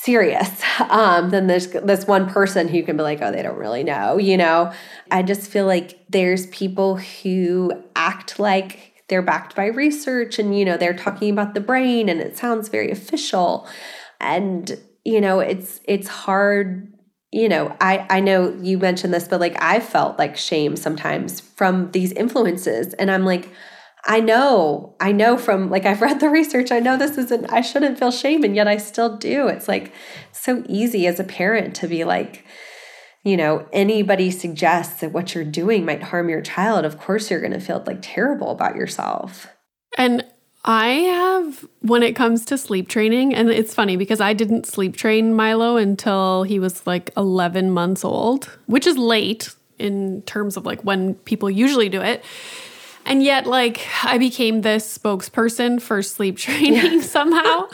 serious 0.01 0.61
um, 0.89 1.29
than 1.29 1.47
this 1.47 1.67
this 1.67 2.05
one 2.05 2.29
person 2.29 2.67
who 2.67 2.83
can 2.83 2.97
be 2.97 3.03
like, 3.03 3.21
oh, 3.21 3.31
they 3.31 3.41
don't 3.41 3.57
really 3.57 3.83
know. 3.83 4.17
You 4.17 4.37
know, 4.37 4.71
I 5.09 5.23
just 5.23 5.49
feel 5.49 5.65
like 5.65 5.99
there's 6.09 6.47
people 6.47 6.97
who 6.97 7.71
act 7.95 8.39
like 8.39 9.03
they're 9.07 9.21
backed 9.21 9.55
by 9.55 9.67
research, 9.67 10.39
and 10.39 10.57
you 10.57 10.65
know, 10.65 10.77
they're 10.77 10.95
talking 10.95 11.31
about 11.31 11.53
the 11.53 11.61
brain, 11.61 12.09
and 12.09 12.19
it 12.19 12.37
sounds 12.37 12.69
very 12.69 12.91
official, 12.91 13.67
and 14.19 14.79
you 15.05 15.21
know, 15.21 15.39
it's 15.39 15.81
it's 15.85 16.07
hard. 16.07 16.91
You 17.31 17.47
know, 17.47 17.75
I 17.79 18.05
I 18.09 18.19
know 18.19 18.53
you 18.61 18.77
mentioned 18.77 19.13
this, 19.13 19.27
but 19.27 19.39
like 19.39 19.61
I 19.61 19.79
felt 19.79 20.17
like 20.17 20.35
shame 20.35 20.75
sometimes 20.75 21.39
from 21.39 21.91
these 21.91 22.11
influences, 22.13 22.93
and 22.95 23.09
I'm 23.11 23.25
like 23.25 23.49
I 24.05 24.19
know, 24.19 24.95
I 24.99 25.11
know 25.11 25.37
from 25.37 25.69
like 25.69 25.85
I've 25.85 26.01
read 26.01 26.19
the 26.19 26.29
research, 26.29 26.71
I 26.71 26.79
know 26.79 26.97
this 26.97 27.17
isn't, 27.17 27.51
I 27.51 27.61
shouldn't 27.61 27.99
feel 27.99 28.11
shame, 28.11 28.43
and 28.43 28.55
yet 28.55 28.67
I 28.67 28.77
still 28.77 29.17
do. 29.17 29.47
It's 29.47 29.67
like 29.67 29.93
so 30.31 30.63
easy 30.67 31.05
as 31.07 31.19
a 31.19 31.23
parent 31.23 31.75
to 31.77 31.87
be 31.87 32.03
like, 32.03 32.45
you 33.23 33.37
know, 33.37 33.67
anybody 33.71 34.31
suggests 34.31 35.01
that 35.01 35.11
what 35.11 35.35
you're 35.35 35.43
doing 35.43 35.85
might 35.85 36.01
harm 36.01 36.29
your 36.29 36.41
child. 36.41 36.85
Of 36.85 36.99
course, 36.99 37.29
you're 37.29 37.39
going 37.39 37.53
to 37.53 37.59
feel 37.59 37.83
like 37.85 37.99
terrible 38.01 38.49
about 38.49 38.75
yourself. 38.75 39.47
And 39.97 40.25
I 40.65 40.87
have, 40.87 41.65
when 41.81 42.01
it 42.01 42.15
comes 42.15 42.45
to 42.45 42.57
sleep 42.57 42.87
training, 42.87 43.35
and 43.35 43.49
it's 43.49 43.73
funny 43.73 43.97
because 43.97 44.21
I 44.21 44.33
didn't 44.33 44.65
sleep 44.65 44.95
train 44.95 45.35
Milo 45.35 45.77
until 45.77 46.43
he 46.43 46.59
was 46.59 46.85
like 46.87 47.11
11 47.15 47.71
months 47.71 48.03
old, 48.03 48.45
which 48.65 48.87
is 48.87 48.97
late 48.97 49.53
in 49.77 50.21
terms 50.23 50.57
of 50.57 50.65
like 50.65 50.81
when 50.81 51.15
people 51.15 51.49
usually 51.49 51.89
do 51.89 52.01
it. 52.01 52.23
And 53.11 53.21
yet, 53.21 53.45
like, 53.45 53.85
I 54.05 54.17
became 54.17 54.61
this 54.61 54.97
spokesperson 54.97 55.81
for 55.81 56.01
sleep 56.01 56.37
training 56.37 56.93
yeah. 56.93 57.01
somehow 57.01 57.67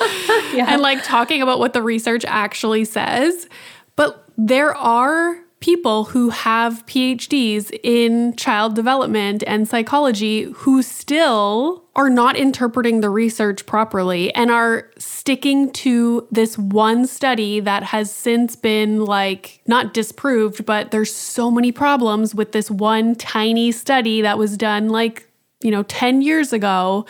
yeah. 0.52 0.66
and 0.70 0.82
like 0.82 1.04
talking 1.04 1.44
about 1.44 1.60
what 1.60 1.74
the 1.74 1.84
research 1.84 2.26
actually 2.26 2.86
says. 2.86 3.48
But 3.96 4.28
there 4.36 4.76
are 4.76 5.38
people 5.60 6.06
who 6.06 6.30
have 6.30 6.86
PhDs 6.88 7.72
in 7.84 8.36
child 8.36 8.76
development 8.76 9.44
and 9.46 9.68
psychology 9.68 10.44
who 10.44 10.82
still 10.82 11.84
are 11.96 12.10
not 12.12 12.36
interpreting 12.36 13.02
the 13.02 13.10
research 13.10 13.66
properly 13.66 14.34
and 14.36 14.52
are 14.52 14.90
sticking 15.00 15.72
to 15.72 16.28
this 16.32 16.58
one 16.58 17.08
study 17.08 17.60
that 17.60 17.82
has 17.82 18.12
since 18.12 18.56
been 18.56 19.04
like 19.04 19.62
not 19.66 19.96
disproved, 19.96 20.64
but 20.66 20.92
there's 20.92 21.14
so 21.14 21.50
many 21.50 21.72
problems 21.72 22.36
with 22.36 22.52
this 22.52 22.70
one 22.70 23.16
tiny 23.16 23.72
study 23.72 24.22
that 24.22 24.38
was 24.38 24.58
done 24.58 24.90
like, 24.90 25.27
you 25.62 25.72
know, 25.72 25.84
10 25.84 26.22
years 26.22 26.54
ago. 26.54 27.06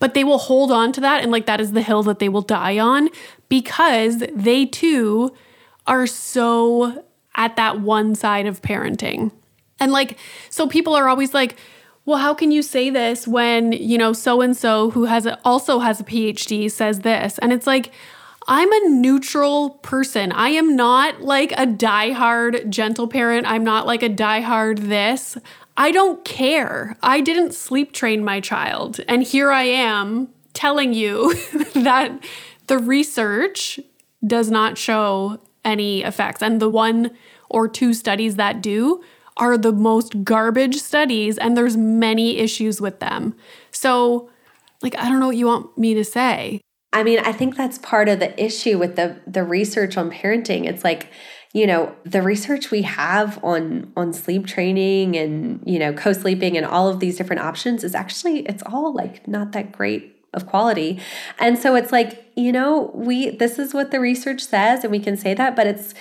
But 0.00 0.14
they 0.14 0.22
will 0.22 0.38
hold 0.38 0.70
on 0.70 0.92
to 0.92 1.00
that 1.00 1.22
and 1.22 1.32
like 1.32 1.46
that 1.46 1.60
is 1.60 1.72
the 1.72 1.82
hill 1.82 2.04
that 2.04 2.20
they 2.20 2.28
will 2.28 2.42
die 2.42 2.78
on 2.78 3.08
because 3.48 4.22
they 4.32 4.64
too 4.64 5.34
are 5.86 6.06
so 6.06 7.04
at 7.34 7.56
that 7.56 7.80
one 7.80 8.14
side 8.14 8.46
of 8.46 8.62
parenting. 8.62 9.32
And 9.80 9.90
like, 9.92 10.18
so 10.50 10.66
people 10.66 10.94
are 10.94 11.08
always 11.08 11.34
like, 11.34 11.56
well, 12.04 12.18
how 12.18 12.32
can 12.32 12.50
you 12.50 12.62
say 12.62 12.90
this 12.90 13.28
when, 13.28 13.72
you 13.72 13.98
know, 13.98 14.12
so 14.12 14.40
and 14.40 14.56
so 14.56 14.90
who 14.90 15.04
has 15.04 15.26
a, 15.26 15.38
also 15.44 15.78
has 15.80 16.00
a 16.00 16.04
PhD 16.04 16.70
says 16.70 17.00
this? 17.00 17.38
And 17.38 17.52
it's 17.52 17.66
like, 17.66 17.92
I'm 18.46 18.72
a 18.72 18.88
neutral 18.88 19.70
person. 19.82 20.32
I 20.32 20.48
am 20.48 20.74
not 20.74 21.20
like 21.20 21.52
a 21.52 21.66
diehard 21.66 22.70
gentle 22.70 23.08
parent. 23.08 23.46
I'm 23.46 23.62
not 23.62 23.86
like 23.86 24.02
a 24.02 24.08
diehard 24.08 24.88
this. 24.88 25.36
I 25.78 25.92
don't 25.92 26.24
care. 26.24 26.96
I 27.04 27.20
didn't 27.20 27.54
sleep 27.54 27.92
train 27.92 28.24
my 28.24 28.40
child. 28.40 29.00
And 29.06 29.22
here 29.22 29.52
I 29.52 29.62
am 29.62 30.28
telling 30.52 30.92
you 30.92 31.34
that 31.74 32.10
the 32.66 32.78
research 32.78 33.78
does 34.26 34.50
not 34.50 34.76
show 34.76 35.40
any 35.64 36.02
effects. 36.02 36.42
And 36.42 36.60
the 36.60 36.68
one 36.68 37.12
or 37.48 37.68
two 37.68 37.94
studies 37.94 38.34
that 38.36 38.60
do 38.60 39.04
are 39.36 39.56
the 39.56 39.72
most 39.72 40.24
garbage 40.24 40.76
studies 40.78 41.38
and 41.38 41.56
there's 41.56 41.76
many 41.76 42.38
issues 42.38 42.80
with 42.80 42.98
them. 42.98 43.36
So 43.70 44.30
like 44.82 44.98
I 44.98 45.08
don't 45.08 45.20
know 45.20 45.28
what 45.28 45.36
you 45.36 45.46
want 45.46 45.78
me 45.78 45.94
to 45.94 46.04
say. 46.04 46.60
I 46.92 47.04
mean, 47.04 47.20
I 47.20 47.32
think 47.32 47.56
that's 47.56 47.78
part 47.78 48.08
of 48.08 48.18
the 48.18 48.42
issue 48.42 48.78
with 48.78 48.96
the 48.96 49.20
the 49.26 49.44
research 49.44 49.96
on 49.96 50.10
parenting. 50.10 50.64
It's 50.66 50.82
like, 50.82 51.10
you 51.52 51.66
know, 51.66 51.94
the 52.04 52.20
research 52.20 52.70
we 52.70 52.82
have 52.82 53.42
on 53.42 53.90
on 53.96 54.12
sleep 54.12 54.46
training 54.46 55.16
and, 55.16 55.62
you 55.66 55.78
know, 55.78 55.92
co-sleeping 55.92 56.56
and 56.56 56.66
all 56.66 56.88
of 56.88 57.00
these 57.00 57.16
different 57.16 57.42
options 57.42 57.84
is 57.84 57.94
actually 57.94 58.40
it's 58.40 58.62
all 58.66 58.92
like 58.94 59.26
not 59.26 59.52
that 59.52 59.72
great 59.72 60.16
of 60.34 60.46
quality. 60.46 61.00
And 61.38 61.58
so 61.58 61.74
it's 61.74 61.90
like, 61.90 62.30
you 62.36 62.52
know, 62.52 62.90
we 62.94 63.30
this 63.30 63.58
is 63.58 63.72
what 63.72 63.90
the 63.90 64.00
research 64.00 64.42
says 64.42 64.84
and 64.84 64.90
we 64.90 64.98
can 64.98 65.16
say 65.16 65.34
that, 65.34 65.56
but 65.56 65.66
it's 65.66 65.94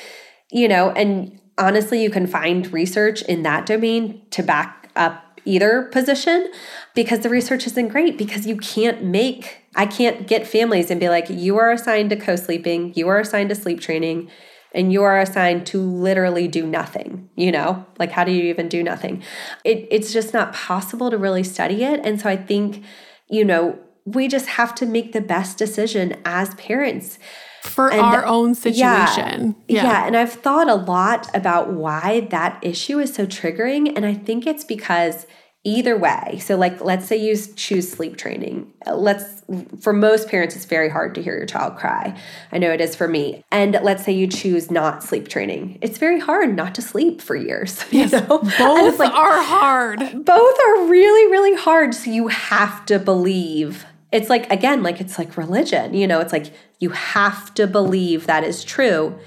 you 0.52 0.68
know, 0.68 0.92
and 0.92 1.40
honestly, 1.58 2.02
you 2.02 2.10
can 2.10 2.28
find 2.28 2.72
research 2.72 3.22
in 3.24 3.44
that 3.44 3.66
domain 3.66 4.22
to 4.32 4.44
back 4.44 4.90
up 4.96 5.24
either 5.46 5.84
position 5.84 6.52
because 6.94 7.20
the 7.22 7.30
research 7.30 7.66
isn't 7.68 7.88
great 7.88 8.18
because 8.18 8.46
you 8.46 8.58
can't 8.58 9.04
make 9.04 9.62
I 9.76 9.86
can't 9.86 10.28
get 10.28 10.46
families 10.46 10.92
and 10.92 11.00
be 11.00 11.08
like 11.08 11.30
you 11.30 11.58
are 11.58 11.72
assigned 11.72 12.10
to 12.10 12.16
co-sleeping, 12.18 12.94
you 12.96 13.08
are 13.08 13.20
assigned 13.20 13.50
to 13.50 13.56
sleep 13.56 13.80
training 13.80 14.30
and 14.74 14.92
you 14.92 15.04
are 15.04 15.20
assigned 15.20 15.66
to 15.68 15.80
literally 15.80 16.48
do 16.48 16.66
nothing, 16.66 17.30
you 17.36 17.52
know? 17.52 17.86
Like 18.00 18.12
how 18.12 18.24
do 18.24 18.32
you 18.32 18.44
even 18.46 18.70
do 18.70 18.84
nothing? 18.84 19.24
It 19.64 19.88
it's 19.92 20.14
just 20.14 20.34
not 20.34 20.54
possible 20.54 21.10
to 21.10 21.18
really 21.18 21.44
study 21.44 21.84
it 21.84 22.02
and 22.04 22.20
so 22.20 22.30
I 22.30 22.38
think 22.38 22.84
you 23.30 23.44
know, 23.44 23.78
we 24.06 24.28
just 24.28 24.48
have 24.48 24.74
to 24.76 24.86
make 24.86 25.12
the 25.12 25.22
best 25.22 25.58
decision 25.58 26.16
as 26.24 26.56
parents 26.56 27.20
for 27.64 27.92
and 27.92 28.02
our 28.02 28.26
own 28.26 28.56
situation. 28.56 29.56
Yeah, 29.68 29.76
yeah. 29.76 29.84
yeah. 29.84 30.08
And 30.08 30.16
I've 30.16 30.32
thought 30.32 30.70
a 30.70 30.76
lot 30.76 31.30
about 31.36 31.74
why 31.74 32.22
that 32.32 32.60
issue 32.62 33.00
is 33.00 33.14
so 33.14 33.26
triggering. 33.26 33.94
And 33.96 34.06
I 34.06 34.14
think 34.14 34.48
it's 34.48 34.64
because 34.64 35.28
either 35.68 35.98
way, 35.98 36.40
so 36.42 36.56
like 36.56 36.80
let's 36.80 37.06
say 37.06 37.18
you 37.18 37.36
choose 37.36 37.92
sleep 37.92 38.16
training. 38.16 38.72
Let's, 38.90 39.44
for 39.82 39.92
most 39.92 40.30
parents, 40.30 40.56
it's 40.56 40.64
very 40.64 40.88
hard 40.88 41.14
to 41.16 41.22
hear 41.22 41.36
your 41.36 41.46
child 41.46 41.76
cry. 41.76 42.18
I 42.54 42.58
know 42.58 42.72
it 42.72 42.80
is 42.80 42.96
for 42.96 43.08
me. 43.08 43.44
And 43.52 43.78
let's 43.84 44.06
say 44.06 44.14
you 44.14 44.28
choose 44.28 44.72
not 44.72 45.04
sleep 45.04 45.28
training. 45.28 45.78
It's 45.82 45.98
very 45.98 46.20
hard 46.20 46.56
not 46.56 46.74
to 46.76 46.82
sleep 46.82 47.22
for 47.22 47.36
years. 47.36 47.84
Yes, 47.98 48.12
you 48.12 48.20
know? 48.22 48.38
both 48.38 49.00
like, 49.00 49.12
are 49.12 49.42
hard. 49.42 50.04
Uh, 50.04 50.14
both 50.14 50.60
are 50.68 50.86
really, 50.86 51.32
really 51.32 51.56
hard. 51.56 51.96
So 51.96 52.12
you 52.12 52.28
have 52.28 52.86
to 52.86 53.00
believe 53.00 53.86
it's 54.12 54.30
like 54.30 54.50
again 54.52 54.84
like 54.84 55.02
it's 55.02 55.18
like 55.18 55.36
religion 55.36 55.94
you 55.94 56.08
know 56.08 56.22
it's 56.22 56.32
like 56.32 56.54
you 56.80 56.92
have 56.92 57.54
to 57.54 57.68
believe 57.68 58.26
that 58.26 58.44
is 58.44 58.64
true 58.64 59.20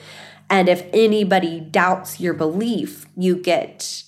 and 0.48 0.70
if 0.70 0.86
anybody 0.94 1.60
doubts 1.60 2.18
your 2.18 2.32
belief 2.32 3.06
you 3.16 3.36
get 3.36 4.04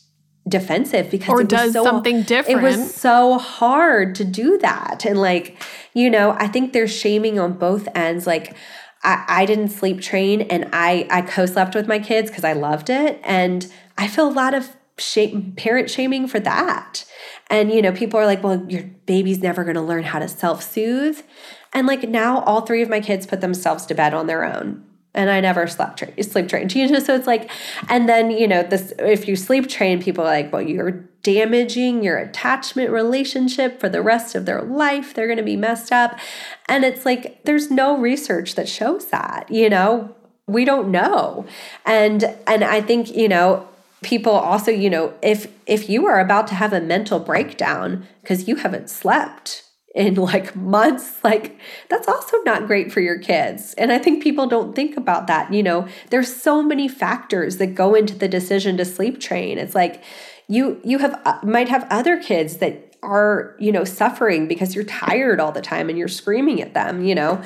defensive 0.48 1.10
because 1.10 1.28
or 1.28 1.42
it 1.42 1.48
does 1.48 1.72
so, 1.72 1.84
something 1.84 2.22
different 2.22 2.60
it 2.60 2.62
was 2.62 2.94
so 2.94 3.38
hard 3.38 4.14
to 4.16 4.24
do 4.24 4.58
that. 4.58 5.04
And 5.04 5.20
like 5.20 5.62
you 5.94 6.10
know 6.10 6.32
i 6.38 6.48
think 6.48 6.72
there's 6.72 6.94
shaming 6.94 7.38
on 7.38 7.52
both 7.54 7.88
ends. 7.94 8.26
Like 8.26 8.56
i, 9.04 9.24
I 9.28 9.46
didn't 9.46 9.68
sleep 9.68 10.00
train 10.00 10.42
and 10.42 10.68
i 10.72 11.06
i 11.10 11.22
co-slept 11.22 11.74
with 11.74 11.86
my 11.86 11.98
kids 11.98 12.30
because 12.30 12.44
i 12.44 12.52
loved 12.52 12.90
it. 12.90 13.20
And 13.22 13.70
i 13.96 14.08
feel 14.08 14.28
a 14.28 14.32
lot 14.32 14.54
of 14.54 14.74
shame, 14.98 15.52
parent 15.56 15.90
shaming 15.90 16.26
for 16.26 16.40
that. 16.40 17.04
And, 17.50 17.70
you 17.70 17.82
know, 17.82 17.92
people 17.92 18.18
are 18.18 18.26
like, 18.26 18.42
well, 18.42 18.64
your 18.68 18.84
baby's 19.06 19.40
never 19.40 19.64
going 19.64 19.76
to 19.76 19.82
learn 19.82 20.04
how 20.04 20.18
to 20.18 20.28
self 20.28 20.62
soothe. 20.62 21.20
And 21.72 21.86
like 21.86 22.08
now, 22.08 22.40
all 22.40 22.62
three 22.62 22.82
of 22.82 22.88
my 22.88 23.00
kids 23.00 23.26
put 23.26 23.40
themselves 23.40 23.86
to 23.86 23.94
bed 23.94 24.14
on 24.14 24.26
their 24.26 24.44
own. 24.44 24.84
And 25.14 25.30
I 25.30 25.40
never 25.40 25.66
slept 25.66 25.98
tra- 25.98 26.22
sleep 26.22 26.48
trained. 26.48 26.74
You 26.82 26.88
know, 26.88 26.98
so 26.98 27.14
it's 27.14 27.26
like, 27.26 27.50
and 27.88 28.08
then, 28.08 28.30
you 28.30 28.48
know, 28.48 28.62
this, 28.62 28.92
if 28.98 29.28
you 29.28 29.36
sleep 29.36 29.68
train, 29.68 30.02
people 30.02 30.24
are 30.24 30.28
like, 30.28 30.52
well, 30.52 30.62
you're 30.62 31.04
damaging 31.22 32.02
your 32.02 32.16
attachment 32.16 32.90
relationship 32.90 33.78
for 33.78 33.88
the 33.88 34.02
rest 34.02 34.34
of 34.34 34.46
their 34.46 34.62
life. 34.62 35.14
They're 35.14 35.26
going 35.26 35.36
to 35.36 35.42
be 35.42 35.56
messed 35.56 35.92
up. 35.92 36.18
And 36.68 36.84
it's 36.84 37.04
like, 37.04 37.44
there's 37.44 37.70
no 37.70 37.98
research 37.98 38.54
that 38.54 38.68
shows 38.68 39.06
that, 39.06 39.50
you 39.50 39.68
know, 39.68 40.14
we 40.46 40.64
don't 40.64 40.90
know. 40.90 41.46
And, 41.84 42.24
and 42.46 42.64
I 42.64 42.80
think, 42.80 43.14
you 43.14 43.28
know, 43.28 43.68
people 44.02 44.32
also 44.32 44.70
you 44.70 44.90
know 44.90 45.14
if 45.22 45.46
if 45.66 45.88
you 45.88 46.06
are 46.06 46.20
about 46.20 46.46
to 46.48 46.54
have 46.54 46.72
a 46.72 46.80
mental 46.80 47.18
breakdown 47.18 48.06
because 48.20 48.46
you 48.48 48.56
haven't 48.56 48.90
slept 48.90 49.64
in 49.94 50.14
like 50.14 50.56
months 50.56 51.22
like 51.22 51.58
that's 51.88 52.08
also 52.08 52.38
not 52.44 52.66
great 52.66 52.90
for 52.90 53.00
your 53.00 53.18
kids. 53.18 53.74
And 53.74 53.92
i 53.92 53.98
think 53.98 54.22
people 54.22 54.46
don't 54.46 54.74
think 54.74 54.96
about 54.96 55.26
that 55.26 55.52
you 55.52 55.62
know? 55.62 55.86
There's 56.10 56.34
so 56.34 56.62
many 56.62 56.88
factors 56.88 57.58
that 57.58 57.74
go 57.74 57.94
into 57.94 58.14
the 58.16 58.28
decision 58.28 58.76
to 58.78 58.84
sleep 58.84 59.20
train. 59.20 59.58
It's 59.58 59.74
like 59.74 60.02
you 60.48 60.80
you 60.84 60.98
have 60.98 61.20
uh, 61.24 61.38
might 61.42 61.68
have 61.68 61.86
other 61.90 62.20
kids 62.20 62.56
that 62.58 62.96
are 63.02 63.56
you 63.58 63.72
know 63.72 63.84
suffering 63.84 64.48
because 64.48 64.74
you're 64.74 64.84
tired 64.84 65.40
all 65.40 65.52
the 65.52 65.60
time 65.60 65.88
and 65.88 65.98
you're 65.98 66.08
screaming 66.08 66.62
at 66.62 66.74
them 66.74 67.04
you 67.04 67.14
know? 67.14 67.42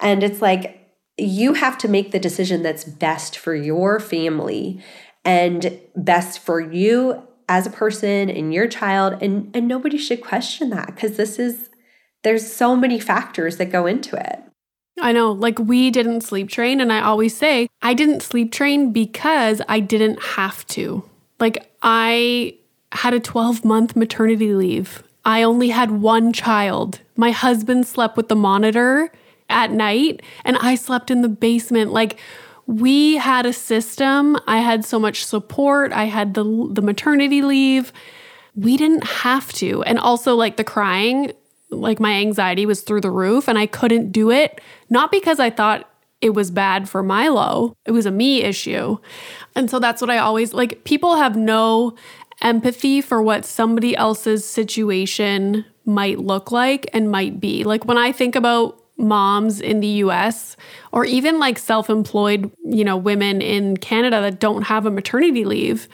And 0.00 0.22
it's 0.22 0.40
like 0.40 0.78
you 1.18 1.54
have 1.54 1.76
to 1.78 1.88
make 1.88 2.10
the 2.10 2.18
decision 2.18 2.62
that's 2.62 2.84
best 2.84 3.36
for 3.36 3.54
your 3.54 4.00
family 4.00 4.82
and 5.24 5.78
best 5.94 6.38
for 6.38 6.58
you 6.60 7.22
as 7.48 7.66
a 7.66 7.70
person 7.70 8.30
and 8.30 8.54
your 8.54 8.66
child. 8.66 9.22
And 9.22 9.54
and 9.54 9.68
nobody 9.68 9.98
should 9.98 10.22
question 10.22 10.70
that 10.70 10.86
because 10.86 11.16
this 11.16 11.38
is 11.38 11.68
there's 12.22 12.50
so 12.50 12.76
many 12.76 12.98
factors 12.98 13.56
that 13.56 13.70
go 13.70 13.86
into 13.86 14.16
it. 14.16 14.42
I 15.00 15.12
know, 15.12 15.32
like 15.32 15.58
we 15.58 15.90
didn't 15.90 16.20
sleep 16.20 16.48
train 16.48 16.80
and 16.80 16.92
I 16.92 17.00
always 17.00 17.36
say 17.36 17.68
I 17.80 17.94
didn't 17.94 18.22
sleep 18.22 18.52
train 18.52 18.92
because 18.92 19.62
I 19.68 19.80
didn't 19.80 20.22
have 20.22 20.66
to. 20.68 21.08
Like 21.40 21.72
I 21.82 22.56
had 22.92 23.14
a 23.14 23.20
12 23.20 23.64
month 23.64 23.96
maternity 23.96 24.54
leave. 24.54 25.02
I 25.24 25.42
only 25.42 25.70
had 25.70 25.90
one 25.90 26.32
child. 26.32 27.00
My 27.16 27.30
husband 27.30 27.86
slept 27.86 28.16
with 28.16 28.28
the 28.28 28.36
monitor 28.36 29.10
at 29.48 29.70
night 29.70 30.22
and 30.44 30.56
I 30.58 30.74
slept 30.74 31.10
in 31.10 31.22
the 31.22 31.28
basement 31.28 31.92
like 31.92 32.18
we 32.66 33.16
had 33.16 33.46
a 33.46 33.52
system. 33.52 34.36
I 34.46 34.58
had 34.58 34.84
so 34.84 34.98
much 34.98 35.24
support. 35.24 35.92
I 35.92 36.04
had 36.04 36.34
the 36.34 36.44
the 36.70 36.82
maternity 36.82 37.42
leave. 37.42 37.92
We 38.54 38.76
didn't 38.76 39.04
have 39.04 39.52
to. 39.54 39.82
And 39.84 39.98
also 39.98 40.36
like 40.36 40.56
the 40.56 40.64
crying, 40.64 41.32
like 41.72 42.00
my 42.00 42.12
anxiety 42.12 42.66
was 42.66 42.82
through 42.82 43.00
the 43.00 43.10
roof 43.10 43.48
and 43.48 43.58
I 43.58 43.66
couldn't 43.66 44.12
do 44.12 44.30
it 44.30 44.60
not 44.90 45.10
because 45.10 45.40
I 45.40 45.50
thought 45.50 45.88
it 46.20 46.34
was 46.34 46.52
bad 46.52 46.88
for 46.88 47.02
Milo. 47.02 47.76
It 47.84 47.90
was 47.90 48.06
a 48.06 48.10
me 48.12 48.42
issue. 48.42 48.98
And 49.56 49.68
so 49.68 49.80
that's 49.80 50.00
what 50.00 50.10
I 50.10 50.18
always 50.18 50.54
like 50.54 50.84
people 50.84 51.16
have 51.16 51.36
no 51.36 51.96
empathy 52.40 53.00
for 53.00 53.22
what 53.22 53.44
somebody 53.44 53.96
else's 53.96 54.44
situation 54.44 55.64
might 55.84 56.18
look 56.18 56.52
like 56.52 56.88
and 56.92 57.10
might 57.10 57.40
be. 57.40 57.64
Like 57.64 57.84
when 57.84 57.98
I 57.98 58.12
think 58.12 58.36
about 58.36 58.78
moms 58.96 59.60
in 59.60 59.80
the 59.80 59.88
US 59.88 60.56
or 60.92 61.04
even 61.04 61.38
like 61.38 61.58
self-employed, 61.58 62.50
you 62.64 62.84
know, 62.84 62.96
women 62.96 63.42
in 63.42 63.76
Canada 63.76 64.20
that 64.20 64.38
don't 64.38 64.62
have 64.62 64.86
a 64.86 64.90
maternity 64.90 65.44
leave. 65.44 65.88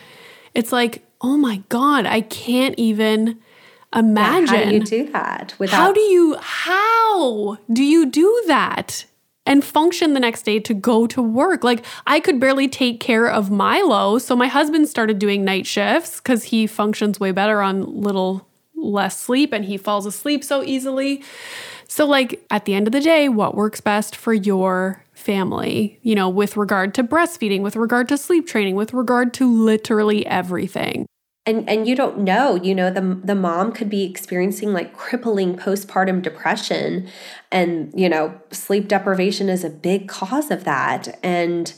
It's 0.54 0.72
like, 0.72 1.04
"Oh 1.20 1.36
my 1.36 1.62
god, 1.68 2.04
I 2.04 2.20
can't 2.20 2.74
even 2.78 3.38
imagine." 3.94 4.54
Yeah, 4.54 4.64
how 4.64 4.70
do 4.70 4.74
you 4.74 4.84
do 4.84 5.12
that? 5.12 5.54
Without- 5.58 5.76
how 5.76 5.92
do 5.92 6.00
you 6.00 6.36
how 6.40 7.58
do 7.72 7.82
you 7.82 8.06
do 8.06 8.44
that? 8.46 9.04
and 9.46 9.64
function 9.64 10.12
the 10.12 10.20
next 10.20 10.42
day 10.42 10.60
to 10.60 10.74
go 10.74 11.06
to 11.06 11.22
work. 11.22 11.64
Like 11.64 11.82
I 12.06 12.20
could 12.20 12.38
barely 12.38 12.68
take 12.68 13.00
care 13.00 13.26
of 13.26 13.50
Milo. 13.50 14.18
So 14.18 14.36
my 14.36 14.46
husband 14.46 14.88
started 14.88 15.18
doing 15.18 15.42
night 15.42 15.66
shifts 15.66 16.20
because 16.20 16.44
he 16.44 16.66
functions 16.66 17.18
way 17.18 17.32
better 17.32 17.62
on 17.62 18.02
little 18.02 18.46
less 18.74 19.18
sleep 19.18 19.54
and 19.54 19.64
he 19.64 19.78
falls 19.78 20.04
asleep 20.06 20.44
so 20.44 20.62
easily. 20.62 21.22
So, 21.88 22.06
like, 22.06 22.44
at 22.50 22.66
the 22.66 22.74
end 22.74 22.86
of 22.86 22.92
the 22.92 23.00
day, 23.00 23.30
what 23.30 23.54
works 23.54 23.80
best 23.80 24.14
for 24.14 24.34
your 24.34 25.02
family, 25.14 25.98
you 26.02 26.14
know, 26.14 26.28
with 26.28 26.56
regard 26.56 26.94
to 26.94 27.02
breastfeeding, 27.02 27.62
with 27.62 27.76
regard 27.76 28.08
to 28.10 28.18
sleep 28.18 28.46
training, 28.46 28.76
with 28.76 28.92
regard 28.92 29.32
to 29.34 29.50
literally 29.50 30.26
everything. 30.26 31.06
And, 31.48 31.66
and 31.66 31.88
you 31.88 31.96
don't 31.96 32.18
know, 32.18 32.56
you 32.56 32.74
know, 32.74 32.90
the, 32.90 33.18
the 33.24 33.34
mom 33.34 33.72
could 33.72 33.88
be 33.88 34.04
experiencing 34.04 34.74
like 34.74 34.94
crippling 34.94 35.56
postpartum 35.56 36.20
depression. 36.20 37.08
And, 37.50 37.90
you 37.98 38.06
know, 38.06 38.38
sleep 38.50 38.86
deprivation 38.86 39.48
is 39.48 39.64
a 39.64 39.70
big 39.70 40.08
cause 40.08 40.50
of 40.50 40.64
that. 40.64 41.18
And, 41.22 41.72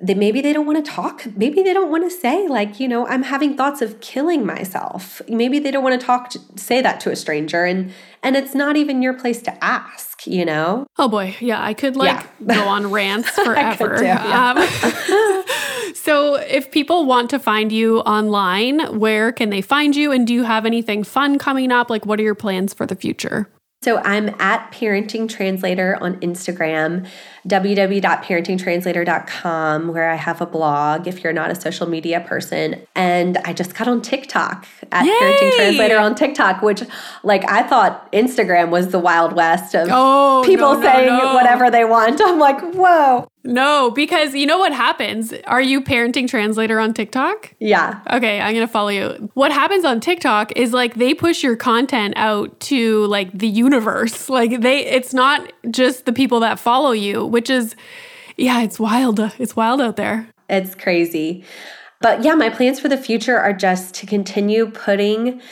they 0.00 0.14
maybe 0.14 0.40
they 0.40 0.52
don't 0.52 0.66
want 0.66 0.82
to 0.82 0.90
talk 0.90 1.26
maybe 1.36 1.62
they 1.62 1.74
don't 1.74 1.90
want 1.90 2.02
to 2.02 2.10
say 2.10 2.48
like 2.48 2.80
you 2.80 2.88
know 2.88 3.06
i'm 3.08 3.22
having 3.22 3.56
thoughts 3.56 3.82
of 3.82 4.00
killing 4.00 4.46
myself 4.46 5.20
maybe 5.28 5.58
they 5.58 5.70
don't 5.70 5.84
want 5.84 6.00
to 6.00 6.04
talk 6.04 6.30
to, 6.30 6.40
say 6.56 6.80
that 6.80 7.00
to 7.00 7.10
a 7.10 7.16
stranger 7.16 7.64
and 7.64 7.92
and 8.22 8.36
it's 8.36 8.54
not 8.54 8.76
even 8.76 9.02
your 9.02 9.12
place 9.12 9.42
to 9.42 9.64
ask 9.64 10.26
you 10.26 10.44
know 10.44 10.86
oh 10.98 11.08
boy 11.08 11.36
yeah 11.40 11.62
i 11.62 11.74
could 11.74 11.96
like 11.96 12.26
yeah. 12.40 12.54
go 12.54 12.66
on 12.66 12.90
rants 12.90 13.28
forever 13.44 14.02
yeah. 14.02 14.52
um, 14.52 15.44
so 15.94 16.34
if 16.36 16.70
people 16.70 17.04
want 17.06 17.28
to 17.30 17.38
find 17.38 17.72
you 17.72 18.00
online 18.00 18.80
where 18.98 19.32
can 19.32 19.48
they 19.50 19.60
find 19.62 19.96
you 19.96 20.12
and 20.12 20.26
do 20.26 20.34
you 20.34 20.42
have 20.44 20.64
anything 20.66 21.02
fun 21.04 21.38
coming 21.38 21.70
up 21.72 21.88
like 21.90 22.04
what 22.06 22.18
are 22.20 22.22
your 22.22 22.34
plans 22.34 22.72
for 22.74 22.84
the 22.86 22.94
future 22.96 23.48
So 23.82 23.96
I'm 24.04 24.28
at 24.38 24.70
Parenting 24.72 25.26
Translator 25.26 25.96
on 26.02 26.20
Instagram, 26.20 27.06
www.parentingtranslator.com, 27.48 29.88
where 29.88 30.10
I 30.10 30.14
have 30.16 30.40
a 30.40 30.46
blog 30.46 31.06
if 31.06 31.22
you're 31.24 31.32
not 31.32 31.50
a 31.50 31.54
social 31.54 31.88
media 31.88 32.20
person. 32.20 32.82
And 32.94 33.38
I 33.38 33.52
just 33.52 33.74
got 33.74 33.88
on 33.88 34.02
TikTok 34.02 34.66
at 34.92 35.04
Yay! 35.06 35.12
Parenting 35.12 35.56
Translator 35.56 35.98
on 35.98 36.14
TikTok, 36.14 36.62
which 36.62 36.82
like 37.22 37.48
I 37.50 37.62
thought 37.62 38.10
Instagram 38.12 38.70
was 38.70 38.88
the 38.88 38.98
wild 38.98 39.32
west 39.32 39.74
of 39.74 39.88
Oh, 39.90 40.42
people 40.44 40.74
no, 40.74 40.80
no, 40.80 40.86
saying 40.86 41.06
no. 41.06 41.34
whatever 41.34 41.70
they 41.70 41.84
want. 41.84 42.20
I'm 42.22 42.38
like, 42.38 42.60
whoa. 42.74 43.26
No, 43.42 43.90
because 43.90 44.34
you 44.34 44.44
know 44.44 44.58
what 44.58 44.72
happens? 44.72 45.32
Are 45.46 45.62
you 45.62 45.80
parenting 45.80 46.28
translator 46.28 46.78
on 46.78 46.92
TikTok? 46.92 47.54
Yeah. 47.58 48.00
Okay, 48.10 48.40
I'm 48.40 48.52
gonna 48.52 48.68
follow 48.68 48.88
you. 48.88 49.30
What 49.34 49.50
happens 49.50 49.84
on 49.84 50.00
TikTok 50.00 50.52
is 50.56 50.72
like 50.72 50.94
they 50.94 51.14
push 51.14 51.42
your 51.42 51.56
content 51.56 52.14
out 52.16 52.58
to 52.60 53.06
like 53.06 53.36
the 53.36 53.48
universe. 53.48 54.28
Like 54.40 54.60
they, 54.60 54.86
it's 54.86 55.12
not 55.12 55.52
just 55.70 56.06
the 56.06 56.12
people 56.12 56.40
that 56.40 56.58
follow 56.58 56.92
you, 56.92 57.26
which 57.26 57.50
is, 57.50 57.74
yeah, 58.36 58.62
it's 58.62 58.78
wild. 58.78 59.18
It's 59.38 59.56
wild 59.56 59.80
out 59.80 59.96
there. 59.96 60.28
It's 60.48 60.74
crazy. 60.74 61.44
But 62.00 62.22
yeah, 62.22 62.34
my 62.34 62.48
plans 62.48 62.80
for 62.80 62.88
the 62.88 62.96
future 62.96 63.38
are 63.38 63.52
just 63.52 63.94
to 63.96 64.06
continue 64.06 64.70
putting 64.70 65.42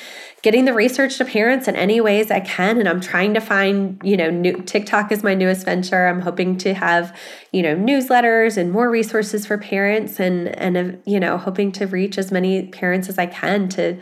getting 0.43 0.65
the 0.65 0.73
research 0.73 1.19
to 1.19 1.25
parents 1.25 1.67
in 1.67 1.77
any 1.77 2.01
ways 2.01 2.31
I 2.31 2.41
can 2.41 2.79
and 2.79 2.89
I'm 2.89 3.01
trying 3.01 3.35
to 3.35 3.41
find, 3.41 4.01
you 4.05 4.17
know, 4.17 4.31
new 4.31 4.63
TikTok 4.63 5.11
is 5.11 5.23
my 5.23 5.35
newest 5.35 5.65
venture. 5.65 6.07
I'm 6.07 6.21
hoping 6.21 6.57
to 6.59 6.75
have, 6.75 7.17
you 7.53 7.63
know, 7.63 7.75
newsletters 7.75 8.57
and 8.57 8.71
more 8.71 8.89
resources 8.89 9.47
for 9.47 9.59
parents 9.59 10.21
and 10.21 10.49
and 10.59 10.77
uh, 10.77 10.97
you 11.05 11.19
know, 11.19 11.39
hoping 11.39 11.73
to 11.73 11.87
reach 11.87 12.19
as 12.19 12.31
many 12.31 12.69
parents 12.69 13.09
as 13.09 13.19
I 13.19 13.27
can 13.27 13.69
to 13.71 14.01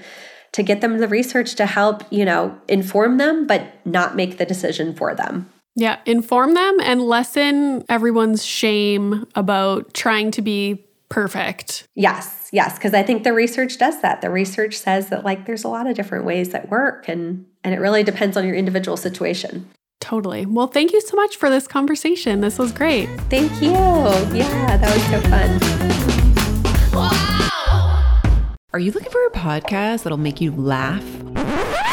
to 0.53 0.63
get 0.63 0.81
them 0.81 0.99
the 0.99 1.09
research 1.09 1.55
to 1.57 1.67
help, 1.67 2.03
you 2.11 2.25
know, 2.25 2.59
inform 2.69 3.19
them 3.19 3.47
but 3.47 3.87
not 3.87 4.17
make 4.17 4.39
the 4.39 4.47
decision 4.47 4.95
for 4.95 5.15
them. 5.15 5.51
Yeah, 5.75 5.99
inform 6.07 6.55
them 6.55 6.81
and 6.81 7.03
lessen 7.03 7.85
everyone's 7.89 8.45
shame 8.45 9.27
about 9.35 9.93
trying 9.93 10.31
to 10.33 10.43
be 10.43 10.86
perfect. 11.09 11.89
Yes, 11.95 12.49
yes, 12.53 12.75
because 12.75 12.95
I 12.95 13.03
think 13.03 13.25
the 13.25 13.33
research 13.33 13.79
does 13.79 14.01
that. 14.03 14.21
The 14.21 14.31
research 14.31 14.77
says 14.77 15.09
that 15.09 15.25
like 15.25 15.47
there's 15.47 15.65
a 15.65 15.69
lot 15.69 15.87
of 15.87 15.97
different 15.97 16.25
ways 16.25 16.51
that 16.51 16.69
work 16.71 17.09
and 17.09 17.47
and 17.65 17.75
it 17.75 17.79
really 17.79 18.03
depends 18.03 18.37
on 18.37 18.47
your 18.47 18.55
individual 18.55 18.97
situation. 18.97 19.69
Totally. 20.01 20.47
Well, 20.47 20.69
thank 20.69 20.93
you 20.93 21.01
so 21.01 21.17
much 21.17 21.37
for 21.37 21.51
this 21.51 21.67
conversation. 21.67 22.41
This 22.41 22.59
was 22.59 22.71
great. 22.71 23.09
Thank 23.29 23.51
you. 23.61 23.71
Yeah, 23.71 24.77
that 24.77 24.95
was 24.95 25.03
so 25.07 25.21
fun. 25.31 25.77
Are 28.73 28.79
you 28.79 28.93
looking 28.93 29.11
for 29.11 29.27
a 29.27 29.31
podcast 29.31 30.03
that'll 30.03 30.19
make 30.19 30.41
you 30.41 30.53
laugh? 30.53 31.03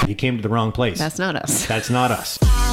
You 0.07 0.16
came 0.16 0.36
to 0.36 0.43
the 0.43 0.49
wrong 0.49 0.72
place. 0.72 0.99
That's 0.99 1.18
not 1.18 1.36
us. 1.36 1.66
That's 1.66 1.89
not 1.89 2.11
us. 2.11 2.38